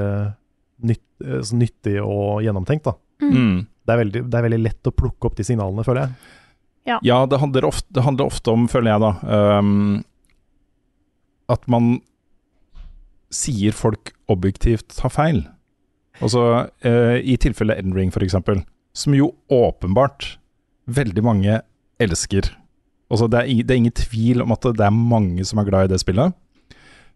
[0.87, 2.85] nytt, eh, nyttig og gjennomtenkt.
[2.89, 2.95] Da.
[3.25, 3.65] Mm.
[3.65, 6.39] Det, er veldig, det er veldig lett å plukke opp de signalene, føler jeg.
[6.89, 9.13] Ja, det handler, ofte, det handler ofte om, føler jeg da,
[9.61, 10.01] um,
[11.53, 11.93] at man
[13.33, 15.45] sier folk objektivt tar feil.
[16.23, 20.37] Altså, uh, i tilfelle Endring for eksempel, som jo åpenbart
[20.91, 21.61] veldig mange
[22.03, 22.51] elsker.
[23.13, 25.87] Altså, det er, det er ingen tvil om at det er mange som er glad
[25.87, 26.35] i det spillet.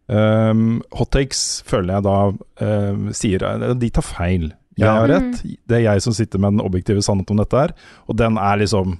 [0.07, 4.53] Um, hot takes føler jeg da uh, sier eh, De tar feil.
[4.79, 5.41] Jeg har rett.
[5.67, 7.73] Det er jeg som sitter med den objektive sannheten om dette her.
[8.07, 8.99] Og den er liksom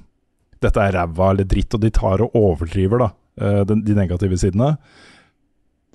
[0.67, 3.13] Dette er ræva eller dritt, og de tar og overdriver da
[3.69, 4.73] de, de negative sidene.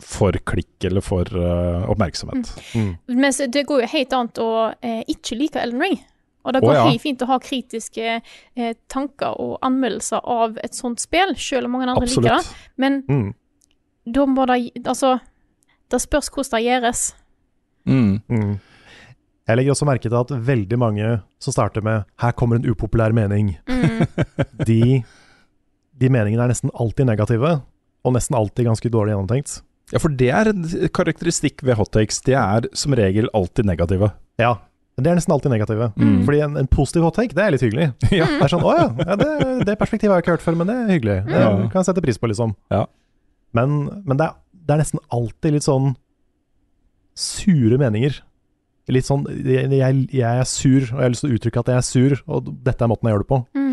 [0.02, 2.48] For klikk eller for uh, oppmerksomhet.
[2.74, 2.94] Mm.
[3.22, 4.50] Men det går jo helt annet å
[4.82, 6.00] eh, ikke like Elden Ring.
[6.42, 6.86] Og det går går ja.
[6.90, 11.76] helt fint å ha kritiske eh, tanker og anmeldelser av et sånt spill, selv om
[11.78, 12.40] mange andre liker det.
[12.82, 13.34] Men Mm.
[14.06, 15.20] da må det Altså,
[15.92, 17.16] det spørs hvordan det gjøres.
[17.86, 18.60] Mm.
[19.52, 21.08] Jeg legger også merke til at veldig mange
[21.44, 24.08] som starter med 'her kommer en upopulær mening', Mm.
[24.70, 25.04] de,
[26.00, 27.62] de meningene er nesten alltid negative,
[28.06, 29.62] og nesten alltid ganske dårlig gjennomtenkt.
[29.92, 30.64] Ja, for det er en
[30.96, 32.22] karakteristikk ved hot takes.
[32.24, 34.12] De er som regel alltid negative.
[34.40, 34.54] Ja,
[35.02, 35.92] de er nesten alltid negative.
[35.98, 36.24] Mm.
[36.26, 37.90] Fordi en, en positiv hot take, det er litt hyggelig.
[38.22, 38.26] Ja.
[38.26, 40.68] Det er sånn 'å ja, ja det, det perspektivet har jeg ikke hørt før, men
[40.68, 41.26] det er hyggelig'.
[41.28, 41.52] Det Ja.
[41.68, 42.56] kan jeg sette pris på, liksom.
[42.72, 42.86] Ja.
[43.54, 45.96] Men, men det, er, det er nesten alltid litt sånn
[47.16, 48.22] sure meninger.
[48.92, 51.72] Litt sånn jeg, jeg, jeg er sur, og jeg har lyst til å uttrykke at
[51.72, 53.42] jeg er sur, og dette er måten jeg gjør det på.
[53.58, 53.68] Mm.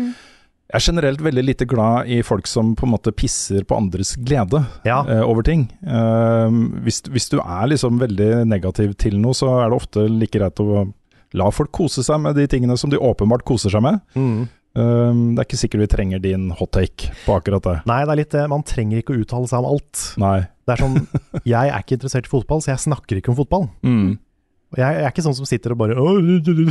[0.69, 4.11] Jeg er generelt veldig lite glad i folk som på en måte pisser på andres
[4.21, 4.99] glede Ja.
[5.07, 5.63] uh, over ting.
[5.81, 6.45] Uh,
[6.85, 10.61] hvis, hvis du er liksom veldig negativ til noe, så er det ofte like greit
[10.61, 10.85] å
[11.37, 13.97] la folk kose seg med de tingene som de åpenbart koser seg med.
[14.13, 14.45] Mm.
[14.77, 17.77] Uh, det er ikke sikkert vi trenger din hot take på akkurat det.
[17.89, 18.45] Nei, det er litt det.
[18.53, 20.05] Man trenger ikke å uttale seg om alt.
[20.21, 20.37] Nei.
[20.69, 20.99] Det er sånn
[21.55, 23.71] Jeg er ikke interessert i fotball, så jeg snakker ikke om fotball.
[23.81, 24.19] Mm.
[24.69, 25.95] Og Jeg, jeg er ikke sånn som sitter og bare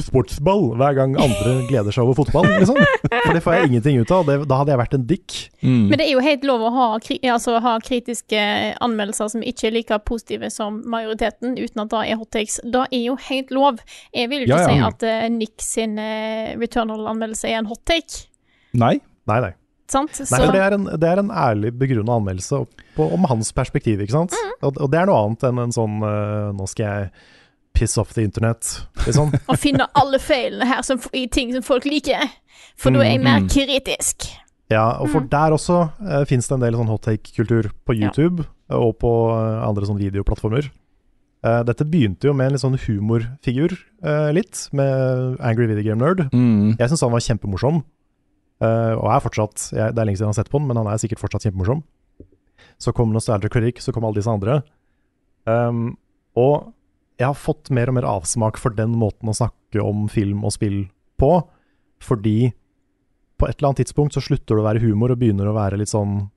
[0.05, 0.69] sportsball!
[0.79, 2.79] Hver gang andre gleder seg over fotball, liksom.
[3.11, 4.23] For det får jeg ingenting ut av.
[4.29, 5.35] Det, da hadde jeg vært en dick.
[5.65, 5.89] Mm.
[5.91, 6.87] Men det er jo helt lov å ha,
[7.33, 8.43] altså, ha kritiske
[8.87, 12.61] anmeldelser som ikke er like positive som majoriteten, uten at det er hot takes.
[12.63, 13.81] Det er jo helt lov.
[14.15, 14.75] Jeg vil jo ikke Ja, ja.
[14.77, 18.29] si at uh, Nick sin uh, Returnal-anmeldelse er en hot take,
[18.79, 18.99] Nei.
[19.29, 19.51] Nei, nei.
[19.91, 20.15] sant?
[20.23, 22.63] Nei, for det er en, det er en ærlig begrunna anmeldelse
[22.95, 24.37] på, om hans perspektiv, ikke sant.
[24.63, 27.11] Og, og det er noe annet enn en sånn uh, Nå skal jeg
[27.79, 28.67] piss off the internet,
[29.07, 29.31] liksom.
[29.51, 32.27] og finne alle feilene her som, i ting som folk liker,
[32.79, 33.49] for da er jeg mer Mm.
[33.55, 34.27] kritisk.
[34.69, 38.11] Ja, og for der også uh, fins det en del sånn hot take-kultur på Ja.
[38.11, 40.67] YouTube og på uh, andre sånn videoplattformer.
[41.47, 43.73] Uh, dette begynte jo med en litt sånn humorfigur,
[44.05, 46.27] uh, litt, med Angry Video Game Nerd.
[46.35, 46.75] Mm.
[46.77, 47.79] Jeg syns han var kjempemorsom,
[48.61, 50.77] eh, og er fortsatt jeg, Det er lenge siden jeg har sett på han, men
[50.83, 51.81] han er sikkert fortsatt kjempemorsom.
[52.79, 54.59] Så kom Nostalgia Critic, så kom alle disse andre.
[55.47, 55.97] Um,
[56.37, 56.75] og
[57.19, 60.55] jeg har fått mer og mer avsmak for den måten å snakke om film og
[60.55, 60.85] spill
[61.19, 61.33] på,
[62.05, 62.53] fordi
[63.39, 65.79] på et eller annet tidspunkt så slutter det å være humor og begynner å være
[65.81, 66.29] litt sånn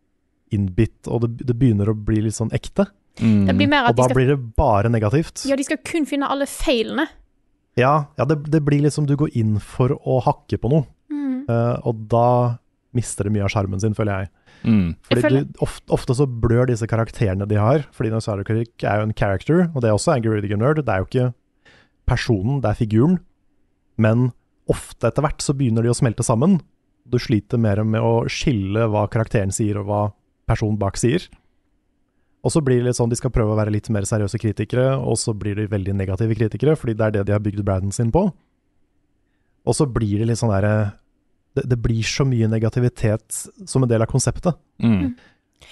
[0.53, 2.87] innbitt, og det, det begynner å bli litt sånn ekte.
[3.21, 3.45] Mm.
[3.47, 5.45] Det blir mer Og at de da skal, blir det bare negativt.
[5.47, 7.07] ja, de skal kun finne alle feilene.
[7.79, 10.87] Ja, ja det, det blir liksom du går inn for å hakke på noe.
[11.11, 11.45] Mm.
[11.49, 12.27] uh, og da
[12.97, 14.31] mister det mye av sjarmen sin, føler jeg.
[14.63, 14.95] Mm.
[15.07, 18.99] Fordi føler- du, ofte, ofte så blør disse karakterene de har, fordi Dinosaur Critic er
[19.01, 20.85] jo en character, og det er også Angry Riddick Nerd.
[20.85, 21.33] Det er jo ikke
[22.07, 23.19] personen, det er figuren.
[23.97, 24.31] Men
[24.69, 26.59] ofte etter hvert så begynner de å smelte sammen.
[27.09, 30.01] Du sliter mer med å skille hva karakteren sier, og hva
[30.47, 31.27] personen bak sier.
[32.43, 34.95] Og så blir det litt sånn, de skal prøve å være litt mer seriøse kritikere,
[34.97, 37.93] og så blir de veldig negative kritikere, fordi det er det de har bygd branden
[37.93, 38.31] sin på.
[39.65, 40.93] Og så blir det litt sånn derre
[41.57, 44.57] det, det blir så mye negativitet som en del av konseptet.
[44.83, 45.13] Mm.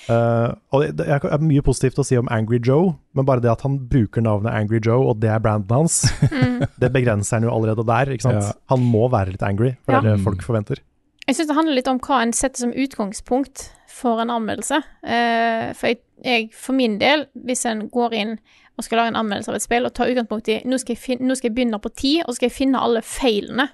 [0.09, 3.51] Uh, og det, det er mye positivt å si om Angry Joe, men bare det
[3.51, 6.01] at han bruker navnet Angry Joe, og det er branden hans,
[6.81, 8.13] det begrenser han jo allerede der.
[8.15, 8.45] ikke sant?
[8.45, 8.55] Ja.
[8.73, 10.81] Han må være litt angry, for det er det folk forventer.
[11.29, 13.67] Jeg syns det handler litt om hva en setter som utgangspunkt
[13.99, 14.79] for en anmeldelse.
[15.05, 18.39] Uh, for jeg, jeg, for min del, hvis en går inn
[18.79, 21.03] og skal lage en anmeldelse av et spill, og tar utgangspunkt i nå skal jeg,
[21.03, 23.67] fin nå skal jeg begynne på ti, og så skal jeg finne alle feilene,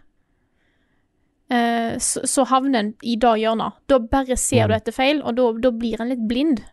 [1.50, 3.74] eh, så, så havner en i det hjørnet.
[3.88, 4.70] Da bare ser Mm.
[4.70, 6.64] du etter feil, og da, da blir en litt blind.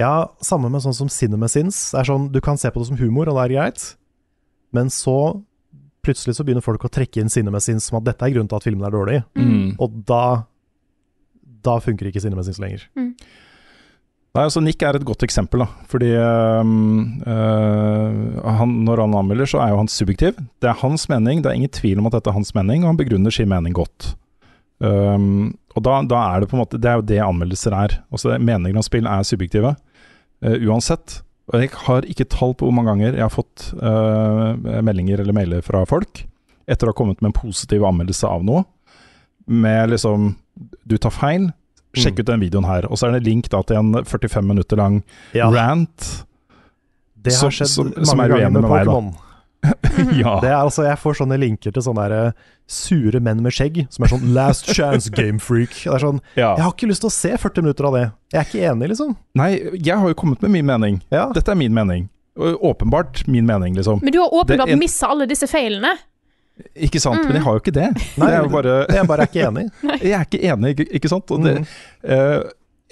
[0.00, 1.90] Ja, samme med sånn som Cinema Sins.
[1.92, 3.82] Det er sånn, du kan se på det som humor, og det er greit,
[4.72, 5.42] men så
[6.02, 8.56] plutselig så begynner folk å trekke inn Cinema Sins som at dette er grunnen til
[8.58, 9.76] at filmen er dårlig, Mm.
[9.78, 10.44] og da
[11.62, 12.88] da funker ikke Cinema Sins lenger.
[14.32, 15.66] Nei, altså Nick er et godt eksempel, da.
[15.92, 16.64] Fordi øh,
[18.56, 20.38] han, når han anmelder, så er jo han subjektiv.
[20.62, 22.94] Det er hans mening, det er ingen tvil om at dette er hans mening, og
[22.94, 24.14] han begrunner sin mening godt.
[24.82, 27.92] Um, og da, da er det på en måte Det er jo det anmeldelser er.
[28.10, 29.76] Altså Meninger om spill er subjektive,
[30.42, 31.20] uh, uansett.
[31.52, 35.36] Og jeg har ikke tall på hvor mange ganger jeg har fått uh, meldinger eller
[35.36, 36.24] mailer fra folk
[36.70, 38.62] etter å ha kommet med en positiv anmeldelse av noe,
[39.50, 40.36] med liksom
[40.86, 41.48] Du tar feil,
[41.94, 42.20] sjekk Mm.
[42.20, 42.86] ut den videoen her.
[42.90, 45.02] Og så er det en link da til en 45 minutter lang
[45.34, 45.50] Ja.
[45.50, 46.24] rant.
[47.22, 48.92] Det har skjedd som- mange som er ganger med med meg, da.
[48.92, 49.14] Pokémon.
[50.18, 50.40] ja.
[50.40, 52.32] Det er altså, Jeg får sånne linker til sånne der,
[52.66, 55.84] sure menn med skjegg, som er sånn 'last chance game freak'.
[55.84, 56.56] Det er sånn, ja.
[56.56, 58.12] Jeg har ikke lyst til å se 40 minutter av det.
[58.32, 59.16] Jeg er ikke enig, liksom.
[59.36, 61.00] Nei, jeg har jo kommet med min mening.
[61.12, 61.30] Ja.
[61.32, 62.08] Dette er min mening.
[62.36, 64.00] Åpenbart min mening, liksom.
[64.02, 65.94] Men du har åpenbart en- missa alle disse feilene.
[66.88, 67.22] Ikke sant?
[67.26, 67.90] Men jeg har jo ikke det.
[68.16, 69.64] Nei, det er jo bare Jeg bare er ikke enig.
[70.02, 71.30] Jeg er ikke enig, ikke- ikke sant?
[71.34, 71.54] Og det,
[72.04, 72.40] eh,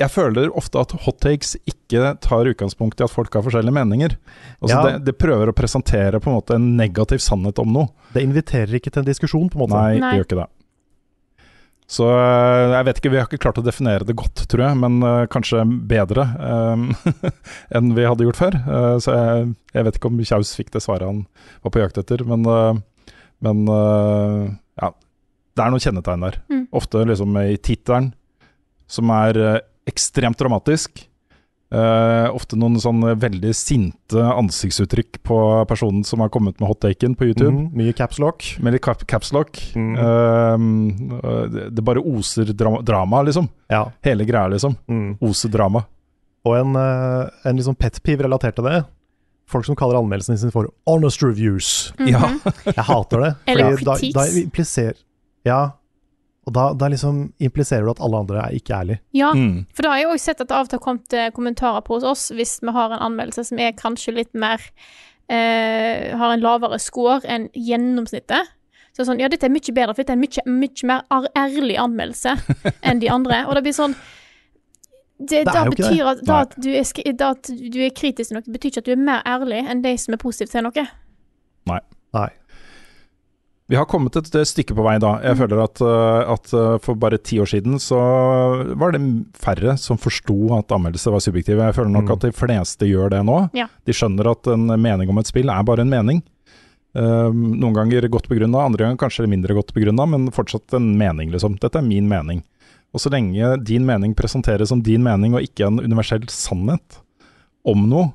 [0.01, 4.15] jeg føler ofte at hot takes ikke tar utgangspunkt i at folk har forskjellige meninger.
[4.63, 4.85] Altså Ja.
[4.87, 7.91] det, det prøver å presentere på en måte en negativ sannhet om noe.
[8.15, 9.77] Det inviterer ikke til en diskusjon, på en måte.
[9.77, 10.15] Nei, Nei.
[10.15, 10.49] det gjør ikke det.
[11.91, 14.77] Så eh, jeg vet ikke, vi har ikke klart å definere det godt, tror jeg,
[14.79, 16.85] men uh, kanskje bedre eh,
[17.77, 18.57] enn vi hadde gjort før.
[18.63, 21.25] Uh, så jeg, jeg vet ikke om Kjaus fikk det svaret han
[21.67, 22.47] var på jakt etter, men,
[23.45, 24.49] men eh,
[24.81, 24.93] ja.
[25.57, 26.41] Det er noen kjennetegn der.
[26.53, 26.65] Mm.
[26.79, 28.13] Ofte liksom i tittelen,
[28.91, 31.07] som er eh, ekstremt dramatisk.
[31.71, 35.37] Uh, ofte noen sånn veldig sinte ansiktsuttrykk på
[35.71, 37.53] personen som har kommet med hot-taken på YouTube.
[37.55, 38.43] Mm, Mye capslock.
[38.59, 39.61] Med litt cap capslock.
[39.79, 39.93] Mm.
[39.95, 43.47] Uh, det, det bare oser dra drama, liksom.
[43.71, 43.85] Ja.
[44.03, 44.75] Hele greia, liksom.
[44.91, 45.13] Mm.
[45.23, 45.85] Oser drama.
[46.43, 48.81] Og en, en liksom pet peeve relatert til det.
[49.51, 51.91] Folk som kaller anmeldelsene sine for 'honest reviews'.
[52.07, 52.29] Ja.
[52.67, 53.31] Jeg hater det.
[53.51, 54.95] Eller fordi da, da impliserer
[55.45, 55.61] Ja.
[56.47, 58.99] Og da, da liksom impliserer du at alle andre er ikke ærlige.
[59.13, 59.67] Ja, Mm.
[59.75, 61.83] for da har jeg òg sett at det av og til har kommet eh, kommentarer
[61.85, 64.59] på hos oss hvis vi har en anmeldelse som er kanskje litt mer
[65.29, 68.49] eh, Har en lavere score enn gjennomsnittet.
[68.97, 71.03] Så sånn, ja, dette er mye bedre, for dette er en mye, mye mer
[71.39, 72.33] ærlig anmeldelse
[72.83, 73.45] enn de andre.
[73.47, 73.95] Og det blir sånn
[75.21, 78.39] Det, Det da betyr at, da at, du er, da at du er kritisk til
[78.39, 80.87] noe, betyr ikke at du er mer ærlig enn de som er positive til noe.
[81.69, 81.81] Nei.
[83.71, 85.13] Vi har kommet et stykke på vei da.
[85.23, 88.01] Jeg føler at, eh, at eh, for bare ti år siden så
[88.75, 89.01] var det
[89.39, 91.69] færre som forsto at anmeldelser var subjektive.
[91.69, 92.13] Jeg føler nok Mm.
[92.17, 93.39] at de fleste gjør det nå.
[93.55, 93.69] Ja.
[93.87, 96.23] De skjønner at en mening om et spill er bare en mening.
[96.93, 101.31] Um, noen ganger godt begrunna, andre ganger kanskje mindre godt begrunna, men fortsatt en mening,
[101.31, 101.55] liksom.
[101.63, 102.43] Dette er min mening.
[102.95, 107.01] Og så lenge din mening presenteres som din mening, og ikke en universell sannhet
[107.69, 108.09] om noe,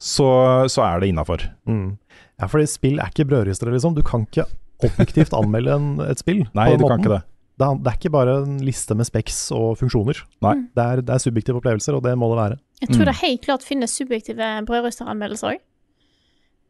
[0.00, 0.26] så,
[0.72, 1.42] så er det innafor.
[1.68, 1.96] Mm.
[2.40, 3.94] Ja, fordi spill er ikke brødristere, liksom.
[3.96, 4.44] Du kan ikke
[4.84, 6.44] objektivt anmelde en, et spill.
[6.56, 6.88] Nei, du måten.
[6.96, 7.22] kan ikke det.
[7.56, 10.18] Det er, det er ikke bare en liste med speks og funksjoner.
[10.44, 10.54] Nei.
[10.76, 12.58] Det er, det er subjektive opplevelser, og det må det være.
[12.82, 13.08] Jeg tror Mm.
[13.08, 15.62] det helt klart finnes subjektive brødristeranmeldelser òg.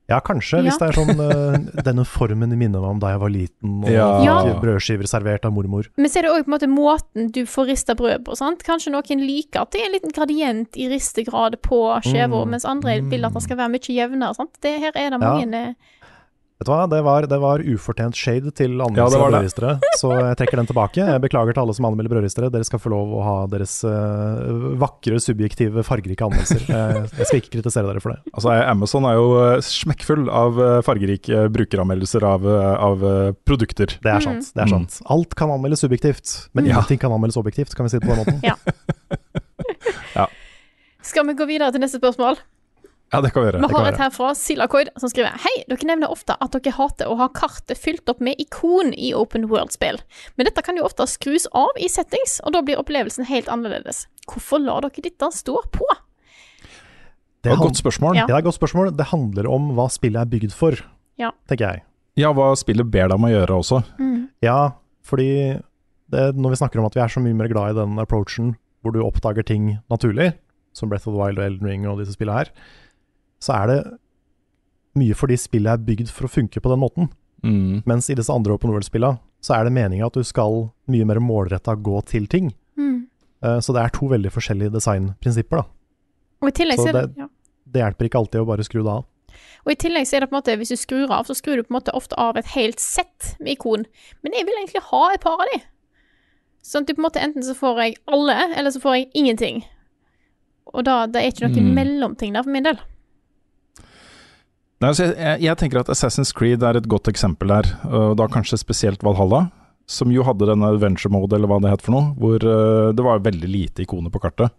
[0.08, 3.32] Ja, kanskje, hvis det er sånn eh, Denne formen minner meg om da jeg var
[3.34, 4.54] liten, og Ja.
[4.62, 5.88] brødskiver servert av mormor.
[5.96, 8.36] Men så er det òg på en måte måten du får rista brød på.
[8.38, 8.62] sant?
[8.62, 12.50] Kanskje noen liker at det er en liten gradient i ristegrad på skiva, Mm.
[12.54, 14.34] mens andre vil at det skal være mye jevnere.
[14.36, 14.50] sant?
[14.62, 15.74] Det, her er det mange eh,
[16.56, 20.38] Vet du hva, det var, det var ufortjent shade til var av brødristere, så jeg
[20.40, 21.02] trekker den tilbake.
[21.04, 22.48] Jeg beklager til alle som anmelder brødristere.
[22.54, 26.64] Dere skal få lov å ha deres uh, vakre, subjektive, fargerike anmeldelser.
[26.64, 28.32] Jeg, jeg skal ikke kritisere dere for det.
[28.32, 33.98] Altså, Amazon er jo eh, smekkfull av eh, fargerike brukeranmeldelser av, eh, av eh, produkter.
[34.00, 34.48] Det er sant.
[34.56, 34.96] det er sant.
[35.12, 36.78] Alt kan anmeldes subjektivt, men Ja.
[36.78, 38.40] ingenting kan anmeldes objektivt, kan vi si det på den måten.
[38.46, 38.56] Ja.
[40.16, 40.24] Ja.
[41.04, 42.38] Skal vi gå videre til neste spørsmål?
[43.12, 43.60] Ja, det kan vi gjøre.
[43.62, 47.06] Vi har et her fra Silakoid som skriver Hei, dere nevner ofte at dere hater
[47.06, 50.00] å ha kartet fylt opp med ikon i open world-spill.
[50.36, 54.06] Men dette kan jo ofte skrus av i settings, og da blir opplevelsen helt annerledes.
[54.26, 55.86] Hvorfor lar dere dette stå på?
[57.46, 58.16] Det er et godt spørsmål.
[58.18, 58.24] Ja.
[58.26, 58.90] Det er et godt spørsmål.
[58.98, 60.74] Det handler om hva spillet er bygd for,
[61.20, 61.30] Ja.
[61.48, 61.82] tenker jeg.
[62.18, 63.84] Ja, hva spillet ber deg om å gjøre også.
[64.42, 64.72] Ja,
[65.04, 65.62] fordi
[66.10, 68.56] det, når vi snakker om at vi er så mye mer glad i den approachen
[68.82, 70.34] hvor du oppdager ting naturlig,
[70.74, 72.50] som Breath of the Wild og Elden Ring og disse spillene her,
[73.40, 73.78] så er det
[74.96, 77.10] mye fordi spillet er bygd for å funke på den måten.
[77.44, 77.82] Mm.
[77.86, 81.20] Mens i disse andre open world-spillene så er det meninga at du skal mye mer
[81.22, 82.54] målretta gå til ting.
[82.78, 83.06] Mm.
[83.42, 85.64] Eh, Så det er to veldig forskjellige designprinsipper, da.
[86.42, 87.28] Og i tillegg Så er det- ja.
[87.70, 89.04] Det hjelper ikke alltid å bare skru det av.
[89.66, 91.56] Og i tillegg så er det på en måte, hvis du skrur av, så skrur
[91.56, 93.84] du på en måte ofte av et helt sett med ikon.
[94.22, 95.62] Men jeg vil egentlig ha et par av de.
[96.62, 99.10] Sånn at du på en måte enten så får jeg alle, eller så får jeg
[99.14, 99.64] ingenting.
[100.74, 101.74] Og da det er ikke noe Mm.
[101.74, 102.78] mellomting der for min del.
[104.76, 107.68] Nei, altså, jeg, jeg, tenker at Assassin's Creed er et godt eksempel der,
[108.18, 109.46] da kanskje spesielt Valhalla,
[109.86, 113.04] som jo hadde denne adventure mode, eller hva det het for noe, hvor eh, det
[113.06, 114.52] var veldig lite ikoner på kartet.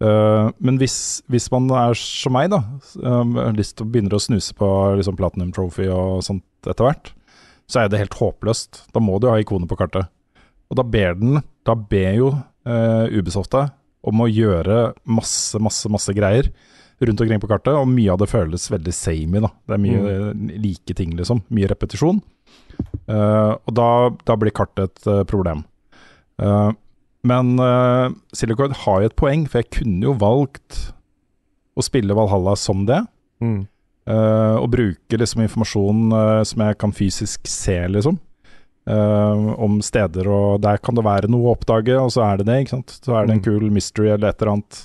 [0.00, 0.98] Eh, men hvis,
[1.32, 2.62] hvis man er som meg, da,
[3.02, 4.68] har lyst til å begynne å snuse på
[5.00, 7.12] liksom, Platinum Trophy og sånt etter hvert,
[7.66, 8.84] så er det helt håpløst.
[8.94, 10.06] Da må du ha ikoner på kartet.
[10.70, 12.30] Og da ber den, da ber jo
[12.66, 13.66] uh,
[14.06, 16.50] om å gjøre masse, masse, masse greier
[17.00, 19.50] rundt omkring på kartet, og mye av det føles veldig samey, da.
[19.68, 20.00] Det er mye
[20.32, 20.48] mm.
[20.62, 21.42] like ting, liksom.
[21.52, 22.22] Mye repetisjon.
[23.06, 23.88] Uh, og da,
[24.26, 25.64] da blir kartet et uh, problem.
[26.42, 26.72] Uh,
[27.26, 30.86] men uh, Silicon har jo et poeng, for jeg kunne jo valgt
[31.76, 33.02] å spille Valhalla som det.
[33.44, 33.66] Mm.
[34.06, 36.14] og bruke liksom informasjon
[36.46, 38.16] som jeg kan fysisk se, liksom.
[38.86, 42.56] om steder, og der kan det være noe å oppdage, og så er det det.
[42.62, 42.94] ikke sant?
[43.02, 43.44] Så er det en Mm.
[43.44, 44.78] kul mystery eller et eller annet.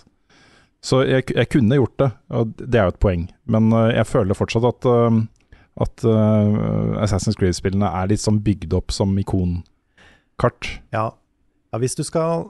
[0.81, 3.27] Så jeg, jeg kunne gjort det, og det er jo et poeng.
[3.45, 5.19] Men uh, jeg føler fortsatt at, uh,
[5.85, 10.71] at uh, Assassin's Creed-spillene er litt sånn bygd opp som ikonkart.
[10.95, 11.11] Ja.
[11.13, 12.47] ja, hvis du skal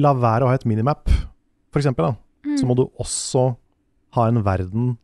[0.00, 1.12] la være å ha et minimap,
[1.70, 2.58] for eksempel, da, Mm.
[2.60, 3.56] så må du også
[4.18, 4.98] ha en verden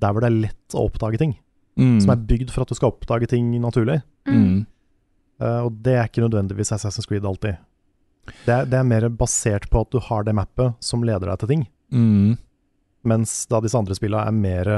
[0.00, 1.32] der hvor det er lett å oppdage ting.
[1.80, 1.96] Mm.
[2.02, 4.00] Som er bygd for at du skal oppdage ting naturlig.
[4.28, 4.66] Mm.
[5.40, 7.58] Eh, og det er ikke nødvendigvis Assassin's Creed alltid.
[8.46, 11.38] Det er, det er mer basert på at du har det mappet som leder deg
[11.42, 11.66] til ting.
[11.92, 12.38] Mm.
[13.10, 14.72] Mens da disse andre spillene er mer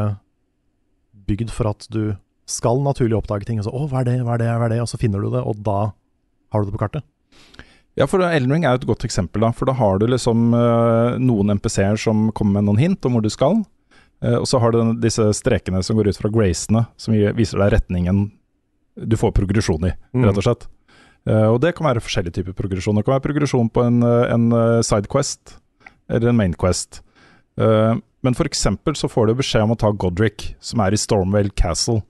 [1.29, 2.15] bygd for at du
[2.49, 3.61] skal naturlig oppdage ting.
[3.63, 4.81] Og så, å, hva er det, hva er det, hva er det?
[4.85, 5.79] Og så finner du det, og da
[6.53, 7.07] har du det på kartet.
[7.99, 9.51] Ja, for Elden Ring er et godt eksempel, da.
[9.57, 13.25] For da har du liksom eh, noen MPC-er som kommer med noen hint om hvor
[13.25, 13.61] du skal.
[14.25, 17.61] Eh, og så har du den, disse strekene som går ut fra gracene, som viser
[17.61, 18.31] deg retningen
[18.97, 20.25] du får progresjon i, Mm.
[20.29, 20.65] rett og slett.
[20.69, 20.82] Eh,
[21.53, 22.99] og det kan være forskjellige typer progresjon.
[22.99, 25.57] Det kan være progresjon på en, eh, en eh, sidequest
[26.11, 27.03] eller en mainquest.
[27.61, 31.53] Uh, men eksempel så får du beskjed om å ta Godric, som er i Stormvale
[31.57, 32.01] Castle,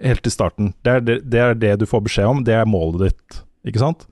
[0.00, 0.72] helt i starten.
[0.84, 3.82] Det er det, det er det du får beskjed om, det er målet ditt, ikke
[3.82, 4.06] sant?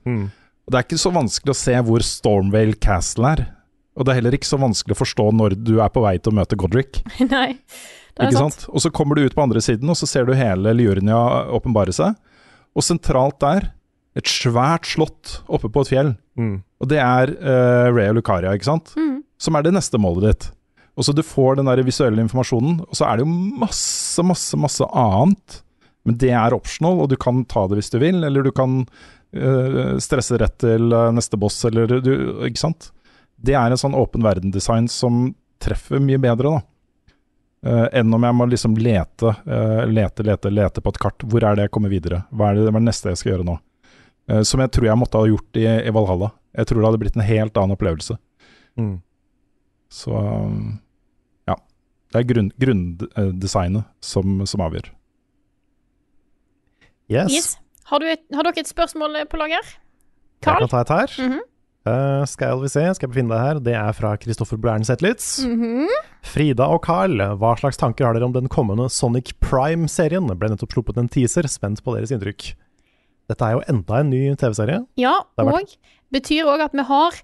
[0.65, 3.45] Og Det er ikke så vanskelig å se hvor Stormvale Castle er.
[3.97, 6.31] Og det er heller ikke så vanskelig å forstå når du er på vei til
[6.31, 7.01] å møte Godric.
[7.33, 8.61] Nei, det er Ikke sant.
[8.61, 8.69] sant?
[8.71, 11.17] Og så kommer du ut på andre siden, og så ser du hele Liurnia
[11.55, 12.15] åpenbare seg.
[12.77, 13.71] Og sentralt der,
[14.19, 16.13] et svært slott oppe på et fjell.
[16.79, 18.93] Og det er uh, Rea Lucaria, ikke sant?
[18.99, 19.21] Mm.
[19.39, 20.49] Som er det neste målet ditt.
[20.99, 24.57] Og så du får den der visuelle informasjonen, og så er det jo masse, masse,
[24.59, 25.61] masse annet.
[26.07, 28.81] Men det er optional, og du kan ta det hvis du vil, eller du kan
[28.83, 32.11] uh, stresse rett til eh, neste boss, eller du
[32.47, 32.89] Ikke sant?
[33.39, 35.29] Det er en sånn åpen verden-design som
[35.63, 36.65] treffer mye bedre, da.
[37.59, 41.23] Uh, enn om jeg må liksom lete, uh, lete, lete, lete på et kart.
[41.27, 42.25] Hvor er det jeg kommer videre?
[42.31, 43.55] Hva er det, hva er det neste jeg skal gjøre nå?
[44.29, 46.31] Eh, som jeg tror jeg måtte ha gjort i, i Valhalla.
[46.57, 48.17] Jeg tror det hadde blitt en helt annen opplevelse.
[48.79, 48.95] Mm.
[49.89, 50.79] Så um,
[51.49, 51.57] ja.
[52.13, 54.91] Det er grunn- grunndesignet som, som avgjør.
[57.09, 57.33] Yes.
[57.33, 57.53] Yes.
[57.89, 59.65] Har, du et, har dere et spørsmål eh, på lager?
[60.39, 61.15] Jeg kan ta et her.
[61.19, 61.47] Mm -hmm.
[61.87, 63.59] Uh, skal vi se, skal jeg befinne det her.
[63.59, 65.39] Det er fra Kristoffer Blæren Zetlitz.
[65.45, 65.87] Mhm.
[66.21, 70.27] Frida og Carl, hva slags tanker har dere om den kommende Sonic Prime-serien?
[70.37, 72.55] Ble nettopp sluppet en teaser, spent på deres inntrykk.
[73.29, 74.81] Dette er jo enda en ny TV-serie.
[74.97, 75.75] Ja, og
[76.11, 77.17] betyr òg at vi har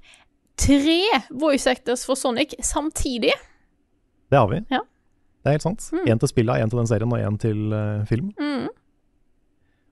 [0.62, 1.00] tre
[1.34, 3.34] voice actors for Sonic samtidig.
[4.32, 4.60] Det har vi.
[4.72, 4.80] Ja.
[5.42, 5.88] Det er helt sant.
[5.94, 6.06] Mm.
[6.22, 8.32] Til spillet, én til den serien og én til uh, film.
[8.40, 8.68] Mm,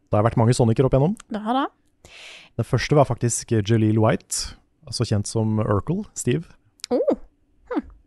[0.10, 1.16] Det har vært mange Sonicer opp igjennom.
[1.34, 2.12] det har det.
[2.58, 6.46] Den første var faktisk Jaleel White, altså kjent som Urkel, Steve.
[6.94, 7.18] Oh.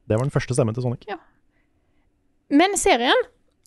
[0.06, 1.02] Det var den første stemmen til Sonic.
[2.50, 3.18] Men serien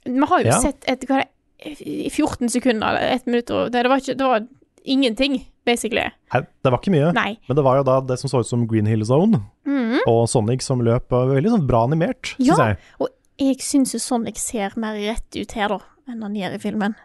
[0.05, 0.59] Vi har jo Ja.
[0.63, 1.31] sett et, hva er det,
[1.65, 4.47] i 14 sekunder, eller ett minutt det, det, var ikke, det var
[4.83, 6.05] ingenting, basically.
[6.33, 7.33] Nei, det var ikke mye, Nei.
[7.47, 9.99] men det var jo da det som så ut som Green Hill Zone, mm.
[10.07, 12.79] og Sonic som løp veldig sånn bra animert, syns Ja, jeg.
[12.99, 15.79] og jeg syns jo Sonic ser mer rett ut her, da,
[16.11, 16.97] enn han gjør i filmen.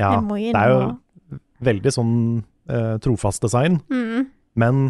[0.00, 1.38] Ja, det er jo og...
[1.64, 2.16] veldig sånn
[2.72, 4.26] eh, trofast design, mm.
[4.60, 4.84] men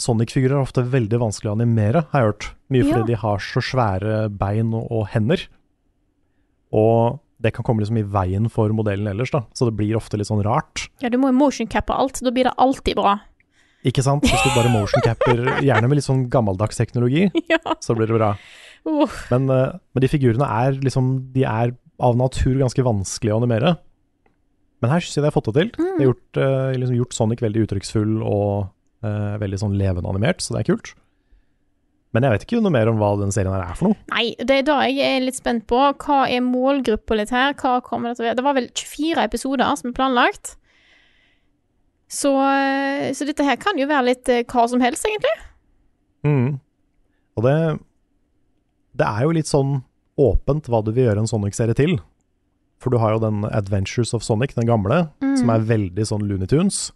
[0.00, 2.46] Sonic-figurer er ofte veldig vanskelig å animere, har jeg hørt.
[2.74, 3.08] Mye fordi Ja.
[3.12, 5.44] de har så svære bein og, og hender.
[6.74, 9.42] Og det kan komme liksom i veien for modellen ellers, da.
[9.56, 10.86] Så det blir ofte litt sånn rart.
[11.04, 13.18] Ja, du må jo motioncappe alt, da blir det alltid bra.
[13.84, 14.24] Ikke sant?
[14.24, 17.60] Hvis du bare motioncapper, gjerne med litt sånn gammeldags teknologi, Ja.
[17.84, 18.30] så blir det bra.
[19.30, 21.70] Men, eh, men de figurene er liksom De er
[22.04, 23.76] av natur ganske vanskelig å animere.
[24.82, 25.70] Men her syns jeg de har fått det til.
[25.78, 28.66] De har gjort, eh, liksom gjort Sonic veldig uttrykksfull og
[29.04, 30.90] uh, veldig sånn levende animert, så det er kult.
[32.14, 33.96] Men jeg vet ikke noe mer om hva den serien her er for noe.
[34.12, 35.80] Nei, det er da jeg er litt spent på.
[35.98, 37.56] Hva er målgruppa litt her?
[37.58, 38.38] Hva kommer det til å være?
[38.38, 40.52] Det var vel 24 episoder som er planlagt.
[42.14, 45.34] Så, eh, så dette her kan jo være litt eh, hva som helst, egentlig.
[46.24, 46.60] Mm.
[47.36, 47.56] Og det
[48.94, 49.80] Det er jo litt sånn
[50.22, 51.96] åpent hva du vil gjøre en Sonic-serie til.
[52.78, 55.36] For du har jo den Adventures of Sonic, den gamle, Mm.
[55.40, 56.92] som er veldig sånn Looney Tunes.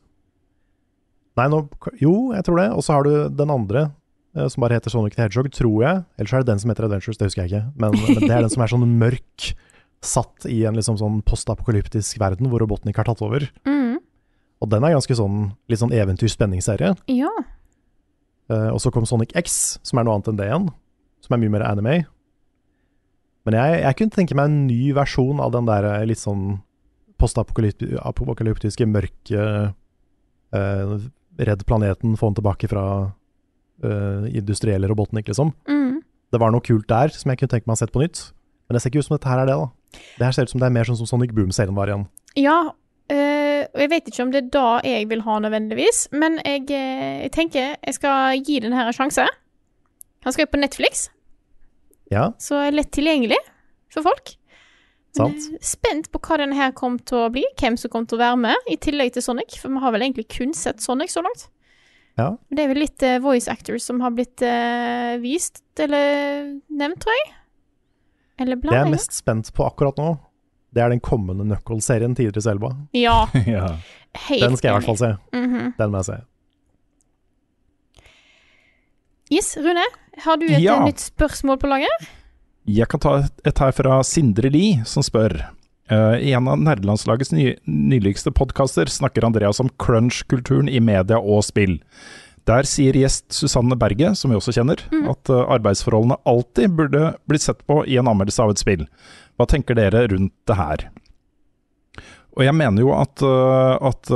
[1.37, 1.69] Nei, nå
[2.01, 2.71] Jo, jeg tror det.
[2.77, 3.91] Og så har du den andre,
[4.53, 6.03] som bare heter Sonic the Hedgehog, tror jeg.
[6.19, 7.65] Ellers er det den som heter Adventures, det husker jeg ikke.
[7.81, 9.49] Men, men det er den som er sånn mørk,
[10.05, 13.49] satt i en liksom sånn postapokalyptisk verden hvor Robotnik har tatt over.
[13.67, 13.99] Mm.
[14.63, 15.41] Og den er ganske sånn
[15.71, 16.93] litt sånn eventyr-spenningsserie.
[17.11, 17.33] Ja.
[18.49, 20.71] Uh, og så kom Sonic X, som er noe annet enn det igjen.
[21.25, 21.99] Som er mye mer anime.
[23.47, 26.59] Men jeg, jeg kunne tenke meg en ny versjon av den der eh, litt sånn
[27.19, 29.45] postapokalyptiske, mørke
[30.55, 30.99] uh,
[31.39, 32.85] Redd planeten, få den tilbake fra
[33.85, 35.53] eh, industrielle Robotnik, liksom.
[35.69, 36.01] Mm.
[36.33, 38.33] Det var noe kult der som jeg kunne tenke meg å sett på nytt.
[38.69, 39.69] Men det ser ikke ut som dette her er det, da.
[40.19, 42.05] Det her ser ut som det er mer sånn som Sonic Boom-serien var igjen.
[42.37, 42.57] Ja,
[43.09, 46.67] eh, og jeg vet ikke om det er da jeg vil ha nødvendigvis, men jeg,
[46.77, 49.25] eh, jeg tenker jeg skal gi den her en sjanse.
[50.27, 51.09] Han skal jo på Netflix,
[52.13, 53.37] Ja, så lett tilgjengelig
[53.93, 54.35] for folk.
[55.17, 55.49] sant?
[55.65, 58.39] Spent på hva denne her kommer til å bli, hvem som kommer til å være
[58.39, 61.49] med, i tillegg til Sonic, for vi har vel egentlig kun sett Sonic så langt.
[62.19, 62.33] Ja.
[62.51, 67.15] Det er vel litt uh, voice actors som har blitt uh, vist, eller nevnt, tror
[67.15, 67.29] jeg.
[68.43, 70.13] Eller Det jeg er mest spent på akkurat nå,
[70.75, 72.73] det er den kommende Knuckles-serien til Idris Elba.
[72.95, 73.69] Ja, ja.
[74.29, 75.13] helt Den skal jeg i hvert fall se.
[75.39, 75.73] Mhm.
[75.79, 76.19] Den må jeg se.
[79.31, 79.85] Yes, Rune,
[80.25, 80.79] har du et Ja.
[80.81, 82.07] eh, nytt spørsmål på lager?
[82.69, 83.15] Jeg kan ta
[83.45, 85.35] et, her fra Sindre Li, som spør.
[85.91, 91.45] Eh, I en av nerdelandslagets ny, nyligste podkaster snakker Andreas om crunch-kulturen i media og
[91.47, 91.79] spill.
[92.49, 97.45] Der sier gjest Susanne Berge, som vi også kjenner, at eh, arbeidsforholdene alltid burde blitt
[97.45, 98.87] sett på i en anmeldelse av et spill.
[99.37, 100.87] Hva tenker dere rundt det her?
[102.39, 104.13] Og jeg mener jo at, eh, at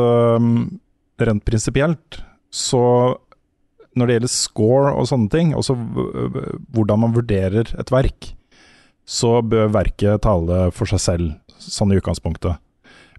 [1.23, 2.23] rent prinsipielt
[2.53, 2.81] så
[3.97, 8.31] når det gjelder score og sånne ting, v- hvordan man vurderer et verk,
[9.13, 12.57] så bør verket tale for seg selv, sånn i utgangspunktet.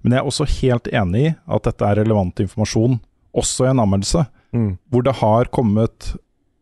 [0.03, 2.97] Men jeg er også helt enig i at dette er relevant informasjon,
[3.33, 4.77] også i en anmeldelse, Mm.
[4.85, 6.11] hvor det har kommet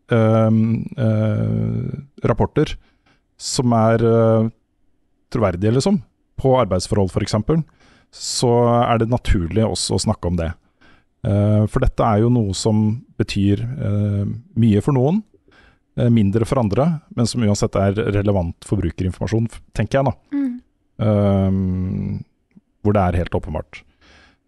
[0.08, 0.52] øh,
[0.96, 1.90] øh,
[2.24, 2.70] rapporter
[3.36, 4.48] som er øh,
[5.28, 5.98] troverdige, liksom,
[6.40, 7.36] på arbeidsforhold f.eks.,
[8.12, 8.52] så
[8.88, 10.50] er det naturlig også å snakke om det.
[11.22, 12.80] Uh, for dette er jo noe som
[13.20, 14.24] betyr uh,
[14.58, 15.20] mye for noen,
[15.92, 20.14] mindre for andre, men som uansett er relevant forbrukerinformasjon, tenker jeg, da.
[20.32, 20.52] Mm.
[21.02, 22.20] Um,
[22.82, 23.82] hvor det er helt åpenbart.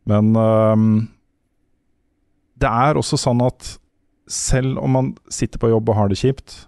[0.09, 0.87] Men um,
[2.61, 3.75] det er også sånn at
[4.31, 6.65] selv om man sitter på jobb og har det kjipt,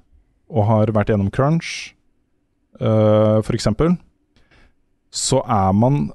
[0.52, 1.94] og har vært gjennom crunch,
[2.80, 3.70] uh, f.eks.,
[5.16, 6.10] så er man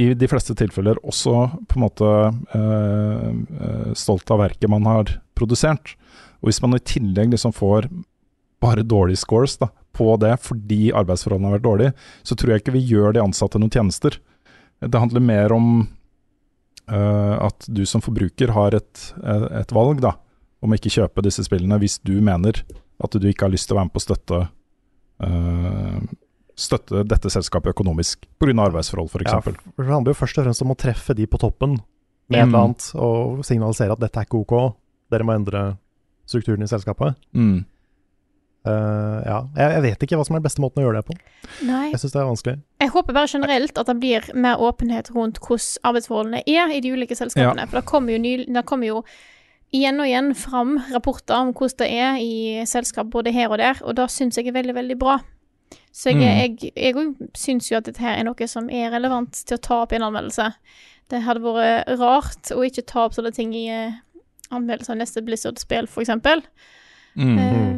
[0.00, 1.34] i de fleste tilfeller også
[1.68, 5.96] på en måte uh, eh, stolt av verket man har produsert.
[6.40, 7.88] Og hvis man i tillegg liksom får
[8.60, 11.94] bare dårlige scores da, på det fordi arbeidsforholdene har vært dårlige,
[12.24, 14.18] så tror jeg ikke vi gjør de ansatte noen tjenester.
[14.80, 15.70] Det handler mer om
[16.92, 19.06] uh, at du som forbruker har et,
[19.60, 20.14] et valg da,
[20.60, 22.62] om å ikke kjøpe disse spillene hvis du mener
[23.00, 24.40] at du ikke har lyst til å være med på å støtte
[25.24, 26.00] uh,
[26.60, 28.52] støtte dette selskapet økonomisk pga.
[28.66, 29.32] arbeidsforhold, f.eks.
[29.32, 31.78] Ja, for det handler jo først og fremst om å treffe de på toppen
[32.30, 32.48] med et Mm.
[32.54, 34.74] eller annet, og signalisere at dette er ikke ok,
[35.10, 35.62] dere må endre
[36.30, 37.18] strukturen i selskapet.
[37.36, 37.58] Mm.
[38.60, 39.38] Uh, ja.
[39.56, 41.14] Jeg, jeg vet ikke hva som er den beste måten å gjøre det på.
[41.64, 41.86] Nei.
[41.94, 42.56] Jeg syns det er vanskelig.
[42.84, 46.92] Jeg håper bare generelt at det blir mer åpenhet rundt hvordan arbeidsforholdene er i de
[46.92, 47.64] ulike selskapene.
[47.70, 49.00] For det kommer, jo ny, det kommer jo
[49.72, 53.80] igjen og igjen fram rapporter om hvordan det er i selskap både her og der,
[53.86, 55.20] og det syns jeg er veldig, veldig bra.
[55.94, 56.22] Så jeg, Mm.
[56.60, 59.80] jeg, jeg syns jo at dette her er noe som er relevant til å ta
[59.84, 60.50] opp i en anmeldelse.
[61.10, 63.96] Det hadde vært rart å ikke ta opp sånne ting i eh,
[64.54, 66.42] anmeldelse av neste Blizzard-spill, eksempel.
[67.18, 67.38] Mm.
[67.38, 67.76] Eh,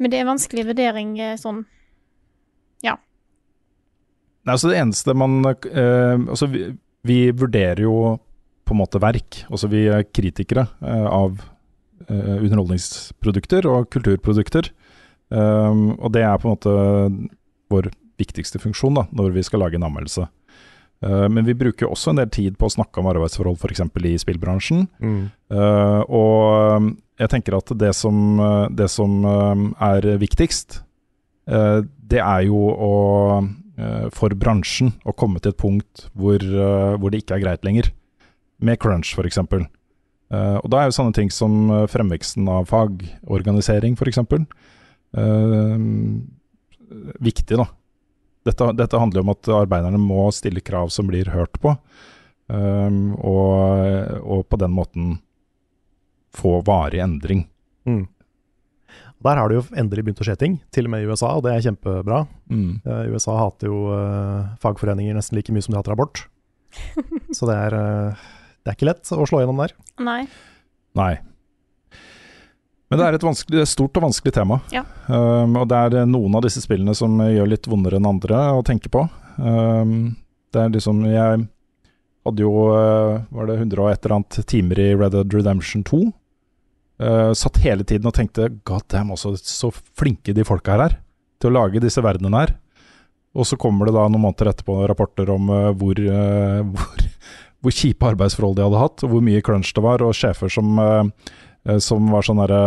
[0.00, 1.64] men det er vanskelig vurdering eh, sånn
[2.84, 2.96] Ja.
[4.46, 6.68] Nei, altså det eneste man eh, Altså, vi,
[7.06, 8.18] vi vurderer jo
[8.64, 9.42] på en måte verk.
[9.50, 11.40] Altså vi er kritikere eh, av
[12.06, 14.70] eh, underholdningsprodukter og kulturprodukter.
[15.30, 16.72] Um, og det er på en måte
[17.70, 20.26] vår viktigste funksjon da, når vi skal lage en anmeldelse.
[21.04, 23.84] Eh, men vi bruker også en del tid på å snakke om arbeidsforhold f.eks.
[24.10, 24.84] i spillbransjen.
[25.00, 25.22] Mm.
[25.54, 29.24] Eh, og um, jeg tenker at det som, eh, det som
[29.80, 30.82] er viktigst,
[31.48, 32.94] eh, det er jo å,
[33.78, 37.66] eh, for bransjen å komme til et punkt hvor, eh, hvor det ikke er greit
[37.66, 37.92] lenger.
[38.60, 39.40] Med crunch, f.eks.
[40.30, 44.20] Uh, og da er jo sånne ting som eh, fremveksten av fagorganisering, f.eks.
[45.18, 45.74] Uh,
[47.18, 47.66] viktig, da.
[48.46, 51.74] Dette, dette handler om at arbeiderne må stille krav som blir hørt på.
[52.50, 55.10] Um, og, og på den måten
[56.34, 57.44] få varig endring.
[57.86, 58.06] Mm.
[59.20, 61.44] Der har det jo endelig begynt å skje ting, til og med i USA, og
[61.44, 62.22] det er kjempebra.
[62.48, 62.80] Mm.
[62.86, 66.24] Uh, USA hater jo uh, fagforeninger nesten like mye som de hater abort.
[67.36, 68.30] Så det er, uh,
[68.64, 69.76] det er ikke lett å slå gjennom der.
[70.00, 70.22] Nei.
[70.98, 71.12] Nei.
[72.90, 74.58] Men det er et vanskelig, stort og vanskelig tema.
[74.74, 74.82] Ja.
[75.06, 78.08] Um, og det er eh, noen av disse spillene som eh, gjør litt vondere enn
[78.10, 79.04] andre å tenke på.
[79.38, 80.16] Um,
[80.50, 81.44] det er liksom Jeg
[82.26, 85.84] hadde jo eh, Var det 100 og et eller annet timer i Red Dead Redemption
[85.86, 86.00] 2.
[87.00, 90.98] Uh, satt hele tiden og tenkte God damn, også så flinke de folka her er
[91.40, 92.56] til å lage disse verdenene her.
[93.38, 97.06] Og så kommer det da noen måneder etterpå rapporter om uh, hvor, uh, hvor,
[97.60, 100.72] hvor kjipe arbeidsforhold de hadde hatt, og hvor mye crunch det var, og sjefer som,
[100.80, 101.32] eh,
[101.82, 102.60] som var sånn derre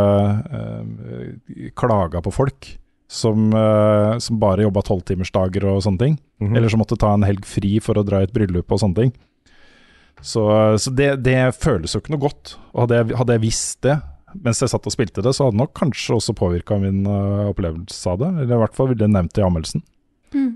[0.54, 2.68] eh, Klaga på folk.
[3.14, 6.16] Som, eh, som bare jobba tolvtimersdager og sånne ting.
[6.42, 6.56] Mhm.
[6.58, 8.96] Eller som måtte ta en helg fri for å dra i et bryllup og sånne
[9.02, 9.14] ting.
[10.24, 10.46] Så,
[10.80, 12.56] så det, det føles jo ikke noe godt.
[12.74, 14.00] Og hadde jeg, hadde jeg visst det
[14.42, 17.52] mens jeg satt og spilte det, så hadde det nok kanskje også påvirka min uh,
[17.52, 18.30] opplevelse av det.
[18.42, 19.84] Eller i hvert fall ville jeg nevnt i anmeldelsen.
[20.34, 20.56] Mm.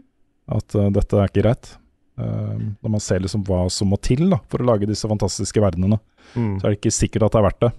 [0.57, 1.69] At uh, dette er ikke greit.
[2.17, 5.61] Uh, når man ser liksom hva som må til da, for å lage disse fantastiske
[5.61, 5.99] verdenene,
[6.35, 6.57] Mm.
[6.59, 7.69] så er det ikke sikkert at det er verdt det.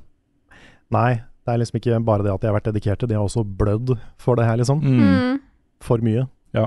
[0.95, 3.45] Nei, det er liksom ikke bare det at de har vært dedikerte, de har også
[3.45, 4.83] blødd for det her, liksom.
[4.85, 5.41] Mm.
[5.85, 6.27] For mye.
[6.57, 6.67] Ja.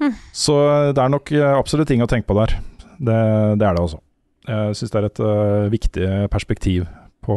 [0.00, 0.16] Hm.
[0.36, 0.56] Så
[0.96, 2.58] det er nok eh, absolutt ting å tenke på der.
[2.96, 3.20] Det,
[3.60, 4.00] det er det også.
[4.46, 6.84] Jeg syns det er et uh, viktig perspektiv
[7.26, 7.36] på,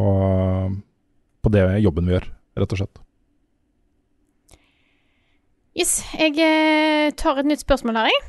[1.41, 2.27] på det jobben vi gjør,
[2.61, 3.01] rett og slett.
[5.79, 8.21] Yes, jeg eh, tar et nytt spørsmål her, jeg.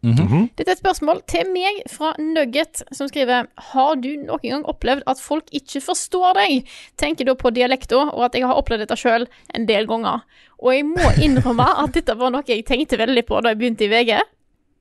[0.00, 0.46] Mhm.
[0.56, 5.04] Dette er et spørsmål til meg fra Nugget, som skriver Har du noen gang opplevd
[5.06, 6.70] at folk ikke forstår deg?
[6.96, 10.24] Tenker da på dialekta, og at jeg har opplevd dette sjøl en del ganger.
[10.58, 13.84] Og jeg må innrømme at dette var noe jeg tenkte veldig på da jeg begynte
[13.84, 14.20] i VG.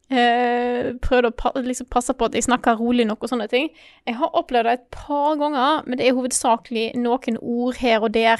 [0.09, 3.69] Eh, prøvde å pa liksom passe på at jeg snakka rolig nok og sånne ting.
[4.07, 8.15] Jeg har opplevd det et par ganger, men det er hovedsakelig noen ord her og
[8.15, 8.39] der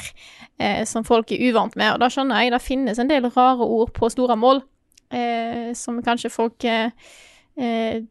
[0.58, 1.92] eh, som folk er uvant med.
[1.94, 4.64] Og da skjønner jeg det finnes en del rare ord på store mål
[5.12, 6.90] eh, som kanskje folk eh,
[7.60, 8.02] eh,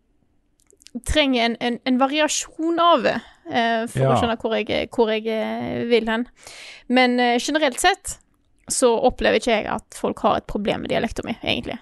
[1.06, 4.12] trenger en, en, en variasjon av eh, for Ja.
[4.14, 6.26] å skjønne hvor jeg, hvor jeg eh, vil hen.
[6.88, 8.16] Men generelt sett
[8.68, 11.78] så opplever ikke jeg at folk har et problem med dialekta mi, egentlig.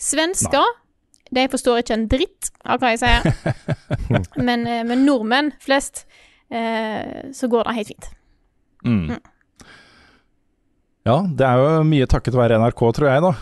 [0.00, 0.64] Svensker,
[1.30, 3.26] de forstår ikke en dritt av hva jeg sier.
[4.48, 6.06] men, men nordmenn flest,
[6.48, 8.08] eh, så går det helt fint.
[8.88, 9.18] Mm.
[11.08, 13.32] Ja, det er jo mye takket være NRK, tror jeg, da.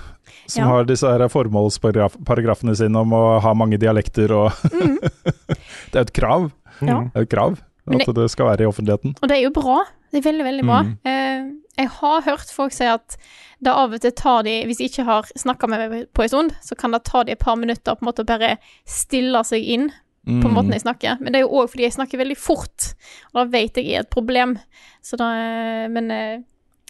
[0.48, 0.68] Som Ja.
[0.72, 4.52] har disse her formålsparagrafene sine om å ha mange dialekter og
[5.92, 6.50] Det er jo et krav.
[6.80, 7.00] Ja.
[7.12, 7.58] Det er et krav
[7.88, 9.14] at det skal være i offentligheten.
[9.22, 9.78] Og det er jo bra.
[10.12, 10.80] Det er veldig, veldig bra.
[10.84, 10.96] Mm.
[11.08, 13.16] Uh, jeg har hørt folk si at
[13.64, 16.28] det av og til tar de Hvis de ikke har snakka med meg på en
[16.32, 18.56] stund, så kan det ta de et par minutter på en måte å bare
[18.88, 19.88] stille seg inn
[20.28, 20.52] på Mm.
[20.52, 21.16] måten jeg snakker.
[21.22, 22.90] Men det er jo òg fordi jeg snakker veldig fort,
[23.32, 24.58] og da vet jeg er et problem.
[25.00, 26.38] Så da eh, Men eh,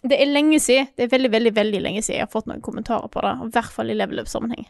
[0.02, 0.86] det er lenge siden.
[0.96, 3.32] Det er veldig, veldig veldig lenge siden jeg har fått noen kommentarer på det.
[3.48, 4.66] I hvert fall i level up-sammenheng.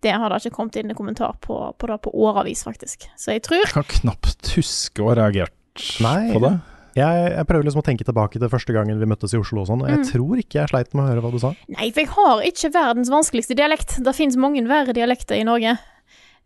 [0.00, 3.08] Det har det ikke kommet inn en kommentar på, på det på åravis, faktisk.
[3.18, 5.54] Så jeg tror Jeg kan knapt huske å ha reagert
[6.00, 6.30] Nei.
[6.32, 6.52] på det.
[6.98, 9.68] Jeg, jeg prøver liksom å tenke tilbake til første gangen vi møttes i Oslo og
[9.68, 10.06] sånn, og jeg Mm.
[10.12, 11.50] tror ikke jeg sleit med å høre hva du sa.
[11.74, 13.98] Nei, for jeg har ikke verdens vanskeligste dialekt.
[14.02, 15.76] Det finnes mange verre dialekter i Norge.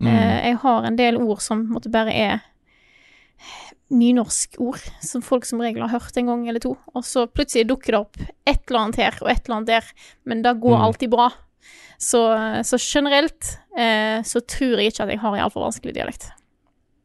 [0.01, 0.09] Mm.
[0.09, 2.41] Eh, jeg har en del ord som måtte bare er
[3.93, 7.93] nynorskord som folk som regel har hørt en gang eller to, og så plutselig dukker
[7.95, 8.17] det opp
[8.49, 9.91] et eller annet her og et eller annet der,
[10.27, 10.85] men det går Mm.
[10.89, 11.31] alltid bra.
[12.03, 12.19] Så,
[12.67, 16.31] så generelt eh, så tror jeg ikke at jeg har en altfor vanskelig dialekt.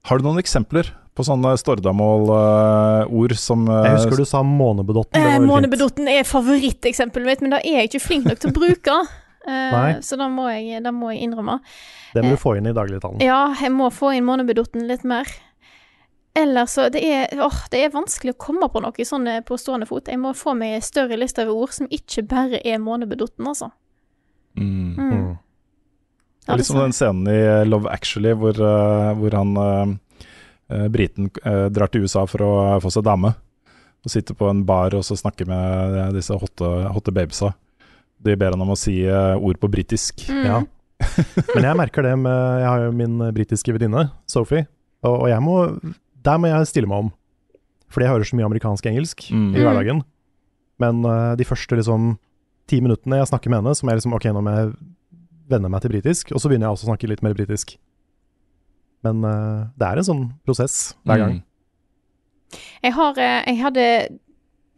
[0.09, 5.18] Har du noen eksempler på sånne Stordamål-ord som uh, Jeg husker du sa månebedotten.
[5.22, 5.38] Eh.
[5.43, 8.97] Månebedotten er favoritteksempelet mitt, men det er jeg ikke flink nok til å bruke.
[9.47, 9.91] Eh, Nei.
[10.03, 11.59] så da må, jeg- da må jeg innrømme.
[12.14, 13.22] Det må du få inn i dagligtalen.
[13.23, 15.26] Ja, jeg må få inn månebedotten litt mer.
[16.38, 19.57] Ellers så det er, åh, det er vanskelig å komme på noe sånn eh, på
[19.57, 20.09] stående fot.
[20.11, 23.72] Jeg må få meg en større liste over ord som ikke bare er månebedotten, altså.
[24.57, 24.93] Mm.
[24.97, 25.31] Mm.
[26.45, 30.30] Det er litt som den scenen i Love Actually hvor, eh, hvor han eh,
[30.73, 32.53] eh, briten eh, drar til USA for å
[32.84, 33.34] få seg dame.
[34.05, 37.51] Og sitter på en bar og så snakker med disse hotte, hotte babesa.
[38.23, 40.27] De ber han om å si eh, ord på britisk.
[40.30, 40.43] Mm.
[40.45, 40.61] Ja.
[41.55, 44.65] Men jeg merker det med Jeg har jo min britiske venninne, Sophie,
[45.05, 45.57] og, og jeg må
[46.28, 47.10] Der må jeg stille meg om.
[47.88, 49.49] Fordi jeg hører så mye amerikansk engelsk Mm.
[49.56, 50.04] i hverdagen.
[50.84, 52.18] Men uh, de første liksom
[52.68, 54.74] ti minuttene jeg snakker med henne, så er liksom Ok, nå må jeg
[55.48, 57.78] venne meg til britisk, og så begynner jeg også å snakke litt mer britisk.
[59.08, 60.76] Men uh, det er en sånn prosess
[61.08, 61.38] hver gang.
[61.40, 61.44] Mm.
[62.84, 63.86] Jeg har eh, Jeg hadde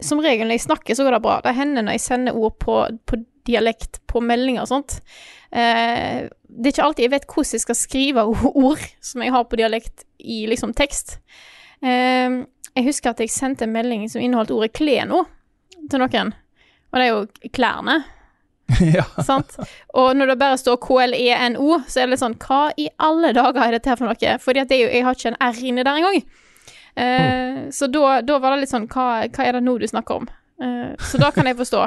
[0.02, 1.40] Som regel når jeg snakker, så går det bra.
[1.44, 5.00] Det hender når jeg sender ord på, på dialekt på meldinger og sånt.
[5.50, 8.24] Eh, det er ikke alltid jeg vet hvordan jeg skal skrive
[8.68, 11.18] ord som jeg har på dialekt i liksom tekst.
[11.82, 12.40] Eh,
[12.76, 15.24] jeg husker at jeg sendte en melding som inneholdt ordet kleno
[15.90, 16.32] til noen.
[16.90, 18.00] Og det er jo klærne.
[18.94, 19.04] ja.
[19.26, 19.56] Sant?
[19.98, 23.64] Og når det bare står KLENO, så er det litt sånn Hva i alle dager
[23.64, 24.36] er dette her for noe?
[24.42, 26.20] Fordi at jo, jeg har ikke en R inne der engang.
[26.94, 30.22] Eh, Så da, da var det litt sånn hva, hva er det nå du snakker
[30.22, 30.30] om?
[30.62, 31.82] Eh, så da kan jeg forstå.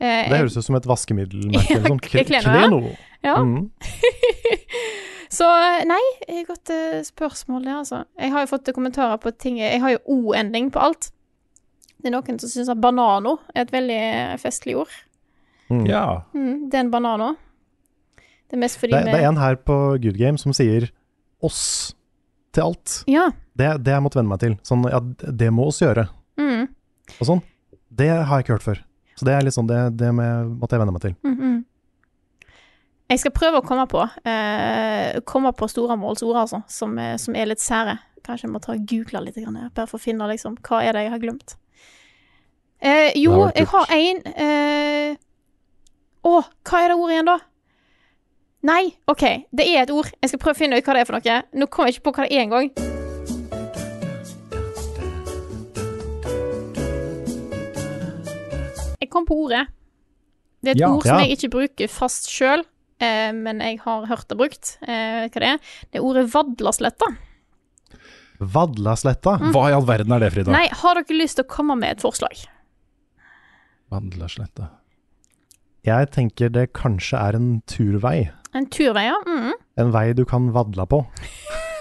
[0.00, 1.74] Eh, Det høres ut som et vaskemiddelmerke.
[1.78, 2.00] eller sånn.
[2.06, 2.96] Ja, Kleno, ja.
[3.26, 3.36] Ja.
[3.42, 3.70] Mm.
[5.38, 5.44] Så
[5.84, 8.04] nei, eh, godt uh, spørsmål, det, altså.
[8.16, 11.10] Jeg har jo fått kommentarer på ting Jeg har jo O-ending på alt.
[11.98, 14.00] Det er noen som syns at banano er et veldig
[14.40, 14.94] festlig ord.
[15.68, 15.84] Mm.
[15.90, 16.22] ja.
[16.32, 17.34] Mm, den banano.
[18.48, 20.88] Det er mest fordi Det, det er en her på Good Game som sier
[21.44, 21.92] 'oss'
[22.54, 23.02] til alt.
[23.06, 23.28] Ja.
[23.58, 24.56] Det, det jeg måtte venne meg til.
[24.64, 26.08] Sånn, ja, det må oss gjøre.
[26.40, 26.68] Mm,
[27.20, 27.42] Og sånn.
[27.92, 28.80] Det har jeg ikke hørt før.
[29.18, 31.14] Så det er litt sånn, det, det med, måtte jeg venne meg til.
[31.24, 31.64] mm, -hmm.
[33.10, 37.46] Jeg skal prøve å komme på eh, Komme på Storamålsord, altså, som, er- som er
[37.46, 37.98] litt sære.
[38.24, 40.92] Kanskje jeg må ta og google litt, grann, bare for å finne liksom, hva er
[40.92, 41.56] det jeg har glemt.
[42.80, 45.16] Eh, jo, jeg har én eh,
[46.24, 47.38] Å, hva er det ordet igjen, da?
[48.62, 49.22] Nei, OK,
[49.52, 50.10] det er et ord.
[50.22, 51.42] Jeg skal prøve å finne ut hva det er for noe.
[51.54, 52.97] Nå kommer jeg ikke på hva det er engang.
[59.18, 59.66] Kom på ordet.
[60.62, 60.88] Det er et Ja.
[60.94, 61.24] ord som Ja.
[61.26, 62.64] jeg ikke bruker fast sjøl,
[63.00, 64.76] eh, men jeg har hørt det brukt.
[64.82, 65.58] Eh, hva det er?
[65.92, 67.06] Det er ordet vadlasletta.
[68.38, 69.36] Vadlasletta.
[69.52, 70.52] Hva i all verden er det, Frida?
[70.54, 72.44] Nei, har dere lyst til å komme med et forslag?
[73.90, 74.68] Vadlasletta
[75.86, 78.30] Jeg tenker det kanskje er en turvei.
[78.54, 79.16] En turvei, ja?
[79.26, 79.52] Mm.
[79.78, 81.00] En vei du kan vadla på.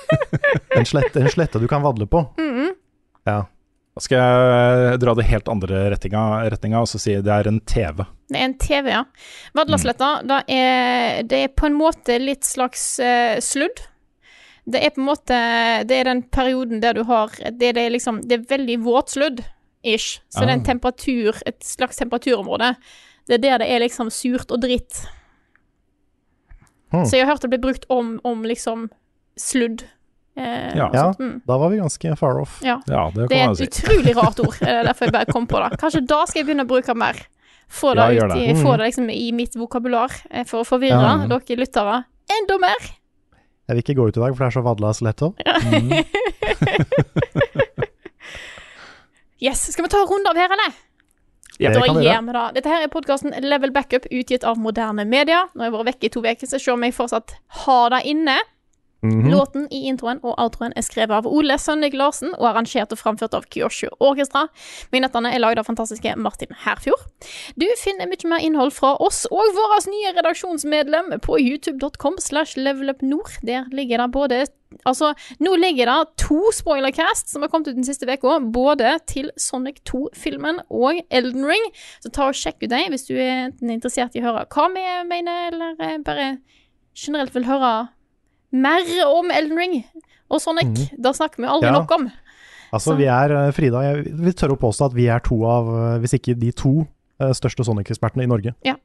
[0.78, 2.22] en, slette, en slette du kan vadle på.
[2.40, 2.70] Mm.
[3.28, 3.42] Ja.
[3.98, 7.58] Da skal jeg dra det helt andre retninga, retninga og så si det er en
[7.66, 8.04] TV.
[8.30, 9.00] Det er en TV, ja.
[9.58, 13.82] Vadlasletta, det, er, det er på en måte litt slags uh, sludd.
[14.70, 15.36] Det er på en måte
[15.88, 19.14] Det er den perioden der du har Det, det er liksom Det er veldig våt
[19.16, 19.40] sludd,
[19.82, 20.20] ish.
[20.28, 20.70] Så det er en Ah.
[20.74, 22.76] temperatur Et slags temperaturområde.
[23.26, 25.08] Det er der det er liksom surt og dritt.
[26.92, 27.06] Hmm.
[27.06, 28.90] Så jeg har hørt det bli brukt om, om liksom
[29.40, 29.88] sludd.
[30.38, 30.92] Eh, Ja.
[30.94, 31.18] sånt.
[31.20, 31.42] Mm.
[31.48, 32.60] da var vi ganske far off.
[32.62, 32.78] ja.
[32.88, 33.64] Ja, det Det er et si.
[33.66, 34.54] utrolig rart ord.
[34.60, 35.80] Det er derfor jeg bare kom på det.
[35.82, 37.16] Kanskje da skal jeg begynne å bruke mer.
[37.68, 38.38] Få det, Ja, ut det.
[38.38, 38.78] i, få Mhm.
[38.78, 41.18] det liksom i mitt vokabular, eh, for å forvirre Ja.
[41.28, 42.78] dere lyttere enda mer.
[43.68, 45.34] Jeg vil ikke gå ut i dag, for det er så vadlasletta.
[49.40, 50.74] Yes, Skal vi ta en runde av her, eller?
[51.60, 52.26] Ja, da det kan vi gjør gjøre.
[52.26, 52.46] vi det.
[52.58, 55.44] Dette her er podkasten Level Backup, utgitt av Moderne Media.
[55.56, 57.34] Nå har jeg vært vekke i to uker, så se om jeg fortsatt
[57.66, 58.38] har det inne.
[59.06, 59.30] Mhm.
[59.30, 63.36] Låten i introen og outroen er skrevet av Ole Sønnik Larsen og arrangert og framført
[63.38, 64.48] av Kyosho Orkestra.
[64.92, 67.04] Vignettene er lagd av fantastiske Martin Herfjord.
[67.56, 73.38] Du finner mye mer innhold fra oss og vårt nye redaksjonsmedlem på youtube.com slash levelupnord.
[73.46, 74.46] Der ligger det både
[74.84, 79.32] Altså, nå ligger det to spoilercast som har kommet ut den siste uka, både til
[79.40, 81.70] Sonic 2-filmen og Elden Ring.
[82.04, 84.84] Så ta og sjekk ut dem hvis du er interessert i å høre hva vi
[85.08, 86.28] mener, eller eh, bare
[86.98, 87.88] generelt vil høre
[88.62, 89.76] mer om Elden Ring
[90.30, 90.68] og Sonic.
[90.74, 91.02] Mm.
[91.02, 91.78] Da snakker vi aldri Ja.
[91.80, 92.12] nok om.
[92.74, 95.44] Altså, Så- vi er, eh, Frida, jeg vil tørre å påstå at vi er to
[95.46, 96.88] av, eh, hvis ikke de to,
[97.20, 98.54] eh, største Sonic-ekspertene i Norge.
[98.66, 98.76] Ja.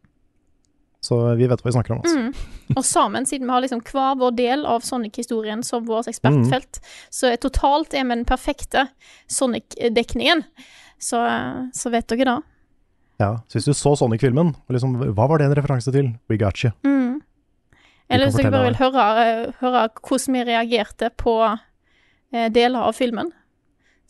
[1.03, 1.99] Så vi vet hva vi snakker om.
[1.99, 2.17] Altså.
[2.17, 2.77] Mm.
[2.77, 6.79] Og sammen, siden vi har liksom hver vår del av Sonic-historien som vårt ekspertfelt,
[7.11, 8.89] så er totalt er vi den perfekte
[9.29, 10.45] Sonic-dekningen.
[11.01, 11.19] Så,
[11.75, 12.43] så vet dere det.
[13.19, 16.13] Ja, så hvis du så Sonic-filmen, liksom, hva var det en referanse til?
[16.31, 16.71] We got you.
[16.85, 17.12] Mm.
[18.13, 22.95] Eller hvis dere bare vil høre, eh, høre hvordan vi reagerte på eh, deler av
[22.99, 23.33] filmen,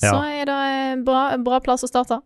[0.03, 0.59] så er det
[0.93, 2.19] en bra, en bra plass å starte.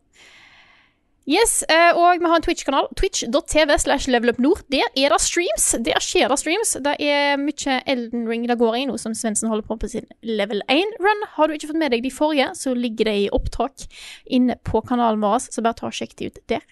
[1.27, 2.87] Yes, eh, og vi har en Twitch-kanal.
[2.95, 4.61] Twitch.tv slash levelupnord.
[4.71, 5.73] Der er det streams.
[5.83, 6.77] Der skjer det streams.
[6.87, 10.07] Det er mye Elden Ring det går i, nå som Svendsen holder på på sin
[10.23, 11.27] level 1-run.
[11.35, 13.89] Har du ikke fått med deg de forrige, så ligger det i opptak
[14.31, 16.63] inne på kanalen vår, så bare ta og sjekk de ut der.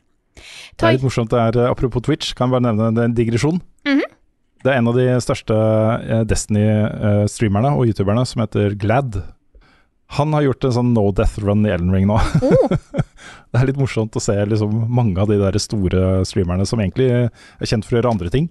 [0.79, 3.59] Det er litt morsomt, det er, eh, apropos Twitch, kan jeg bare nevne en digresjon.
[3.91, 4.07] Mhm.
[4.65, 9.19] Det er en av de største eh, Destiny-streamerne og youtuberne som heter Glad.
[10.17, 12.17] Han har gjort en sånn no death run i Elden Ring nå.
[13.53, 17.11] det er litt morsomt å se liksom, mange av de der store streamerne som egentlig
[17.13, 18.49] er kjent for å gjøre andre ting.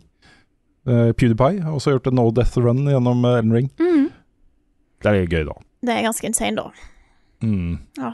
[0.84, 3.73] Uh, PewDiePie har også gjort en no death run gjennom Ellen Elden Ring.
[3.81, 4.07] Mm.
[5.02, 5.57] Det er litt gøy, da.
[5.84, 6.69] Det er ganske insane, da.
[7.44, 7.77] Mm.
[7.98, 8.14] Ja.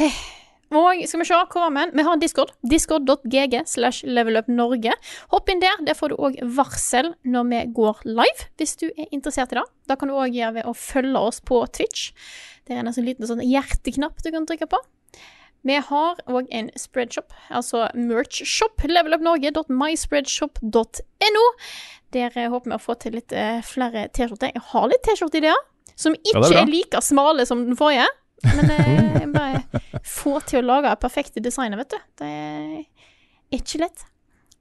[0.00, 0.22] Heh.
[0.70, 1.82] Og skal vi se, vi?
[1.98, 2.54] Vi har en Discord.
[2.62, 4.94] Discord.gg slash levelupnorge.
[5.32, 5.74] Hopp inn der.
[5.82, 9.66] Der får du òg varsel når vi går live, hvis du er interessert i det.
[9.90, 12.14] Da kan du òg gjøre ved å følge oss på Twitch.
[12.68, 14.78] Det er en sånn liten sånn hjerteknapp du kan trykke på.
[15.66, 18.78] Vi har òg en spreadshop, altså merchshop.
[18.86, 21.44] Levelupnorge.myspreadshop.no.
[22.14, 24.54] Der eh, håper vi å få til litt eh, flere T-skjorter.
[24.54, 25.60] Jeg har litt T-skjorteideer,
[25.98, 28.06] som ikke ja, er er like smale som den forrige.
[28.44, 29.62] Men eh, bare
[30.06, 31.98] får til å lage perfekte designer, vet du.
[32.20, 34.06] Det er ikke lett.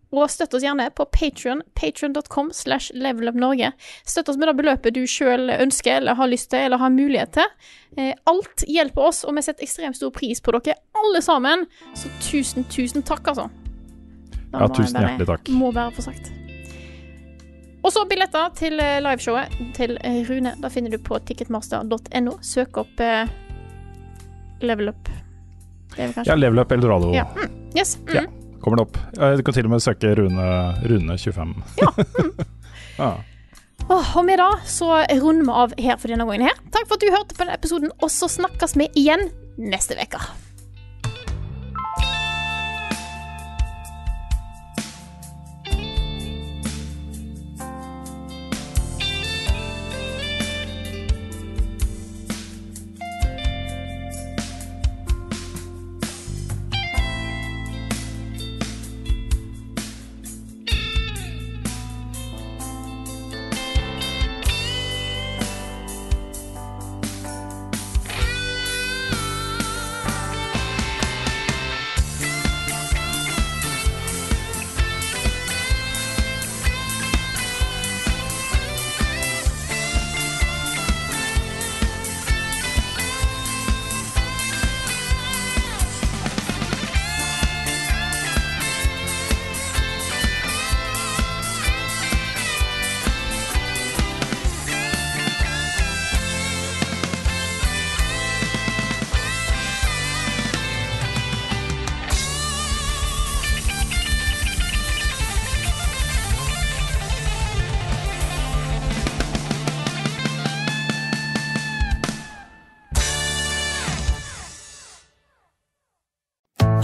[0.09, 3.67] Og støtt oss gjerne på Patrion, patreon.com slash levelupnorge.
[4.09, 7.35] Støtt oss med det beløpet du sjøl ønsker eller har lyst til eller har mulighet
[7.37, 7.51] til.
[7.95, 11.67] Eh, alt hjelper oss, og vi setter ekstremt stor pris på dere alle sammen.
[11.93, 13.45] Så tusen, tusen takk, altså.
[14.49, 15.53] Ja, tusen bare- hjertelig takk.
[15.53, 16.31] Må være få sagt.
[17.85, 20.55] Og så billetter til eh, liveshowet til eh, Rune.
[20.59, 22.33] Da finner du på ticketmaster.no.
[22.43, 23.05] Søk opp
[24.61, 25.09] Level Up.
[25.97, 27.25] Ja, Level Up Eldorado Ja.
[27.35, 27.55] Mm.
[27.77, 27.97] Yes.
[27.97, 28.15] Mm.
[28.15, 28.23] Ja.
[28.61, 28.97] kommer det opp.
[29.37, 30.47] Du kan til og med søke Rune,
[30.89, 31.53] Rune 25.
[31.81, 31.91] Ja.
[33.03, 33.11] ja.
[33.89, 34.91] Oh, og med det så
[35.21, 36.59] runder vi av her for denne gangen her.
[36.73, 40.21] Takk for at du hørte på denne episoden, og så snakkes vi igjen neste uke.